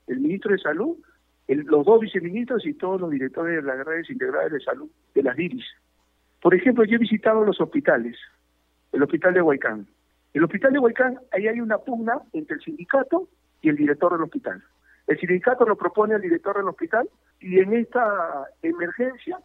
el 0.08 0.20
ministro 0.22 0.54
de 0.54 0.60
Salud 0.60 0.98
los 1.50 1.86
dos 1.86 2.00
viceministros 2.00 2.66
y 2.66 2.74
todos 2.74 3.02
los 3.02 3.12
directores 3.12 3.58
de 3.58 3.62
las 3.62 3.86
redes 3.86 4.10
integrales 4.10 4.54
de 4.54 4.62
salud 4.62 4.90
de 5.14 5.24
las 5.24 5.36
DIRIS. 5.36 5.66
Por 6.42 6.56
ejemplo, 6.56 6.86
yo 6.86 6.96
he 6.96 7.00
visitado 7.00 7.44
los 7.44 7.60
hospitales, 7.60 8.18
el 8.94 9.04
hospital 9.04 9.34
de 9.34 9.42
Huaycán. 9.42 9.86
El 10.34 10.46
hospital 10.46 10.72
de 10.72 10.80
Huaycán, 10.80 11.20
ahí 11.34 11.50
hay 11.50 11.60
una 11.60 11.78
pugna 11.80 12.22
entre 12.32 12.56
el 12.56 12.62
sindicato 12.62 13.28
y 13.62 13.68
el 13.68 13.76
director 13.76 14.14
del 14.14 14.22
hospital. 14.22 14.64
El 15.12 15.20
sindicato 15.20 15.66
lo 15.66 15.76
propone 15.76 16.16
al 16.16 16.22
director 16.22 16.56
del 16.56 16.68
hospital 16.68 17.10
y 17.40 17.60
en 17.60 17.74
esta 17.74 18.48
emergencia 18.62 19.40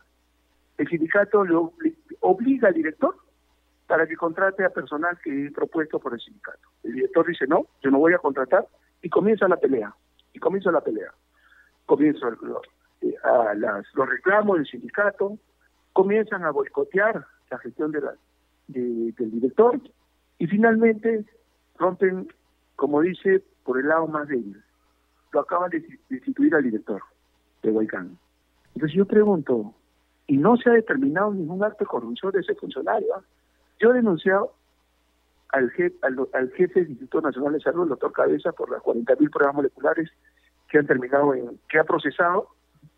el 0.78 0.88
sindicato 0.88 1.44
le 1.44 1.56
obliga 2.20 2.68
al 2.68 2.74
director 2.74 3.16
para 3.86 4.06
que 4.06 4.16
contrate 4.16 4.64
a 4.64 4.70
personal 4.70 5.18
que 5.22 5.46
es 5.46 5.52
propuesto 5.52 5.98
por 5.98 6.12
el 6.12 6.20
sindicato. 6.20 6.68
El 6.84 6.92
director 6.92 7.26
dice, 7.26 7.46
no, 7.46 7.66
yo 7.82 7.90
no 7.90 7.98
voy 7.98 8.14
a 8.14 8.18
contratar 8.18 8.66
y 9.02 9.08
comienza 9.08 9.48
la 9.48 9.56
pelea. 9.56 9.94
Y 10.32 10.38
comienza 10.38 10.70
la 10.70 10.82
pelea 10.82 11.12
comienza 11.86 12.26
eh, 13.00 13.14
los 13.94 14.08
reclamos 14.08 14.58
del 14.58 14.66
sindicato, 14.66 15.38
comienzan 15.92 16.44
a 16.44 16.50
boicotear 16.50 17.24
la 17.50 17.58
gestión 17.58 17.92
del 17.92 19.14
director 19.16 19.80
y 20.38 20.46
finalmente 20.46 21.24
rompen, 21.78 22.28
como 22.74 23.00
dice, 23.00 23.42
por 23.64 23.78
el 23.78 23.88
lado 23.88 24.06
más 24.08 24.28
débil. 24.28 24.62
Lo 25.36 25.42
acaban 25.42 25.68
de 25.68 25.84
destituir 26.08 26.54
al 26.54 26.62
director 26.62 27.02
de 27.62 27.70
Huaycán. 27.70 28.16
Entonces 28.74 28.96
yo 28.96 29.04
pregunto, 29.04 29.74
y 30.26 30.38
no 30.38 30.56
se 30.56 30.70
ha 30.70 30.72
determinado 30.72 31.30
ningún 31.34 31.62
acto 31.62 31.80
de 31.80 31.88
corrupción 31.88 32.32
de 32.32 32.40
ese 32.40 32.54
funcionario. 32.54 33.06
¿ah? 33.14 33.20
Yo 33.78 33.90
he 33.90 33.96
denunciado 33.96 34.54
al, 35.50 35.68
jefe, 35.72 35.94
al, 36.00 36.50
jefe 36.52 36.80
del 36.80 36.88
Instituto 36.88 37.20
Nacional 37.20 37.52
de 37.52 37.60
Salud, 37.60 37.82
el 37.82 37.90
doctor 37.90 38.12
Cabeza, 38.12 38.52
por 38.52 38.70
las 38.70 38.80
40.000 38.80 39.30
pruebas 39.30 39.54
moleculares 39.54 40.10
que 40.70 40.78
han 40.78 40.86
terminado 40.86 41.34
en, 41.34 41.60
que 41.68 41.80
ha 41.80 41.84
procesado 41.84 42.48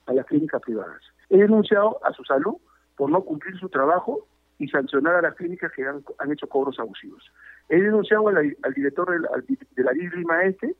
a 0.07 0.13
las 0.13 0.25
clínicas 0.27 0.63
privadas. 0.63 1.03
He 1.31 1.39
denunciado 1.39 1.99
a 2.05 2.13
su 2.13 2.23
salud 2.23 2.55
por 2.97 3.11
no 3.11 3.23
cumplir 3.23 3.59
su 3.59 3.69
trabajo 3.69 4.29
y 4.61 4.69
sancionar 4.69 5.17
a 5.17 5.23
las 5.23 5.35
clínicas 5.35 5.73
que 5.73 5.85
han, 5.85 6.05
hecho 6.31 6.49
cobros 6.49 6.79
abusivos. 6.79 7.33
He 7.69 7.83
denunciado 7.83 8.29
al, 8.29 8.55
director 8.77 9.11
de 9.11 9.83
la 9.83 9.93
Lima 9.93 10.45
Este 10.45 10.77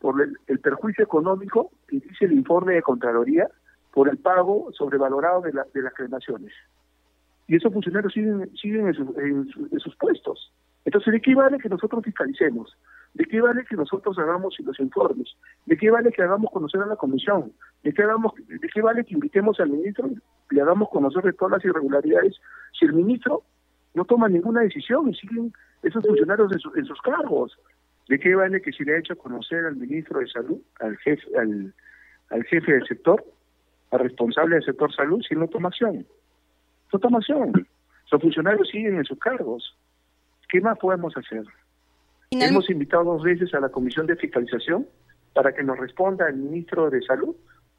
por 0.00 0.20
el, 0.20 0.58
perjuicio 0.60 1.04
económico 1.04 1.70
que 1.86 2.00
dice 2.00 2.26
el 2.26 2.32
informe 2.32 2.74
de 2.74 2.82
Contraloría 2.82 3.48
por 3.92 4.08
el 4.08 4.18
pago 4.18 4.70
sobrevalorado 4.72 5.42
de, 5.42 5.52
de 5.52 5.82
las 5.82 5.94
cremaciones. 5.94 6.52
Y 7.46 7.56
esos 7.56 7.72
funcionarios 7.72 8.12
siguen, 8.12 8.50
siguen 8.56 8.86
en 8.86 9.80
sus 9.80 9.96
puestos. 9.96 10.52
Entonces, 10.84 11.12
¿de 11.12 11.20
qué 11.20 11.34
vale 11.34 11.58
que 11.58 11.68
nosotros 11.68 12.04
fiscalicemos? 12.04 12.76
¿De 13.14 13.24
qué 13.24 13.40
vale 13.40 13.64
que 13.64 13.76
nosotros 13.76 14.18
hagamos 14.18 14.54
los 14.60 14.78
informes? 14.80 15.34
¿De 15.66 15.76
qué 15.76 15.90
vale 15.90 16.12
que 16.12 16.22
hagamos 16.22 16.50
conocer 16.50 16.80
a 16.80 16.86
la 16.86 16.96
comisión? 16.96 17.52
¿De 17.82 17.92
qué, 17.92 18.02
hagamos, 18.02 18.32
de 18.46 18.68
qué 18.72 18.80
vale 18.80 19.04
que 19.04 19.14
invitemos 19.14 19.58
al 19.60 19.70
ministro 19.70 20.08
y 20.08 20.54
le 20.54 20.60
hagamos 20.60 20.88
conocer 20.90 21.22
de 21.24 21.32
todas 21.32 21.52
las 21.52 21.64
irregularidades 21.64 22.36
si 22.78 22.86
el 22.86 22.92
ministro 22.92 23.42
no 23.94 24.04
toma 24.04 24.28
ninguna 24.28 24.60
decisión 24.60 25.08
y 25.08 25.14
siguen 25.14 25.52
esos 25.82 26.06
funcionarios 26.06 26.52
en, 26.52 26.84
sus 26.84 27.02
cargos? 27.02 27.58
¿De 28.08 28.18
qué 28.18 28.34
vale 28.34 28.62
que 28.62 28.72
si 28.72 28.84
le 28.84 28.94
ha 28.94 28.98
hecho 28.98 29.16
conocer 29.16 29.66
al 29.66 29.76
ministro 29.76 30.20
de 30.20 30.28
Salud, 30.28 30.60
al 30.80 30.96
jefe, 30.98 31.26
al, 31.38 31.74
al 32.30 32.44
jefe 32.44 32.72
del 32.72 32.86
sector, 32.86 33.22
al 33.90 34.00
responsable 34.00 34.56
del 34.56 34.64
sector 34.64 34.92
salud, 34.94 35.22
si 35.28 35.34
no 35.34 35.46
toma 35.48 35.68
acción? 35.68 36.06
No 36.92 36.98
toma 36.98 37.18
acción. 37.18 37.52
Los 38.10 38.22
funcionarios 38.22 38.68
siguen 38.68 38.96
en 38.96 39.04
sus 39.04 39.18
cargos. 39.18 39.76
¿Qué 40.48 40.60
más 40.62 40.78
podemos 40.78 41.14
hacer? 41.16 41.44
Hemos 42.30 42.68
invitado 42.70 43.04
dos 43.04 43.22
veces 43.22 43.52
a 43.54 43.60
la 43.60 43.68
Comisión 43.68 44.06
de 44.06 44.16
Fiscalización 44.16 44.86
para 45.34 45.52
que 45.52 45.62
nos 45.62 45.78
responda 45.78 46.28
el 46.28 46.36
ministro 46.36 46.88
de 46.90 47.02
Salud 47.02 47.36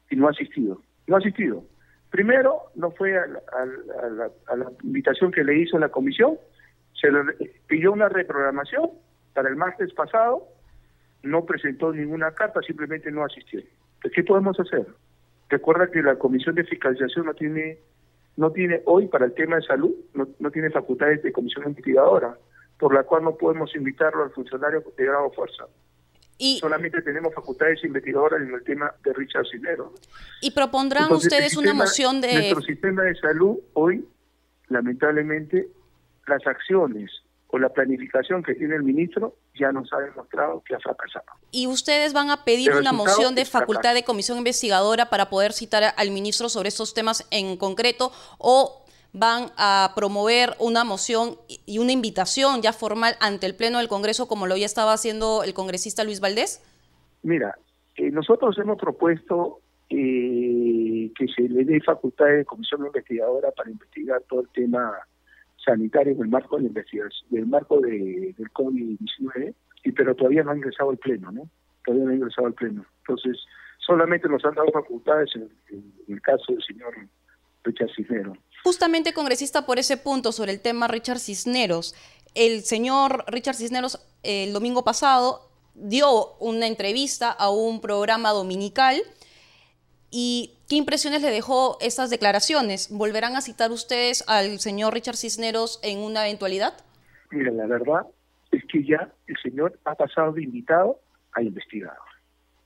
y 0.08 0.16
no 0.16 0.28
ha 0.28 0.30
asistido. 0.30 0.80
No 1.08 1.16
ha 1.16 1.18
asistido. 1.18 1.64
Primero, 2.10 2.70
no 2.74 2.90
fue 2.92 3.16
a 3.16 3.26
la, 3.26 4.30
invitación 4.82 5.30
que 5.30 5.44
le 5.44 5.58
hizo 5.58 5.78
la 5.78 5.88
comisión, 5.88 6.38
se 6.92 7.10
le 7.10 7.20
pidió 7.66 7.92
una 7.92 8.08
reprogramación 8.08 8.90
para 9.34 9.48
el 9.48 9.56
martes 9.56 9.92
pasado, 9.92 10.46
no 11.22 11.44
presentó 11.44 11.92
ninguna 11.92 12.32
carta, 12.32 12.60
simplemente 12.62 13.10
no 13.10 13.24
asistió. 13.24 13.60
¿Qué 14.14 14.24
podemos 14.24 14.58
hacer? 14.58 14.86
Recuerda 15.48 15.90
que 15.90 16.02
la 16.02 16.16
Comisión 16.16 16.54
de 16.54 16.64
Fiscalización 16.64 17.26
no 17.26 17.34
tiene, 17.34 17.78
no 18.36 18.50
tiene 18.52 18.82
hoy 18.86 19.08
para 19.08 19.26
el 19.26 19.34
tema 19.34 19.56
de 19.56 19.62
salud, 19.62 19.94
no, 20.14 20.28
no 20.38 20.50
tiene 20.50 20.70
facultades 20.70 21.22
de 21.22 21.32
comisión 21.32 21.66
investigadora 21.66 22.36
por 22.78 22.94
la 22.94 23.04
cual 23.04 23.24
no 23.24 23.36
podemos 23.36 23.76
invitarlo 23.76 24.24
al 24.24 24.30
funcionario 24.30 24.82
de 24.96 25.04
grado 25.04 25.30
fuerza. 25.32 25.66
Y, 26.38 26.58
Solamente 26.58 27.02
tenemos 27.02 27.34
facultades 27.34 27.84
investigadoras 27.84 28.40
en 28.40 28.54
el 28.54 28.64
tema 28.64 28.94
de 29.04 29.12
Richard 29.12 29.44
Cisneros. 29.46 29.90
¿Y 30.40 30.52
propondrán 30.52 31.12
ustedes 31.12 31.58
una 31.58 31.74
moción 31.74 32.22
de...? 32.22 32.32
Nuestro 32.32 32.62
sistema 32.62 33.02
de 33.02 33.14
salud 33.16 33.58
hoy, 33.74 34.08
lamentablemente, 34.68 35.68
las 36.26 36.46
acciones 36.46 37.10
o 37.52 37.58
la 37.58 37.68
planificación 37.68 38.42
que 38.42 38.54
tiene 38.54 38.76
el 38.76 38.82
ministro 38.82 39.34
ya 39.58 39.72
nos 39.72 39.92
ha 39.92 39.98
demostrado 39.98 40.62
que 40.64 40.74
ha 40.74 40.78
fracasado. 40.78 41.24
¿Y 41.50 41.66
ustedes 41.66 42.12
van 42.12 42.30
a 42.30 42.44
pedir 42.44 42.72
una 42.72 42.92
moción 42.92 43.34
de 43.34 43.44
facultad 43.44 43.94
de 43.94 44.04
comisión 44.04 44.38
investigadora 44.38 45.10
para 45.10 45.30
poder 45.30 45.52
citar 45.52 45.82
al 45.96 46.10
ministro 46.10 46.48
sobre 46.48 46.68
estos 46.68 46.94
temas 46.94 47.26
en 47.30 47.56
concreto 47.56 48.12
o 48.38 48.84
van 49.12 49.50
a 49.56 49.92
promover 49.96 50.50
una 50.60 50.84
moción 50.84 51.36
y 51.66 51.78
una 51.78 51.90
invitación 51.90 52.62
ya 52.62 52.72
formal 52.72 53.14
ante 53.20 53.46
el 53.46 53.56
Pleno 53.56 53.78
del 53.78 53.88
Congreso, 53.88 54.28
como 54.28 54.46
lo 54.46 54.56
ya 54.56 54.66
estaba 54.66 54.92
haciendo 54.92 55.42
el 55.42 55.52
congresista 55.52 56.04
Luis 56.04 56.20
Valdés? 56.20 56.62
Mira, 57.22 57.56
eh, 57.96 58.10
nosotros 58.12 58.56
hemos 58.58 58.78
propuesto 58.78 59.60
eh, 59.88 61.10
que 61.18 61.26
se 61.26 61.42
le 61.42 61.64
dé 61.64 61.80
facultad 61.80 62.26
de 62.26 62.44
comisión 62.44 62.86
investigadora 62.86 63.50
para 63.50 63.70
investigar 63.70 64.22
todo 64.28 64.42
el 64.42 64.48
tema 64.50 64.92
sanitario 65.64 66.12
en 66.12 66.22
el 66.22 66.28
marco 66.28 66.56
de 66.56 66.62
la 66.62 66.68
investigación, 66.68 67.28
del 67.30 67.46
marco 67.46 67.80
de, 67.80 68.34
del 68.36 68.50
COVID-19, 68.52 69.54
y 69.84 69.92
pero 69.92 70.14
todavía 70.14 70.42
no 70.42 70.50
ha 70.52 70.56
ingresado 70.56 70.90
al 70.90 70.98
Pleno, 70.98 71.32
¿no? 71.32 71.48
Todavía 71.84 72.04
no 72.04 72.10
ha 72.10 72.14
ingresado 72.14 72.46
al 72.46 72.54
Pleno. 72.54 72.84
Entonces, 73.00 73.38
solamente 73.78 74.28
nos 74.28 74.44
han 74.44 74.54
dado 74.54 74.70
facultades 74.72 75.30
en, 75.34 75.48
en 75.70 75.92
el 76.08 76.20
caso 76.20 76.44
del 76.48 76.62
señor 76.62 76.94
Richard 77.64 77.90
Cisneros. 77.94 78.38
Justamente 78.62 79.12
congresista 79.12 79.64
por 79.64 79.78
ese 79.78 79.96
punto 79.96 80.32
sobre 80.32 80.52
el 80.52 80.60
tema 80.60 80.88
Richard 80.88 81.18
Cisneros. 81.18 81.94
El 82.34 82.62
señor 82.62 83.24
Richard 83.28 83.56
Cisneros 83.56 84.06
el 84.22 84.52
domingo 84.52 84.84
pasado 84.84 85.50
dio 85.74 86.34
una 86.38 86.66
entrevista 86.66 87.30
a 87.30 87.50
un 87.50 87.80
programa 87.80 88.30
dominical 88.30 89.00
y 90.10 90.54
¿qué 90.70 90.76
impresiones 90.76 91.20
le 91.20 91.30
dejó 91.30 91.76
esas 91.80 92.10
declaraciones? 92.10 92.96
¿Volverán 92.96 93.34
a 93.34 93.40
citar 93.40 93.72
ustedes 93.72 94.24
al 94.28 94.60
señor 94.60 94.94
Richard 94.94 95.16
Cisneros 95.16 95.80
en 95.82 95.98
una 95.98 96.28
eventualidad? 96.28 96.74
Mira, 97.32 97.50
la 97.50 97.66
verdad 97.66 98.06
es 98.52 98.64
que 98.66 98.84
ya 98.84 99.12
el 99.26 99.36
señor 99.42 99.76
ha 99.84 99.96
pasado 99.96 100.32
de 100.32 100.44
invitado 100.44 101.00
a 101.32 101.42
investigador. 101.42 101.98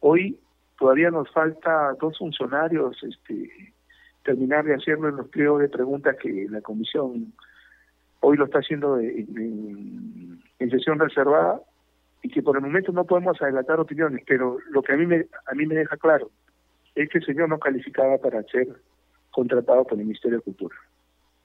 Hoy 0.00 0.38
todavía 0.78 1.10
nos 1.10 1.30
falta 1.30 1.94
dos 1.98 2.18
funcionarios 2.18 3.02
este, 3.02 3.72
terminar 4.22 4.66
de 4.66 4.74
hacerlo 4.74 5.08
en 5.08 5.16
los 5.16 5.28
pliegos 5.28 5.62
de 5.62 5.70
preguntas 5.70 6.16
que 6.20 6.46
la 6.50 6.60
comisión 6.60 7.32
hoy 8.20 8.36
lo 8.36 8.44
está 8.44 8.58
haciendo 8.58 8.98
en, 8.98 10.42
sesión 10.70 10.98
reservada 10.98 11.60
y 12.22 12.28
que 12.28 12.42
por 12.42 12.56
el 12.56 12.62
momento 12.62 12.90
no 12.90 13.04
podemos 13.04 13.40
adelantar 13.40 13.78
opiniones, 13.78 14.24
pero 14.26 14.58
lo 14.70 14.82
que 14.82 14.92
a 14.92 14.96
mí 14.96 15.06
me, 15.06 15.26
a 15.46 15.54
mí 15.54 15.66
me 15.66 15.74
deja 15.74 15.96
claro 15.96 16.30
es 16.94 17.08
que 17.08 17.18
el 17.18 17.26
señor 17.26 17.48
no 17.48 17.58
calificaba 17.58 18.18
para 18.18 18.42
ser 18.44 18.68
contratado 19.30 19.84
por 19.84 19.98
el 19.98 20.04
Ministerio 20.04 20.38
de 20.38 20.44
Cultura. 20.44 20.76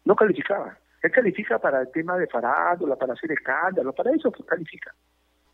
No 0.06 0.16
calificaba. 0.16 0.78
Él 1.02 1.12
califica 1.12 1.60
para 1.60 1.82
el 1.82 1.92
tema 1.92 2.18
de 2.18 2.28
farándula, 2.28 2.96
para 2.96 3.14
hacer 3.14 3.32
escándalos, 3.32 3.96
para 3.96 4.12
eso 4.12 4.32
califica. 4.32 4.94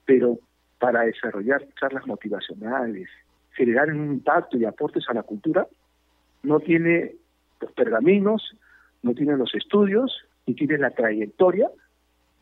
Pero 0.06 0.40
para 0.80 1.02
desarrollar 1.02 1.66
charlas 1.80 2.06
motivacionales, 2.06 3.08
generar 3.52 3.90
un 3.90 4.14
impacto 4.14 4.58
y 4.58 4.66
aportes 4.66 5.06
a 5.08 5.14
la 5.14 5.24
cultura, 5.24 5.68
no 6.44 6.60
tiene 6.60 7.16
los 7.62 7.72
pergaminos, 7.72 8.56
no 9.02 9.14
tiene 9.14 9.38
los 9.38 9.54
estudios, 9.56 10.26
ni 10.46 10.56
tiene 10.56 10.78
la 10.78 10.92
trayectoria 10.92 11.70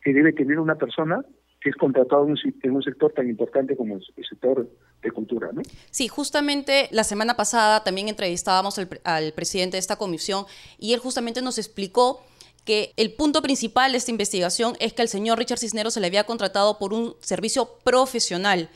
que 0.02 0.12
debe 0.12 0.32
tener 0.32 0.58
una 0.58 0.74
persona 0.74 1.24
que 1.64 1.70
es 1.70 1.76
contratado 1.76 2.26
en 2.26 2.36
un, 2.74 2.82
sector 2.82 3.10
tan 3.14 3.26
importante 3.26 3.74
como 3.74 3.94
el 3.94 4.24
sector 4.28 4.68
de 5.02 5.10
cultura. 5.10 5.48
¿no? 5.50 5.62
Sí, 5.90 6.08
justamente 6.08 6.88
la 6.90 7.04
semana 7.04 7.36
pasada 7.36 7.82
también 7.82 8.10
entrevistábamos 8.10 8.78
al, 8.78 9.32
presidente 9.32 9.76
de 9.76 9.78
esta 9.78 9.96
comisión 9.96 10.44
y 10.78 10.92
él 10.92 11.00
justamente 11.00 11.40
nos 11.40 11.56
explicó 11.56 12.20
que 12.66 12.92
el 12.98 13.14
punto 13.14 13.40
principal 13.40 13.92
de 13.92 13.98
esta 13.98 14.10
investigación 14.10 14.74
es 14.78 14.92
que 14.92 15.00
el 15.00 15.08
señor 15.08 15.38
Richard 15.38 15.58
Cisneros 15.58 15.94
se 15.94 16.00
le 16.00 16.08
había 16.08 16.24
contratado 16.24 16.78
por 16.78 16.92
un 16.92 17.16
servicio 17.20 17.70
profesional 17.82 18.68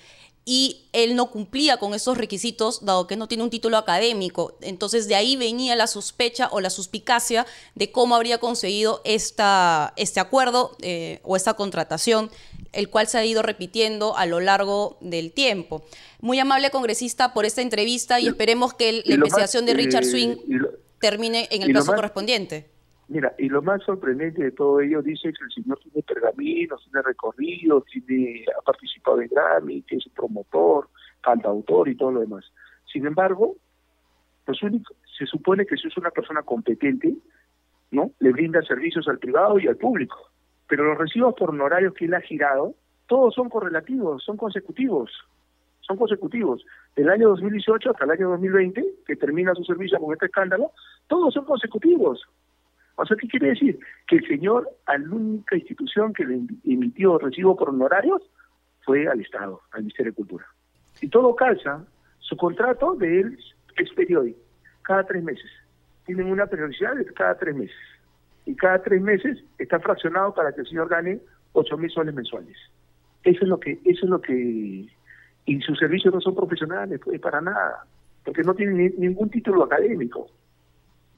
y 0.50 0.88
él 0.94 1.14
no 1.14 1.30
cumplía 1.30 1.76
con 1.76 1.92
esos 1.92 2.16
requisitos 2.16 2.82
dado 2.82 3.06
que 3.06 3.16
no 3.16 3.28
tiene 3.28 3.44
un 3.44 3.50
título 3.50 3.76
académico. 3.76 4.56
Entonces 4.62 5.06
de 5.06 5.14
ahí 5.14 5.36
venía 5.36 5.76
la 5.76 5.86
sospecha 5.86 6.48
o 6.50 6.62
la 6.62 6.70
suspicacia 6.70 7.44
de 7.74 7.92
cómo 7.92 8.16
habría 8.16 8.38
conseguido 8.38 9.02
esta, 9.04 9.92
este 9.96 10.20
acuerdo 10.20 10.74
eh, 10.80 11.20
o 11.22 11.36
esta 11.36 11.52
contratación, 11.52 12.30
el 12.72 12.88
cual 12.88 13.08
se 13.08 13.18
ha 13.18 13.26
ido 13.26 13.42
repitiendo 13.42 14.16
a 14.16 14.24
lo 14.24 14.40
largo 14.40 14.96
del 15.02 15.32
tiempo. 15.32 15.84
Muy 16.22 16.38
amable 16.38 16.70
congresista 16.70 17.34
por 17.34 17.44
esta 17.44 17.60
entrevista 17.60 18.18
y, 18.18 18.28
esperemos 18.28 18.72
que 18.72 19.02
la 19.04 19.16
investigación 19.16 19.66
de 19.66 19.74
Richard 19.74 20.04
eh, 20.04 20.10
Swing 20.10 20.36
termine 20.98 21.46
en 21.50 21.60
el 21.60 21.72
plazo 21.72 21.94
correspondiente. 21.94 22.70
Mira, 23.08 23.34
y 23.38 23.48
lo 23.48 23.62
más 23.62 23.82
sorprendente 23.84 24.42
de 24.42 24.52
todo 24.52 24.80
ello 24.80 25.00
dice 25.00 25.32
que 25.32 25.44
el 25.44 25.50
señor 25.50 25.78
tiene 25.78 26.02
pergaminos, 26.02 26.84
tiene 26.84 27.02
recorrido, 27.02 27.80
tiene, 27.80 28.44
ha 28.56 28.60
participado 28.60 29.22
en 29.22 29.28
Grammy, 29.28 29.82
que 29.82 29.96
es 29.96 30.04
promotor, 30.14 30.88
cantautor 31.22 31.88
y 31.88 31.96
todo 31.96 32.12
lo 32.12 32.20
demás. 32.20 32.44
Sin 32.92 33.06
embargo, 33.06 33.56
pues 34.44 34.58
se 35.18 35.26
supone 35.26 35.64
que 35.64 35.76
si 35.76 35.88
es 35.88 35.96
una 35.96 36.10
persona 36.10 36.42
competente, 36.42 37.14
¿no? 37.90 38.12
Le 38.18 38.30
brinda 38.30 38.60
servicios 38.62 39.08
al 39.08 39.18
privado 39.18 39.58
y 39.58 39.66
al 39.66 39.76
público. 39.76 40.30
Pero 40.68 40.84
los 40.84 40.98
recibos 40.98 41.34
por 41.34 41.50
honorarios 41.50 41.94
que 41.94 42.04
él 42.04 42.14
ha 42.14 42.20
girado, 42.20 42.74
todos 43.06 43.34
son 43.34 43.48
correlativos, 43.48 44.22
son 44.22 44.36
consecutivos. 44.36 45.10
Son 45.80 45.96
consecutivos. 45.96 46.62
Del 46.94 47.08
año 47.08 47.30
2018 47.30 47.90
hasta 47.90 48.04
el 48.04 48.10
año 48.10 48.28
2020, 48.30 48.84
que 49.06 49.16
termina 49.16 49.54
su 49.54 49.64
servicio 49.64 49.98
con 49.98 50.12
este 50.12 50.26
escándalo, 50.26 50.72
todos 51.06 51.32
son 51.32 51.46
consecutivos. 51.46 52.26
O 53.00 53.06
sea, 53.06 53.16
¿qué 53.16 53.28
quiere 53.28 53.50
decir? 53.50 53.78
Que 54.08 54.16
el 54.16 54.26
señor 54.26 54.68
a 54.86 54.98
la 54.98 55.08
única 55.14 55.56
institución 55.56 56.12
que 56.12 56.24
le 56.24 56.40
emitió 56.64 57.16
recibo 57.16 57.56
por 57.56 57.68
honorarios 57.68 58.20
fue 58.84 59.06
al 59.06 59.20
Estado, 59.20 59.60
al 59.70 59.82
Ministerio 59.82 60.10
de 60.10 60.16
Cultura. 60.16 60.44
Y 61.00 61.08
todo 61.08 61.36
calza, 61.36 61.84
su 62.18 62.36
contrato 62.36 62.96
de 62.96 63.20
él 63.20 63.38
es 63.76 63.92
periódico, 63.92 64.40
cada 64.82 65.04
tres 65.04 65.22
meses. 65.22 65.48
tienen 66.06 66.26
una 66.26 66.46
periodicidad 66.46 66.96
de 66.96 67.04
cada 67.06 67.38
tres 67.38 67.54
meses. 67.54 67.76
Y 68.46 68.56
cada 68.56 68.82
tres 68.82 69.00
meses 69.00 69.38
está 69.58 69.78
fraccionado 69.78 70.34
para 70.34 70.52
que 70.52 70.62
el 70.62 70.66
señor 70.66 70.88
gane 70.88 71.20
ocho 71.52 71.76
mil 71.76 71.90
soles 71.90 72.14
mensuales. 72.14 72.56
Eso 73.22 73.42
es 73.42 73.48
lo 73.48 73.60
que, 73.60 73.78
eso 73.84 74.06
es 74.06 74.10
lo 74.10 74.20
que, 74.20 74.88
y 75.46 75.60
sus 75.60 75.78
servicios 75.78 76.12
no 76.12 76.20
son 76.20 76.34
profesionales, 76.34 77.00
pues 77.04 77.20
para 77.20 77.40
nada, 77.40 77.84
porque 78.24 78.42
no 78.42 78.54
tienen 78.54 78.92
ningún 78.98 79.30
título 79.30 79.62
académico. 79.62 80.28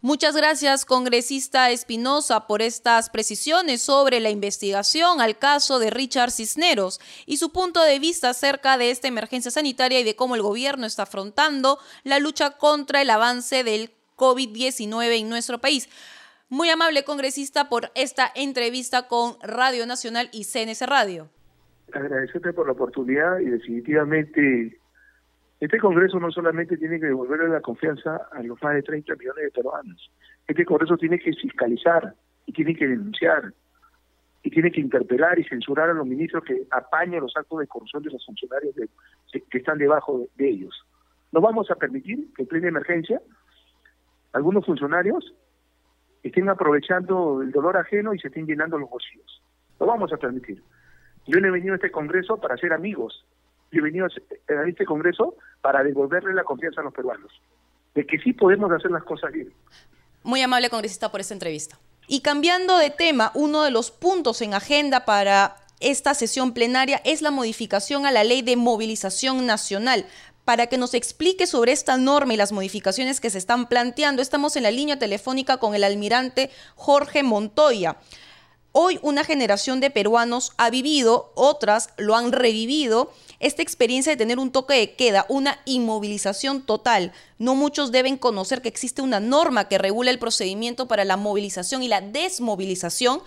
Muchas 0.02 0.34
gracias, 0.34 0.86
congresista 0.86 1.70
Espinosa, 1.70 2.46
por 2.46 2.62
estas 2.62 3.10
precisiones 3.10 3.82
sobre 3.82 4.18
la 4.20 4.30
investigación 4.30 5.20
al 5.20 5.36
caso 5.38 5.78
de 5.78 5.90
Richard 5.90 6.30
Cisneros 6.30 7.00
y 7.26 7.36
su 7.36 7.52
punto 7.52 7.82
de 7.82 7.98
vista 7.98 8.30
acerca 8.30 8.78
de 8.78 8.90
esta 8.90 9.08
emergencia 9.08 9.50
sanitaria 9.50 10.00
y 10.00 10.04
de 10.04 10.16
cómo 10.16 10.36
el 10.36 10.42
gobierno 10.42 10.86
está 10.86 11.02
afrontando 11.02 11.78
la 12.02 12.18
lucha 12.18 12.52
contra 12.52 13.02
el 13.02 13.10
avance 13.10 13.62
del 13.62 13.90
COVID-19 14.16 15.20
en 15.20 15.28
nuestro 15.28 15.58
país. 15.58 15.90
Muy 16.48 16.70
amable 16.70 17.04
congresista 17.04 17.68
por 17.68 17.90
esta 17.94 18.32
entrevista 18.34 19.06
con 19.06 19.36
Radio 19.42 19.84
Nacional 19.84 20.30
y 20.32 20.44
CNS 20.44 20.80
Radio. 20.86 21.28
Agradecerte 21.92 22.54
por 22.54 22.64
la 22.64 22.72
oportunidad 22.72 23.38
y 23.40 23.50
definitivamente 23.50 24.79
este 25.60 25.78
Congreso 25.78 26.18
no 26.18 26.30
solamente 26.30 26.78
tiene 26.78 26.98
que 26.98 27.06
devolverle 27.06 27.48
la 27.48 27.60
confianza 27.60 28.28
a 28.32 28.42
los 28.42 28.60
más 28.62 28.74
de 28.74 28.82
30 28.82 29.14
millones 29.16 29.44
de 29.44 29.50
peruanos, 29.50 30.10
este 30.48 30.64
Congreso 30.64 30.96
tiene 30.96 31.18
que 31.18 31.32
fiscalizar 31.34 32.14
y 32.46 32.52
tiene 32.52 32.74
que 32.74 32.88
denunciar 32.88 33.52
y 34.42 34.50
tiene 34.50 34.70
que 34.72 34.80
interpelar 34.80 35.38
y 35.38 35.44
censurar 35.44 35.90
a 35.90 35.92
los 35.92 36.06
ministros 36.06 36.44
que 36.44 36.66
apañan 36.70 37.20
los 37.20 37.36
actos 37.36 37.58
de 37.58 37.66
corrupción 37.66 38.02
de 38.02 38.10
los 38.10 38.24
funcionarios 38.24 38.74
que 38.74 39.58
están 39.58 39.76
debajo 39.76 40.28
de, 40.36 40.48
ellos. 40.48 40.74
No 41.30 41.42
vamos 41.42 41.70
a 41.70 41.74
permitir 41.74 42.32
que 42.34 42.42
en 42.42 42.48
plena 42.48 42.68
emergencia 42.68 43.20
algunos 44.32 44.64
funcionarios 44.64 45.34
estén 46.22 46.48
aprovechando 46.48 47.42
el 47.42 47.50
dolor 47.50 47.76
ajeno 47.76 48.14
y 48.14 48.18
se 48.18 48.28
estén 48.28 48.46
llenando 48.46 48.78
los 48.78 48.88
bolsillos. 48.88 49.42
No 49.78 49.86
vamos 49.86 50.10
a 50.12 50.16
permitir. 50.16 50.62
Yo 51.26 51.38
no 51.38 51.48
he 51.48 51.50
venido 51.50 51.74
a 51.74 51.76
este 51.76 51.90
Congreso 51.90 52.40
para 52.40 52.56
ser 52.56 52.72
amigos, 52.72 53.26
bienvenidos 53.70 54.12
a 54.48 54.68
este 54.68 54.84
Congreso 54.84 55.34
para 55.60 55.82
devolverle 55.82 56.34
la 56.34 56.44
confianza 56.44 56.80
a 56.80 56.84
los 56.84 56.92
peruanos, 56.92 57.30
de 57.94 58.06
que 58.06 58.18
sí 58.18 58.32
podemos 58.32 58.70
hacer 58.72 58.90
las 58.90 59.04
cosas 59.04 59.32
bien. 59.32 59.52
Muy 60.22 60.42
amable 60.42 60.70
congresista 60.70 61.10
por 61.10 61.20
esta 61.20 61.34
entrevista. 61.34 61.78
Y 62.08 62.20
cambiando 62.20 62.76
de 62.78 62.90
tema, 62.90 63.30
uno 63.34 63.62
de 63.62 63.70
los 63.70 63.90
puntos 63.90 64.42
en 64.42 64.54
agenda 64.54 65.04
para 65.04 65.56
esta 65.78 66.14
sesión 66.14 66.52
plenaria 66.52 67.00
es 67.04 67.22
la 67.22 67.30
modificación 67.30 68.04
a 68.04 68.10
la 68.10 68.24
ley 68.24 68.42
de 68.42 68.56
movilización 68.56 69.46
nacional. 69.46 70.06
Para 70.44 70.66
que 70.66 70.78
nos 70.78 70.94
explique 70.94 71.46
sobre 71.46 71.72
esta 71.72 71.96
norma 71.96 72.34
y 72.34 72.36
las 72.36 72.50
modificaciones 72.50 73.20
que 73.20 73.30
se 73.30 73.38
están 73.38 73.68
planteando, 73.68 74.20
estamos 74.20 74.56
en 74.56 74.64
la 74.64 74.70
línea 74.70 74.98
telefónica 74.98 75.58
con 75.58 75.74
el 75.74 75.84
almirante 75.84 76.50
Jorge 76.74 77.22
Montoya. 77.22 77.98
Hoy 78.72 78.98
una 79.02 79.24
generación 79.24 79.80
de 79.80 79.90
peruanos 79.90 80.52
ha 80.56 80.70
vivido, 80.70 81.32
otras 81.34 81.92
lo 81.96 82.14
han 82.14 82.30
revivido, 82.30 83.12
esta 83.40 83.62
experiencia 83.62 84.12
de 84.12 84.18
tener 84.18 84.38
un 84.38 84.52
toque 84.52 84.74
de 84.74 84.92
queda, 84.94 85.24
una 85.28 85.56
inmovilización 85.64 86.64
total. 86.64 87.12
No 87.38 87.54
muchos 87.54 87.90
deben 87.90 88.18
conocer 88.18 88.60
que 88.60 88.68
existe 88.68 89.00
una 89.00 89.18
norma 89.18 89.66
que 89.66 89.78
regula 89.78 90.10
el 90.10 90.18
procedimiento 90.18 90.86
para 90.86 91.04
la 91.04 91.16
movilización 91.16 91.82
y 91.82 91.88
la 91.88 92.02
desmovilización 92.02 93.20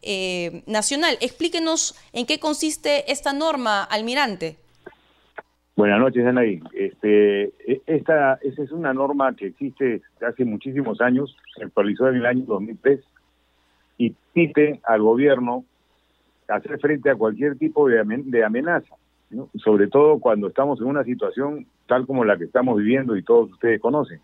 eh, 0.00 0.62
nacional. 0.66 1.18
Explíquenos 1.20 1.94
en 2.14 2.24
qué 2.24 2.40
consiste 2.40 3.12
esta 3.12 3.34
norma, 3.34 3.84
almirante. 3.84 4.56
Buenas 5.76 6.00
noches, 6.00 6.26
Anaí. 6.26 6.60
Este, 6.72 7.42
e, 7.44 7.82
esta, 7.86 8.38
esa 8.42 8.62
es 8.62 8.72
una 8.72 8.94
norma 8.94 9.36
que 9.36 9.48
existe 9.48 10.00
hace 10.26 10.44
muchísimos 10.44 11.00
años, 11.02 11.36
se 11.56 11.64
actualizó 11.64 12.08
en 12.08 12.16
el 12.16 12.26
año 12.26 12.44
2003 12.46 13.00
y 13.98 14.14
pide 14.32 14.80
al 14.84 15.02
gobierno 15.02 15.64
hacer 16.48 16.80
frente 16.80 17.10
a 17.10 17.16
cualquier 17.16 17.58
tipo 17.58 17.86
de 17.88 18.44
amenaza 18.44 18.96
sobre 19.56 19.88
todo 19.88 20.18
cuando 20.20 20.48
estamos 20.48 20.80
en 20.80 20.86
una 20.86 21.04
situación 21.04 21.66
tal 21.86 22.06
como 22.06 22.24
la 22.24 22.36
que 22.36 22.44
estamos 22.44 22.78
viviendo 22.78 23.16
y 23.16 23.22
todos 23.22 23.50
ustedes 23.52 23.80
conocen. 23.80 24.20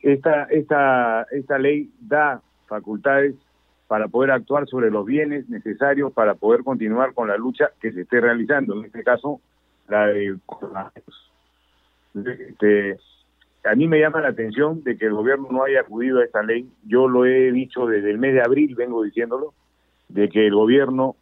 Esta, 0.00 0.44
esta, 0.44 1.22
esta 1.30 1.58
ley 1.58 1.90
da 2.00 2.40
facultades 2.66 3.34
para 3.88 4.08
poder 4.08 4.30
actuar 4.30 4.66
sobre 4.66 4.90
los 4.90 5.06
bienes 5.06 5.48
necesarios 5.48 6.12
para 6.12 6.34
poder 6.34 6.62
continuar 6.62 7.14
con 7.14 7.28
la 7.28 7.36
lucha 7.36 7.70
que 7.80 7.92
se 7.92 8.02
esté 8.02 8.20
realizando, 8.20 8.78
en 8.78 8.84
este 8.84 9.02
caso 9.02 9.40
la 9.88 10.06
de. 10.06 10.36
Este, 12.14 12.98
a 13.64 13.74
mí 13.74 13.88
me 13.88 14.00
llama 14.00 14.20
la 14.20 14.28
atención 14.28 14.82
de 14.84 14.96
que 14.96 15.06
el 15.06 15.14
gobierno 15.14 15.48
no 15.50 15.64
haya 15.64 15.80
acudido 15.80 16.20
a 16.20 16.24
esta 16.24 16.42
ley. 16.42 16.68
Yo 16.84 17.08
lo 17.08 17.26
he 17.26 17.52
dicho 17.52 17.86
desde 17.86 18.10
el 18.10 18.18
mes 18.18 18.34
de 18.34 18.42
abril, 18.42 18.74
vengo 18.74 19.02
diciéndolo, 19.02 19.54
de 20.08 20.28
que 20.28 20.46
el 20.46 20.54
gobierno 20.54 21.16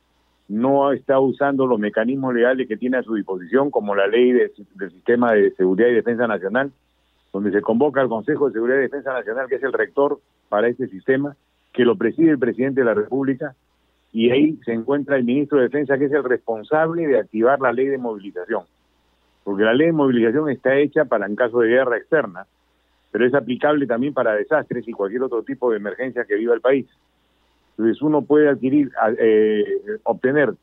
no 0.49 0.92
está 0.92 1.18
usando 1.18 1.66
los 1.66 1.78
mecanismos 1.78 2.34
legales 2.34 2.68
que 2.68 2.76
tiene 2.76 2.99
a 2.99 3.03
su 3.03 3.14
disposición, 3.14 3.70
como 3.70 3.95
la 3.95 4.07
ley 4.07 4.32
del 4.32 4.51
Sistema 4.90 5.32
de 5.32 5.51
Seguridad 5.53 5.88
y 5.88 5.95
Defensa 5.95 6.26
Nacional, 6.26 6.70
donde 7.32 7.51
se 7.51 7.62
convoca 7.62 8.01
al 8.01 8.09
Consejo 8.09 8.47
de 8.47 8.53
Seguridad 8.53 8.78
y 8.78 8.82
Defensa 8.82 9.12
Nacional, 9.12 9.49
que 9.49 9.57
es 9.57 9.62
el 9.62 9.72
rector 9.72 10.20
para 10.49 10.68
este 10.68 10.86
sistema, 10.88 11.34
que 11.72 11.84
lo 11.84 11.97
preside 11.97 12.30
el 12.30 12.38
presidente 12.38 12.82
de 12.82 12.86
la 12.86 12.95
República, 12.95 13.55
y 14.12 14.30
ahí 14.30 14.57
se 14.64 14.72
encuentra 14.72 15.16
el 15.16 15.24
ministro 15.24 15.59
de 15.59 15.64
Defensa, 15.64 15.99
que 15.99 16.05
es 16.05 16.12
el 16.12 16.22
responsable 16.22 17.07
de 17.07 17.18
activar 17.18 17.61
la 17.61 17.72
ley 17.72 17.86
de 17.86 17.99
movilización. 17.99 18.62
Porque 19.42 19.64
la 19.64 19.74
ley 19.74 19.88
de 19.88 19.92
movilización 19.92 20.49
está 20.51 20.76
hecha 20.76 21.07
para 21.07 21.26
en 21.26 21.34
caso 21.34 21.61
de 21.61 21.68
guerra 21.68 21.97
externa, 21.97 22.47
pero 23.11 23.26
es 23.26 23.34
aplicable 23.34 23.86
también 23.86 24.14
para 24.14 24.34
desastres 24.34 24.86
y 24.86 24.92
cualquier 24.92 25.22
otro 25.22 25.42
tipo 25.42 25.70
de 25.70 25.78
emergencia 25.78 26.24
que 26.24 26.36
viva 26.36 26.55
el 26.55 26.61
país. 26.61 26.86
Entonces 27.77 28.03
uno 28.03 28.22
puede 28.22 28.49
adquirir, 28.49 28.91
eh, 29.18 29.64
obtener 30.05 30.55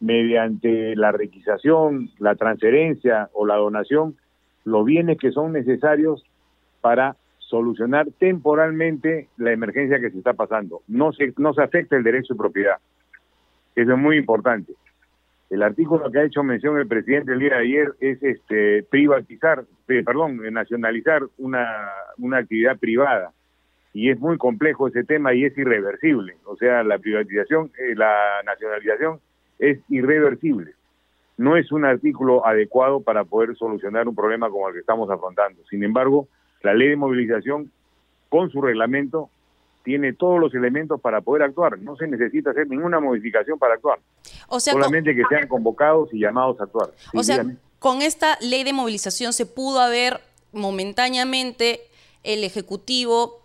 mediante 0.00 0.96
la 0.96 1.12
requisación, 1.12 2.10
la 2.18 2.34
transferencia 2.34 3.28
o 3.32 3.46
la 3.46 3.56
donación 3.56 4.16
los 4.64 4.84
bienes 4.84 5.18
que 5.18 5.32
son 5.32 5.52
necesarios 5.52 6.24
para 6.80 7.16
solucionar 7.38 8.08
temporalmente 8.18 9.28
la 9.36 9.52
emergencia 9.52 10.00
que 10.00 10.10
se 10.10 10.18
está 10.18 10.32
pasando. 10.34 10.82
No 10.88 11.12
se, 11.12 11.34
no 11.36 11.52
se 11.52 11.62
afecta 11.62 11.96
el 11.96 12.02
derecho 12.02 12.34
de 12.34 12.38
propiedad. 12.38 12.76
Eso 13.74 13.92
es 13.92 13.98
muy 13.98 14.16
importante. 14.16 14.72
El 15.50 15.62
artículo 15.62 16.10
que 16.10 16.18
ha 16.18 16.24
hecho 16.24 16.42
mención 16.42 16.78
el 16.78 16.86
presidente 16.86 17.32
el 17.32 17.38
día 17.38 17.56
de 17.56 17.62
ayer 17.62 17.92
es 18.00 18.22
este 18.22 18.84
privatizar, 18.84 19.64
eh, 19.88 20.02
perdón, 20.02 20.40
nacionalizar 20.50 21.22
una, 21.38 21.90
una 22.18 22.38
actividad 22.38 22.78
privada 22.78 23.32
y 23.94 24.10
es 24.10 24.18
muy 24.18 24.38
complejo 24.38 24.88
ese 24.88 25.04
tema 25.04 25.34
y 25.34 25.44
es 25.44 25.56
irreversible. 25.56 26.36
O 26.46 26.56
sea, 26.56 26.82
la 26.82 26.98
privatización, 26.98 27.70
eh, 27.78 27.94
la 27.94 28.42
nacionalización 28.44 29.20
es 29.58 29.78
irreversible. 29.88 30.74
No 31.36 31.56
es 31.56 31.70
un 31.72 31.84
artículo 31.84 32.46
adecuado 32.46 33.00
para 33.00 33.24
poder 33.24 33.56
solucionar 33.56 34.08
un 34.08 34.14
problema 34.14 34.48
como 34.48 34.68
el 34.68 34.74
que 34.74 34.80
estamos 34.80 35.10
afrontando. 35.10 35.62
Sin 35.68 35.84
embargo, 35.84 36.28
la 36.62 36.74
ley 36.74 36.88
de 36.88 36.96
movilización, 36.96 37.70
con 38.28 38.50
su 38.50 38.62
reglamento, 38.62 39.28
tiene 39.82 40.12
todos 40.12 40.40
los 40.40 40.54
elementos 40.54 41.00
para 41.00 41.20
poder 41.20 41.42
actuar. 41.42 41.78
No 41.78 41.96
se 41.96 42.06
necesita 42.06 42.50
hacer 42.50 42.68
ninguna 42.68 43.00
modificación 43.00 43.58
para 43.58 43.74
actuar. 43.74 43.98
O 44.48 44.60
sea, 44.60 44.72
Solamente 44.72 45.14
que 45.14 45.24
sean 45.28 45.48
convocados 45.48 46.12
y 46.14 46.20
llamados 46.20 46.60
a 46.60 46.64
actuar. 46.64 46.90
o 47.14 47.22
sea, 47.22 47.44
con 47.78 48.00
esta 48.00 48.38
ley 48.40 48.62
de 48.62 48.72
movilización 48.72 49.32
se 49.32 49.44
pudo 49.44 49.80
haber 49.80 50.20
momentáneamente 50.52 51.80
el 52.22 52.44
Ejecutivo 52.44 53.41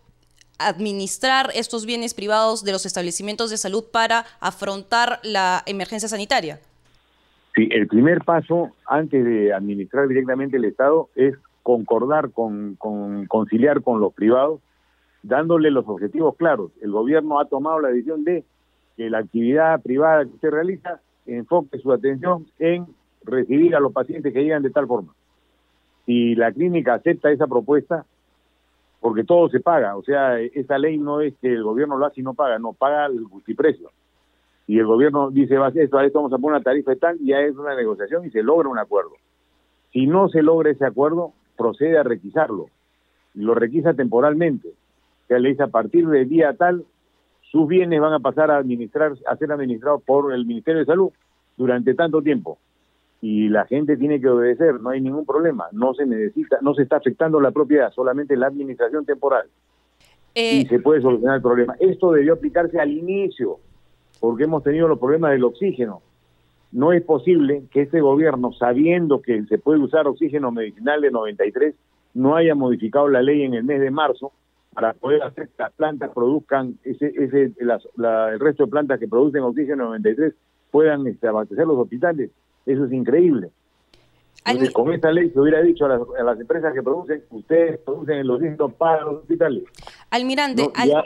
administrar 0.59 1.49
estos 1.53 1.85
bienes 1.85 2.13
privados 2.13 2.63
de 2.63 2.71
los 2.71 2.85
establecimientos 2.85 3.49
de 3.49 3.57
salud 3.57 3.83
para 3.91 4.25
afrontar 4.39 5.19
la 5.23 5.63
emergencia 5.65 6.09
sanitaria? 6.09 6.59
Sí, 7.55 7.69
el 7.71 7.87
primer 7.87 8.23
paso 8.23 8.71
antes 8.85 9.25
de 9.25 9.53
administrar 9.53 10.07
directamente 10.07 10.57
el 10.57 10.65
Estado 10.65 11.09
es 11.15 11.35
concordar 11.63 12.31
con, 12.31 12.75
conciliar 13.27 13.81
con 13.81 13.99
los 13.99 14.13
privados, 14.13 14.61
dándole 15.23 15.71
los 15.71 15.87
objetivos 15.87 16.35
claros. 16.37 16.71
El 16.81 16.91
gobierno 16.91 17.39
ha 17.39 17.45
tomado 17.45 17.79
la 17.79 17.89
decisión 17.89 18.23
de 18.23 18.43
que 18.95 19.09
la 19.09 19.17
actividad 19.17 19.81
privada 19.81 20.25
que 20.25 20.37
se 20.39 20.49
realiza 20.49 21.01
enfoque 21.25 21.79
su 21.79 21.91
atención 21.91 22.45
en 22.59 22.85
recibir 23.23 23.75
a 23.75 23.79
los 23.79 23.91
pacientes 23.91 24.33
que 24.33 24.43
llegan 24.43 24.63
de 24.63 24.69
tal 24.69 24.87
forma. 24.87 25.13
Si 26.05 26.35
la 26.35 26.51
clínica 26.51 26.93
acepta 26.93 27.31
esa 27.31 27.47
propuesta, 27.47 28.05
porque 28.99 29.23
todo 29.23 29.49
se 29.49 29.59
paga, 29.59 29.95
o 29.95 30.03
sea, 30.03 30.39
esa 30.39 30.77
ley 30.77 30.97
no 30.97 31.21
es 31.21 31.35
que 31.37 31.53
el 31.53 31.63
gobierno 31.63 31.97
lo 31.97 32.05
hace 32.05 32.21
y 32.21 32.23
no 32.23 32.33
paga, 32.33 32.57
no, 32.59 32.73
paga 32.73 33.05
el 33.05 33.23
justiprecio. 33.25 33.91
Y 34.65 34.79
el 34.79 34.85
gobierno 34.85 35.31
dice, 35.31 35.57
va 35.57 35.69
esto, 35.69 35.97
a 35.97 36.05
esto 36.05 36.19
vamos 36.19 36.33
a 36.33 36.37
poner 36.37 36.55
una 36.57 36.63
tarifa 36.63 36.91
de 36.91 36.97
tal, 36.97 37.17
y 37.21 37.27
ya 37.27 37.39
es 37.39 37.55
una 37.55 37.75
negociación 37.75 38.25
y 38.25 38.31
se 38.31 38.43
logra 38.43 38.67
un 38.67 38.79
acuerdo. 38.79 39.11
Si 39.93 40.07
no 40.07 40.29
se 40.29 40.41
logra 40.41 40.71
ese 40.71 40.85
acuerdo, 40.85 41.33
procede 41.55 41.97
a 41.97 42.03
requisarlo, 42.03 42.67
y 43.33 43.41
lo 43.41 43.53
requisa 43.53 43.93
temporalmente. 43.93 44.69
O 44.69 45.27
sea, 45.27 45.39
le 45.39 45.49
dice 45.49 45.63
a 45.63 45.67
partir 45.67 46.07
del 46.07 46.27
día 46.27 46.53
tal, 46.53 46.83
sus 47.51 47.67
bienes 47.67 48.01
van 48.01 48.13
a 48.13 48.19
pasar 48.19 48.51
a 48.51 48.57
administrar, 48.57 49.13
a 49.25 49.35
ser 49.37 49.51
administrados 49.51 50.03
por 50.03 50.33
el 50.33 50.45
Ministerio 50.45 50.79
de 50.79 50.85
Salud 50.85 51.11
durante 51.55 51.93
tanto 51.93 52.21
tiempo. 52.21 52.57
Y 53.21 53.49
la 53.49 53.65
gente 53.65 53.97
tiene 53.97 54.21
que 54.21 54.29
obedecer, 54.29 54.79
no 54.79 54.89
hay 54.91 55.01
ningún 55.01 55.25
problema, 55.25 55.65
no 55.71 55.93
se 55.93 56.05
necesita, 56.05 56.57
no 56.61 56.73
se 56.75 56.83
está 56.83 56.97
afectando 56.97 57.39
la 57.41 57.51
propiedad, 57.51 57.91
solamente 57.91 58.35
la 58.37 58.47
administración 58.47 59.05
temporal. 59.05 59.47
y 60.35 60.61
Eh, 60.61 60.67
se 60.69 60.79
puede 60.79 61.01
solucionar 61.01 61.37
el 61.37 61.41
problema. 61.41 61.75
Esto 61.79 62.11
debió 62.11 62.33
aplicarse 62.33 62.79
al 62.79 62.91
inicio, 62.91 63.57
porque 64.19 64.43
hemos 64.43 64.63
tenido 64.63 64.87
los 64.87 64.99
problemas 64.99 65.31
del 65.31 65.43
oxígeno. 65.43 66.01
No 66.71 66.91
es 66.93 67.01
posible 67.01 67.63
que 67.71 67.81
este 67.83 68.01
gobierno, 68.01 68.51
sabiendo 68.53 69.21
que 69.21 69.43
se 69.45 69.57
puede 69.57 69.79
usar 69.79 70.05
oxígeno 70.07 70.51
medicinal 70.51 71.01
de 71.01 71.09
93, 71.09 71.73
no 72.13 72.35
haya 72.35 72.53
modificado 72.55 73.07
la 73.07 73.21
ley 73.23 73.41
en 73.43 73.55
el 73.55 73.63
mes 73.63 73.79
de 73.81 73.89
marzo 73.89 74.31
para 74.75 74.93
poder 74.93 75.23
hacer 75.23 75.47
que 75.47 75.53
las 75.63 75.71
plantas 75.73 76.11
produzcan, 76.13 76.75
ese, 76.83 77.07
ese, 77.17 77.53
las- 77.61 77.87
la- 77.95 78.31
el 78.33 78.39
resto 78.39 78.65
de 78.65 78.69
plantas 78.71 78.99
que 78.99 79.07
producen 79.07 79.41
oxígeno 79.41 79.85
93 79.85 80.35
puedan 80.69 81.07
este, 81.07 81.27
abastecer 81.27 81.65
los 81.65 81.77
hospitales. 81.79 82.29
Eso 82.67 82.85
es 82.85 82.91
increíble. 82.93 83.49
Entonces, 84.45 84.71
con 84.73 84.93
esta 84.93 85.11
ley 85.11 85.29
se 85.31 85.39
hubiera 85.39 85.61
dicho 85.61 85.85
a 85.85 85.89
las, 85.89 86.01
a 86.19 86.23
las 86.23 86.39
empresas 86.39 86.73
que 86.73 86.81
producen, 86.83 87.23
ustedes 87.31 87.79
producen 87.79 88.19
el 88.19 88.29
oxígeno 88.29 88.69
para 88.69 89.01
los 89.01 89.15
hospitales. 89.21 89.63
almirante, 90.09 90.61
No, 90.63 90.71
al- 90.75 90.87
ya- 90.89 91.03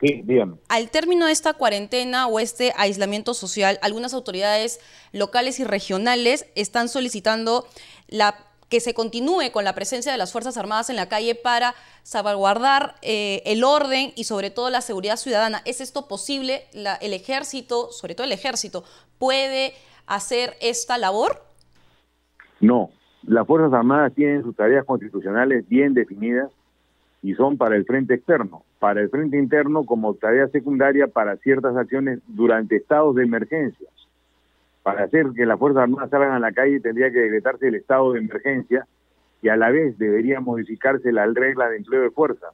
sí, 0.00 0.20
dígame. 0.24 0.56
Al 0.68 0.90
término 0.90 1.24
de 1.26 1.32
esta 1.32 1.54
cuarentena 1.54 2.26
o 2.26 2.38
este 2.38 2.72
aislamiento 2.76 3.32
social, 3.32 3.78
algunas 3.80 4.12
autoridades 4.12 4.78
locales 5.12 5.58
y 5.60 5.64
regionales 5.64 6.44
están 6.54 6.88
solicitando 6.90 7.66
la, 8.08 8.34
que 8.68 8.80
se 8.80 8.92
continúe 8.92 9.50
con 9.52 9.64
la 9.64 9.74
presencia 9.74 10.12
de 10.12 10.18
las 10.18 10.32
Fuerzas 10.32 10.58
Armadas 10.58 10.90
en 10.90 10.96
la 10.96 11.08
calle 11.08 11.34
para 11.34 11.74
salvaguardar 12.02 12.96
eh, 13.00 13.42
el 13.46 13.64
orden 13.64 14.12
y 14.16 14.24
sobre 14.24 14.50
todo 14.50 14.68
la 14.68 14.82
seguridad 14.82 15.16
ciudadana. 15.16 15.62
¿Es 15.64 15.80
esto 15.80 16.08
posible? 16.08 16.64
La- 16.74 16.96
¿El 16.96 17.14
ejército, 17.14 17.90
sobre 17.90 18.14
todo 18.14 18.26
el 18.26 18.32
ejército, 18.32 18.84
puede 19.18 19.72
hacer 20.06 20.54
esta 20.60 20.98
labor? 20.98 21.32
No, 22.60 22.90
las 23.24 23.46
Fuerzas 23.46 23.72
Armadas 23.72 24.14
tienen 24.14 24.42
sus 24.42 24.56
tareas 24.56 24.84
constitucionales 24.84 25.68
bien 25.68 25.94
definidas 25.94 26.50
y 27.22 27.34
son 27.34 27.56
para 27.56 27.76
el 27.76 27.84
frente 27.84 28.14
externo. 28.14 28.64
Para 28.80 29.00
el 29.00 29.10
frente 29.10 29.38
interno, 29.38 29.84
como 29.84 30.14
tarea 30.14 30.48
secundaria 30.48 31.06
para 31.06 31.36
ciertas 31.36 31.76
acciones 31.76 32.18
durante 32.26 32.76
estados 32.76 33.14
de 33.14 33.22
emergencia. 33.22 33.88
Para 34.82 35.04
hacer 35.04 35.26
que 35.36 35.46
las 35.46 35.58
Fuerzas 35.58 35.84
Armadas 35.84 36.10
salgan 36.10 36.32
a 36.32 36.40
la 36.40 36.52
calle 36.52 36.80
tendría 36.80 37.12
que 37.12 37.20
decretarse 37.20 37.68
el 37.68 37.76
estado 37.76 38.12
de 38.12 38.20
emergencia 38.20 38.86
y 39.40 39.48
a 39.48 39.56
la 39.56 39.70
vez 39.70 39.96
debería 39.98 40.40
modificarse 40.40 41.12
la 41.12 41.26
regla 41.26 41.68
de 41.68 41.76
empleo 41.76 42.02
de 42.02 42.10
fuerza. 42.10 42.48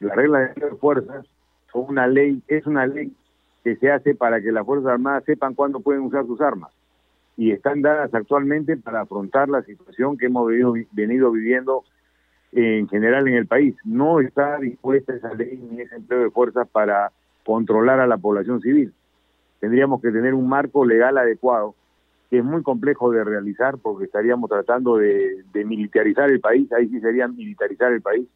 La 0.00 0.14
regla 0.14 0.40
de 0.40 0.46
empleo 0.46 0.70
de 0.70 0.76
fuerzas 0.76 1.26
son 1.70 1.84
una 1.88 2.06
ley, 2.06 2.42
es 2.48 2.66
una 2.66 2.86
ley 2.86 3.14
que 3.62 3.76
se 3.76 3.90
hace 3.90 4.14
para 4.14 4.40
que 4.40 4.52
las 4.52 4.64
Fuerzas 4.66 4.92
Armadas 4.92 5.24
sepan 5.24 5.54
cuándo 5.54 5.80
pueden 5.80 6.02
usar 6.02 6.26
sus 6.26 6.40
armas 6.40 6.70
y 7.36 7.50
están 7.50 7.82
dadas 7.82 8.14
actualmente 8.14 8.76
para 8.76 9.00
afrontar 9.02 9.48
la 9.48 9.62
situación 9.62 10.16
que 10.16 10.26
hemos 10.26 10.46
venido, 10.92 11.32
viviendo 11.32 11.84
en 12.52 12.88
general 12.88 13.26
en 13.26 13.34
el 13.34 13.46
país. 13.46 13.74
No 13.84 14.20
está 14.20 14.58
dispuesta 14.58 15.14
esa 15.14 15.34
ley 15.34 15.60
ni 15.70 15.80
ese 15.80 15.96
empleo 15.96 16.20
de 16.20 16.30
fuerzas 16.30 16.68
para 16.68 17.10
controlar 17.44 18.00
a 18.00 18.06
la 18.06 18.18
población 18.18 18.60
civil. 18.60 18.92
Tendríamos 19.60 20.00
que 20.00 20.10
tener 20.10 20.34
un 20.34 20.48
marco 20.48 20.84
legal 20.84 21.18
adecuado, 21.18 21.74
que 22.30 22.38
es 22.38 22.44
muy 22.44 22.62
complejo 22.62 23.10
de 23.10 23.24
realizar 23.24 23.78
porque 23.78 24.04
estaríamos 24.04 24.48
tratando 24.48 24.96
de 24.96 25.44
militarizar 25.64 26.30
el 26.30 26.40
país, 26.40 26.72
ahí 26.72 26.88
sí 26.88 27.00
sería 27.00 27.26
militarizar 27.28 27.92
el 27.92 28.02
país, 28.02 28.28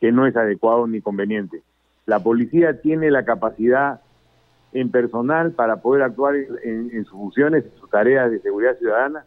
que 0.00 0.12
no 0.12 0.26
es 0.26 0.36
adecuado 0.36 0.86
ni 0.86 1.00
conveniente. 1.00 1.62
La 2.06 2.20
policía 2.20 2.80
tiene 2.80 3.10
la 3.10 3.24
capacidad 3.24 4.00
en 4.76 4.90
personal 4.90 5.52
para 5.52 5.76
poder 5.76 6.02
actuar 6.02 6.36
en, 6.36 7.04
sus 7.04 7.12
funciones, 7.12 7.64
en 7.64 7.80
sus 7.80 7.88
tareas 7.88 8.30
de 8.30 8.40
seguridad 8.40 8.76
ciudadana. 8.76 9.24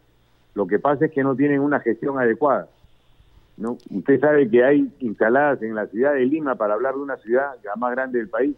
Lo 0.54 0.68
que 0.68 0.78
pasa 0.78 1.06
es 1.06 1.12
que 1.12 1.24
no 1.24 1.36
tienen 1.36 1.60
una 1.62 1.80
gestión 1.80 2.20
adecuada. 2.20 2.68
Usted 3.90 4.20
sabe 4.20 4.48
que 4.48 4.64
hay 4.64 4.94
instaladas 5.00 5.62
en 5.64 5.74
la 5.74 5.88
ciudad 5.88 6.14
de 6.14 6.26
Lima, 6.26 6.54
para 6.56 6.76
hablar 6.76 6.94
de 6.94 7.02
una 7.02 7.18
ciudad 7.18 7.56
la 7.64 7.76
más 7.76 7.92
grande 7.92 8.20
del 8.20 8.30
país, 8.30 8.56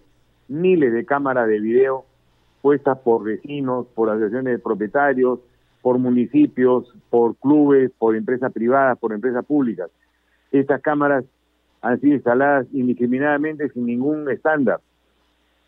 miles 0.49 0.91
de 0.93 1.05
cámaras 1.05 1.47
de 1.47 1.59
video 1.59 2.05
puestas 2.61 2.99
por 2.99 3.23
vecinos, 3.23 3.87
por 3.95 4.09
asociaciones 4.09 4.53
de 4.53 4.59
propietarios, 4.59 5.39
por 5.81 5.97
municipios, 5.97 6.93
por 7.09 7.35
clubes, 7.37 7.89
por 7.97 8.15
empresas 8.15 8.51
privadas, 8.51 8.99
por 8.99 9.13
empresas 9.13 9.43
públicas. 9.45 9.89
Estas 10.51 10.81
cámaras 10.81 11.23
han 11.81 11.99
sido 12.01 12.15
instaladas 12.15 12.67
indiscriminadamente 12.73 13.69
sin 13.69 13.87
ningún 13.87 14.29
estándar 14.29 14.81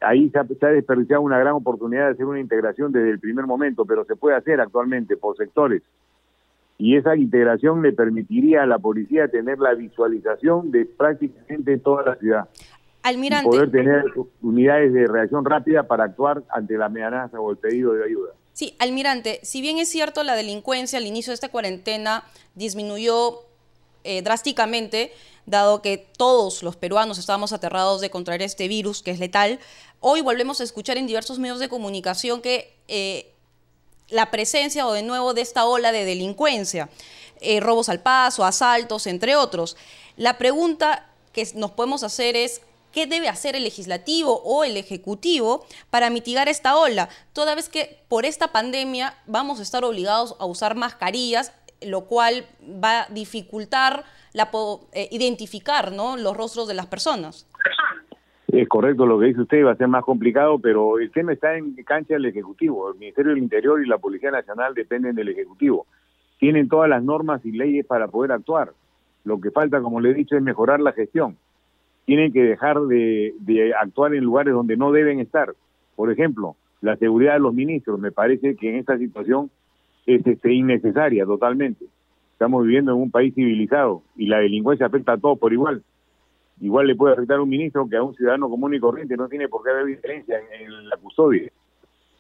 ahí 0.04 0.30
se 0.30 0.40
ha, 0.40 0.46
se 0.46 0.66
ha, 0.66 0.70
desperdiciado 0.70 1.22
una 1.22 1.40
gran 1.40 1.54
oportunidad 1.54 2.08
de 2.08 2.12
hacer 2.14 2.26
una 2.26 2.40
integración 2.40 2.92
desde 2.92 3.12
el 3.12 3.20
primer 3.20 3.46
momento, 3.46 3.86
pero 3.86 4.06
se 4.06 4.16
puede 4.16 4.36
hacer 4.36 4.62
actualmente 4.62 5.18
por 5.18 5.38
sectores. 5.38 5.82
Y 6.78 6.98
esa 6.98 7.16
integración 7.16 7.82
le 7.82 7.94
permitiría 7.94 8.64
a 8.64 8.66
la 8.66 8.80
policía 8.80 9.28
tener 9.28 9.60
la 9.60 9.74
visualización 9.74 10.72
de 10.72 10.86
prácticamente 10.86 11.78
toda 11.78 12.04
la 12.04 12.16
ciudad. 12.16 12.50
Almirante. 13.04 13.48
Y 13.48 13.52
poder 13.52 13.72
tener 13.72 14.04
unidades 14.42 14.94
de 14.94 15.08
reacción 15.08 15.46
rápida 15.46 15.84
para 15.84 16.06
actuar 16.06 16.44
ante 16.50 16.78
la 16.78 16.86
amenaza 16.86 17.40
o 17.40 17.52
el 17.52 17.58
pedido 17.58 17.94
de 17.94 18.06
ayuda. 18.06 18.32
Sí, 18.54 18.76
almirante, 18.80 19.40
si 19.44 19.62
bien 19.62 19.78
es 19.78 19.90
cierto 19.90 20.24
la 20.24 20.36
delincuencia 20.36 21.00
al 21.00 21.08
inicio 21.08 21.32
de 21.32 21.36
esta 21.36 21.50
cuarentena 21.50 22.24
disminuyó 22.56 23.40
eh, 24.04 24.22
drásticamente, 24.22 25.14
dado 25.46 25.82
que 25.82 25.98
todos 25.98 26.64
los 26.64 26.76
peruanos 26.76 27.18
estábamos 27.18 27.54
aterrados 27.54 28.02
de 28.02 28.10
contraer 28.10 28.42
este 28.42 28.68
virus 28.68 29.02
que 29.02 29.12
es 29.12 29.20
letal, 29.20 29.60
hoy 30.00 30.22
volvemos 30.22 30.62
a 30.62 30.64
escuchar 30.64 30.98
en 30.98 31.08
diversos 31.08 31.40
medios 31.40 31.60
de 31.60 31.70
comunicación 31.70 32.42
que 32.42 32.76
eh, 32.88 33.34
la 34.10 34.32
presencia 34.32 34.88
o 34.88 34.94
de 34.94 35.04
nuevo 35.04 35.34
de 35.34 35.42
esta 35.42 35.66
ola 35.66 35.92
de 35.92 36.06
delincuencia, 36.06 36.90
eh, 37.42 37.60
robos 37.60 37.90
al 37.90 38.02
paso, 38.02 38.46
asaltos, 38.46 39.08
entre 39.08 39.36
otros. 39.36 39.76
La 40.18 40.38
pregunta 40.38 41.10
que 41.32 41.48
nos 41.56 41.72
podemos 41.72 42.04
hacer 42.04 42.36
es, 42.36 42.62
¿qué 42.92 43.08
debe 43.08 43.28
hacer 43.28 43.56
el 43.56 43.64
legislativo 43.64 44.42
o 44.44 44.64
el 44.64 44.78
ejecutivo 44.78 45.66
para 45.90 46.10
mitigar 46.10 46.48
esta 46.48 46.78
ola? 46.78 47.10
Toda 47.34 47.56
vez 47.56 47.70
que 47.70 48.04
por 48.08 48.26
esta 48.26 48.52
pandemia 48.52 49.18
vamos 49.26 49.60
a 49.60 49.64
estar 49.64 49.84
obligados 49.84 50.36
a 50.40 50.46
usar 50.46 50.76
mascarillas, 50.76 51.52
lo 51.88 52.02
cual 52.02 52.46
va 52.84 53.04
a 53.04 53.08
dificultar 53.10 54.04
la, 54.34 54.50
eh, 54.94 55.08
identificar 55.12 55.92
¿no? 55.92 56.18
los 56.18 56.36
rostros 56.36 56.68
de 56.68 56.74
las 56.74 56.88
personas. 56.88 57.48
Es 58.48 58.68
correcto 58.68 59.06
lo 59.06 59.20
que 59.20 59.28
dice 59.28 59.42
usted, 59.42 59.66
va 59.66 59.72
a 59.72 59.76
ser 59.76 59.88
más 59.88 60.04
complicado, 60.04 60.60
pero 60.60 61.00
el 61.00 61.12
tema 61.12 61.34
está 61.34 61.58
en 61.58 61.74
cancha 61.84 62.14
del 62.14 62.26
Ejecutivo. 62.26 62.92
El 62.92 63.00
Ministerio 63.00 63.32
del 63.32 63.42
Interior 63.42 63.82
y 63.82 63.88
la 63.88 63.98
Policía 63.98 64.30
Nacional 64.30 64.76
dependen 64.76 65.16
del 65.16 65.30
Ejecutivo. 65.30 65.88
Tienen 66.38 66.68
todas 66.68 66.90
las 66.90 67.04
normas 67.04 67.44
y 67.46 67.52
leyes 67.52 67.86
para 67.86 68.08
poder 68.08 68.32
actuar. 68.32 68.74
Lo 69.24 69.42
que 69.42 69.50
falta, 69.50 69.82
como 69.82 70.02
le 70.02 70.12
he 70.12 70.14
dicho, 70.14 70.36
es 70.36 70.44
mejorar 70.44 70.82
la 70.82 70.92
gestión. 70.92 71.38
Tienen 72.06 72.32
que 72.32 72.44
dejar 72.44 72.80
de, 72.82 73.34
de 73.40 73.74
actuar 73.74 74.14
en 74.14 74.24
lugares 74.24 74.54
donde 74.54 74.78
no 74.78 74.92
deben 74.92 75.20
estar. 75.20 75.56
Por 75.96 76.12
ejemplo, 76.12 76.56
la 76.82 76.98
seguridad 76.98 77.34
de 77.34 77.40
los 77.40 77.54
ministros. 77.54 78.00
Me 78.00 78.12
parece 78.12 78.56
que 78.56 78.70
en 78.70 78.76
esta 78.76 78.98
situación 78.98 79.50
es 80.06 80.26
este, 80.26 80.54
innecesaria 80.54 81.26
totalmente. 81.26 81.86
Estamos 82.34 82.66
viviendo 82.66 82.92
en 82.92 82.98
un 82.98 83.12
país 83.12 83.34
civilizado 83.34 84.04
y 84.16 84.28
la 84.28 84.40
delincuencia 84.40 84.88
afecta 84.88 85.14
a 85.14 85.18
todos 85.18 85.40
por 85.40 85.54
igual. 85.54 85.84
Igual 86.60 86.88
le 86.88 86.96
puede 86.96 87.14
afectar 87.14 87.38
a 87.38 87.42
un 87.42 87.50
ministro 87.50 87.88
que 87.90 87.98
a 87.98 88.04
un 88.04 88.16
ciudadano 88.16 88.50
común 88.50 88.74
y 88.74 88.80
corriente, 88.80 89.18
no 89.18 89.28
tiene 89.28 89.48
por 89.48 89.64
qué 89.64 89.72
haber 89.72 89.86
diferencia 89.86 90.40
en, 90.60 90.90
la 90.90 90.98
custodia. 90.98 91.50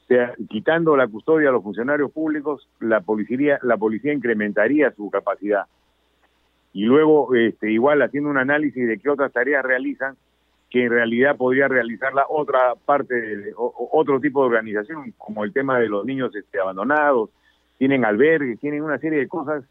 O 0.03 0.05
sea, 0.07 0.33
quitando 0.49 0.95
la 0.97 1.07
custodia 1.07 1.49
a 1.49 1.51
los 1.51 1.63
funcionarios 1.63 2.11
públicos, 2.11 2.67
la 2.79 3.01
policía, 3.01 3.59
la 3.63 3.77
policía 3.77 4.13
incrementaría 4.13 4.91
su 4.91 5.09
capacidad. 5.09 5.65
Y 6.73 6.83
luego, 6.83 7.33
este, 7.35 7.71
igual 7.71 8.01
haciendo 8.01 8.29
un 8.29 8.37
análisis 8.37 8.87
de 8.87 8.97
qué 8.97 9.09
otras 9.09 9.31
tareas 9.31 9.63
realizan, 9.63 10.15
que 10.69 10.85
en 10.85 10.89
realidad 10.89 11.37
podría 11.37 11.67
realizarla 11.67 12.25
otra 12.27 12.73
parte, 12.85 13.13
de, 13.13 13.53
otro 13.55 14.19
tipo 14.19 14.41
de 14.41 14.47
organización, 14.47 15.13
como 15.17 15.43
el 15.43 15.53
tema 15.53 15.79
de 15.79 15.87
los 15.87 16.03
niños 16.03 16.35
este, 16.35 16.59
abandonados, 16.59 17.29
tienen 17.77 18.05
albergues, 18.05 18.59
tienen 18.59 18.83
una 18.83 18.97
serie 18.99 19.19
de 19.19 19.27
cosas 19.27 19.63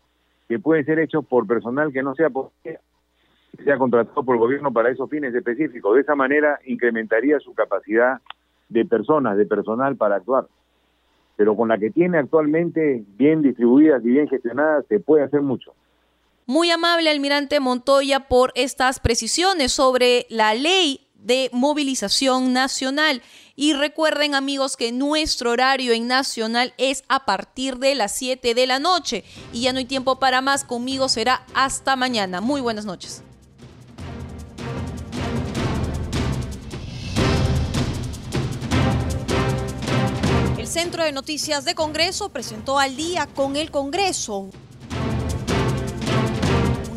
que 0.49 0.59
pueden 0.59 0.85
ser 0.85 0.99
hechos 0.99 1.25
por 1.25 1.47
personal 1.47 1.93
que 1.93 2.03
no 2.03 2.15
sea 2.15 2.31
policía, 2.31 2.81
que 3.57 3.65
sea 3.65 3.79
contratado 3.79 4.23
por 4.23 4.37
el 4.37 4.41
gobierno 4.41 4.73
para 4.73 4.91
esos 4.91 5.09
fines 5.09 5.35
específicos. 5.35 5.95
De 5.95 6.03
esa 6.03 6.15
manera 6.15 6.59
incrementaría 6.67 7.39
su 7.41 7.55
capacidad 7.55 8.21
de 8.69 8.85
personas, 8.85 9.37
de 9.37 9.47
personal 9.47 9.97
para 9.97 10.17
actuar. 10.17 10.47
Pero 11.37 11.57
con 11.57 11.69
la 11.69 11.79
que 11.79 11.91
tiene 11.91 12.19
actualmente 12.19 13.05
bien 13.17 13.43
distribuidas 13.43 14.05
y 14.05 14.09
bien 14.09 14.29
gestionadas, 14.29 14.85
se 14.89 15.01
puede 15.01 15.25
hacer 15.25 15.41
mucho. 15.41 15.75
Muy 16.47 16.71
amable, 16.71 17.09
almirante 17.09 17.61
Montoya, 17.61 18.29
por 18.29 18.53
estas 18.57 18.99
precisiones 18.99 19.73
sobre 19.73 20.27
la 20.29 20.55
ley 20.55 21.02
de 21.23 21.51
movilización 21.53 22.53
nacional. 22.53 23.23
Y 23.55 23.75
recuerden 23.75 24.35
amigos 24.35 24.77
que 24.77 24.93
nuestro 24.93 25.51
horario 25.51 25.93
en 25.93 26.07
nacional 26.07 26.75
es 26.79 27.05
a 27.09 27.25
partir 27.25 27.79
de 27.79 27.95
las 27.95 28.15
7 28.17 28.55
de 28.55 28.67
la 28.67 28.79
noche. 28.79 29.25
Y 29.53 29.63
ya 29.63 29.73
no 29.73 29.79
hay 29.79 29.85
tiempo 29.85 30.19
para 30.19 30.41
más, 30.41 30.65
conmigo 30.65 31.09
será 31.09 31.45
hasta 31.55 31.97
mañana. 31.97 32.41
Muy 32.41 32.61
buenas 32.61 32.85
noches. 32.85 33.23
Centro 40.73 41.05
de 41.05 41.13
Noticias 41.13 41.67
de 41.67 41.75
Congreso 41.75 42.31
presentó 42.31 42.79
al 42.79 42.97
día 42.97 43.27
con 43.27 43.57
el 43.57 43.71
Congreso 43.71 44.49